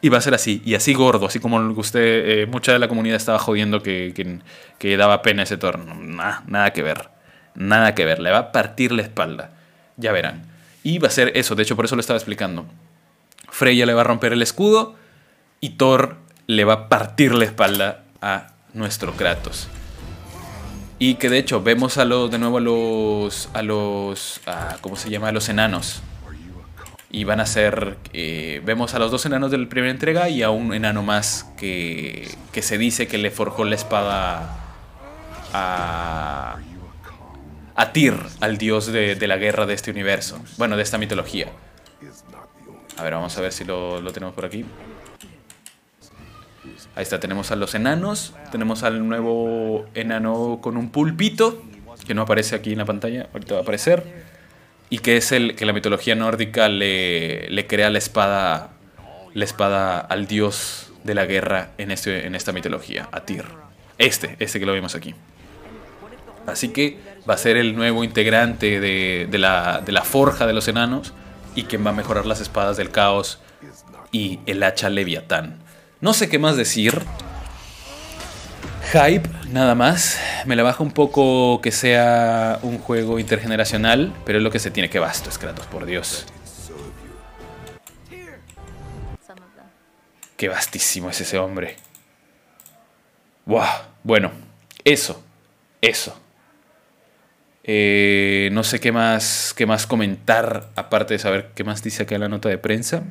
[0.00, 2.00] Y va a ser así, y así gordo, así como usted,
[2.42, 4.40] eh, mucha de la comunidad estaba jodiendo que, que-
[4.78, 5.78] que daba pena ese Thor.
[5.78, 7.08] No, na- nada que ver.
[7.54, 8.18] Nada que ver.
[8.20, 9.52] Le va a partir la espalda.
[9.96, 10.44] Ya verán.
[10.82, 12.66] Y va a ser eso, de hecho por eso lo estaba explicando.
[13.50, 14.94] Freya le va a romper el escudo
[15.60, 19.68] y Thor le va a partir la espalda a nuestro Kratos.
[20.98, 24.40] Y que de hecho vemos a los, de nuevo a los, a los,
[24.80, 25.28] ¿cómo se llama?
[25.28, 26.02] A los enanos.
[27.10, 30.42] Y van a ser, eh, vemos a los dos enanos de la primera entrega y
[30.42, 34.56] a un enano más que, que se dice que le forjó la espada
[35.52, 36.56] a,
[37.76, 40.40] a Tyr, al dios de, de la guerra de este universo.
[40.56, 41.48] Bueno, de esta mitología.
[42.96, 44.64] A ver, vamos a ver si lo, lo tenemos por aquí.
[46.96, 48.34] Ahí está, tenemos a los enanos.
[48.52, 51.62] Tenemos al nuevo enano con un pulpito,
[52.06, 54.04] que no aparece aquí en la pantalla, ahorita va a aparecer.
[54.90, 58.70] Y que es el que la mitología nórdica le, le crea la espada,
[59.32, 63.44] la espada al dios de la guerra en, este, en esta mitología, a Tyr.
[63.98, 65.14] Este, este que lo vemos aquí.
[66.46, 66.98] Así que
[67.28, 71.12] va a ser el nuevo integrante de, de la, de la forja de los enanos
[71.54, 73.40] y quien va a mejorar las espadas del caos
[74.12, 75.63] y el hacha leviatán.
[76.04, 77.00] No sé qué más decir.
[78.92, 80.20] Hype, nada más.
[80.44, 84.70] Me la baja un poco que sea un juego intergeneracional, pero es lo que se
[84.70, 86.26] tiene que basto, Kratos, por Dios.
[90.36, 91.78] Qué vastísimo es ese hombre.
[93.46, 94.30] Buah, bueno,
[94.84, 95.24] eso,
[95.80, 96.20] eso.
[97.62, 102.16] Eh, no sé qué más, qué más comentar, aparte de saber qué más dice acá
[102.16, 103.04] en la nota de prensa.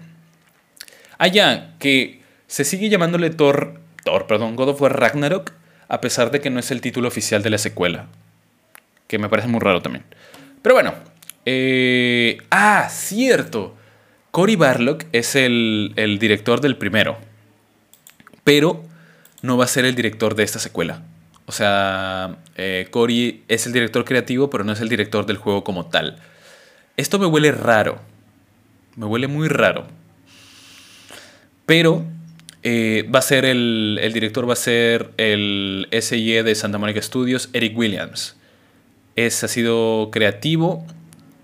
[1.17, 5.51] Ah, ya, que se sigue llamándole Thor, Thor, perdón, God of War Ragnarok,
[5.87, 8.07] a pesar de que no es el título oficial de la secuela.
[9.07, 10.05] Que me parece muy raro también.
[10.61, 10.93] Pero bueno.
[11.45, 13.75] eh, ah, cierto.
[14.31, 17.17] Cory Barlock es el, el director del primero.
[18.43, 18.83] Pero
[19.41, 21.03] no va a ser el director de esta secuela.
[21.45, 25.63] O sea, eh, Cory es el director creativo, pero no es el director del juego
[25.63, 26.17] como tal.
[26.97, 27.99] Esto me huele raro.
[28.95, 29.85] Me huele muy raro.
[31.65, 32.05] Pero
[32.63, 37.01] eh, va a ser el, el director va a ser el SIE de Santa Monica
[37.01, 38.37] Studios, Eric Williams.
[39.15, 40.85] Es, ha sido creativo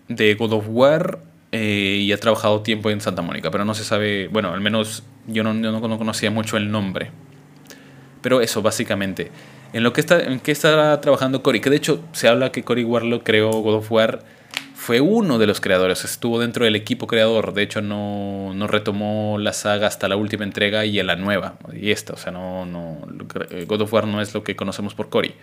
[0.08, 1.20] de God of War
[1.52, 5.04] eh, y ha trabajado tiempo en Santa Mónica, pero no se sabe, bueno, al menos
[5.28, 7.12] yo no, yo no conocía mucho el nombre.
[8.22, 9.32] Pero eso, básicamente.
[9.74, 12.64] En lo que está, en qué está trabajando Cory, que de hecho se habla que
[12.64, 14.20] Cory Warlock creó God of War
[14.80, 19.38] fue uno de los creadores, estuvo dentro del equipo creador, de hecho no, no retomó
[19.38, 22.66] la saga hasta la última entrega y en la nueva, y esta, o sea, no,
[22.66, 23.06] no,
[23.68, 25.34] God of War no es lo que conocemos por Cory.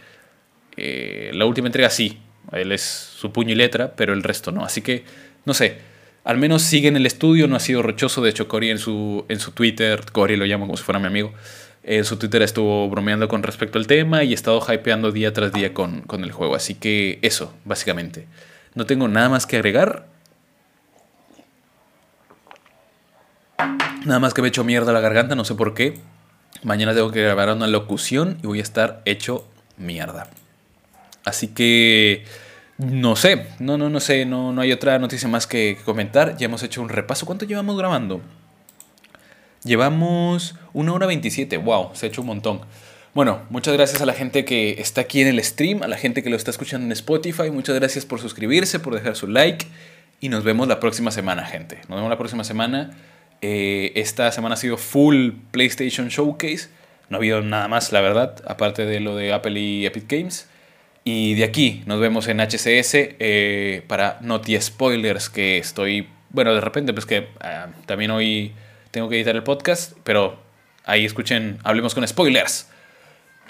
[0.79, 2.19] Eh, la última entrega sí,
[2.51, 5.05] él es su puño y letra, pero el resto no, así que,
[5.45, 5.81] no sé,
[6.25, 9.27] al menos sigue en el estudio, no ha sido rochoso, de hecho Cory en su,
[9.29, 11.35] en su Twitter, Cory lo llamo como si fuera mi amigo,
[11.83, 15.53] en su Twitter estuvo bromeando con respecto al tema y ha estado hypeando día tras
[15.53, 18.27] día con, con el juego, así que eso, básicamente.
[18.77, 20.07] No tengo nada más que agregar.
[24.05, 25.99] Nada más que me he hecho mierda la garganta, no sé por qué.
[26.63, 29.49] Mañana tengo que grabar una locución y voy a estar hecho
[29.79, 30.29] mierda.
[31.25, 32.25] Así que
[32.79, 36.37] no sé, no, no, no sé, no, no hay otra noticia más que comentar.
[36.37, 37.25] Ya hemos hecho un repaso.
[37.25, 38.21] ¿Cuánto llevamos grabando?
[39.65, 41.57] Llevamos una hora 27.
[41.57, 42.61] Wow, se ha hecho un montón.
[43.17, 46.23] Bueno, muchas gracias a la gente que está aquí en el stream, a la gente
[46.23, 47.51] que lo está escuchando en Spotify.
[47.51, 49.65] Muchas gracias por suscribirse, por dejar su like.
[50.21, 51.77] Y nos vemos la próxima semana, gente.
[51.89, 52.91] Nos vemos la próxima semana.
[53.41, 56.69] Eh, esta semana ha sido full PlayStation Showcase.
[57.09, 60.47] No ha habido nada más, la verdad, aparte de lo de Apple y Epic Games.
[61.03, 66.61] Y de aquí nos vemos en HCS eh, para Noti Spoilers, que estoy, bueno, de
[66.61, 68.53] repente, pues que ah, también hoy
[68.91, 70.39] tengo que editar el podcast, pero
[70.85, 72.69] ahí escuchen, hablemos con spoilers.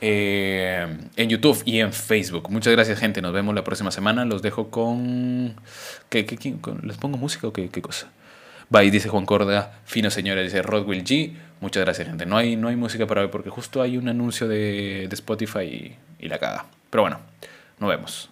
[0.01, 0.87] Eh,
[1.17, 2.51] en YouTube y en Facebook.
[2.51, 3.23] Muchas gracias, gente.
[3.23, 4.25] Nos vemos la próxima semana.
[4.25, 5.57] Los dejo con.
[6.09, 6.27] ¿Qué,
[6.83, 8.11] les pongo música o qué, qué cosa?
[8.69, 9.81] Bye, dice Juan Corda.
[9.85, 11.33] Fino señora, dice Rodwell G.
[11.61, 12.27] Muchas gracias, gente.
[12.27, 15.97] No hay, no hay música para hoy porque justo hay un anuncio de, de Spotify
[16.19, 16.67] y la caga.
[16.91, 17.21] Pero bueno,
[17.79, 18.31] nos vemos.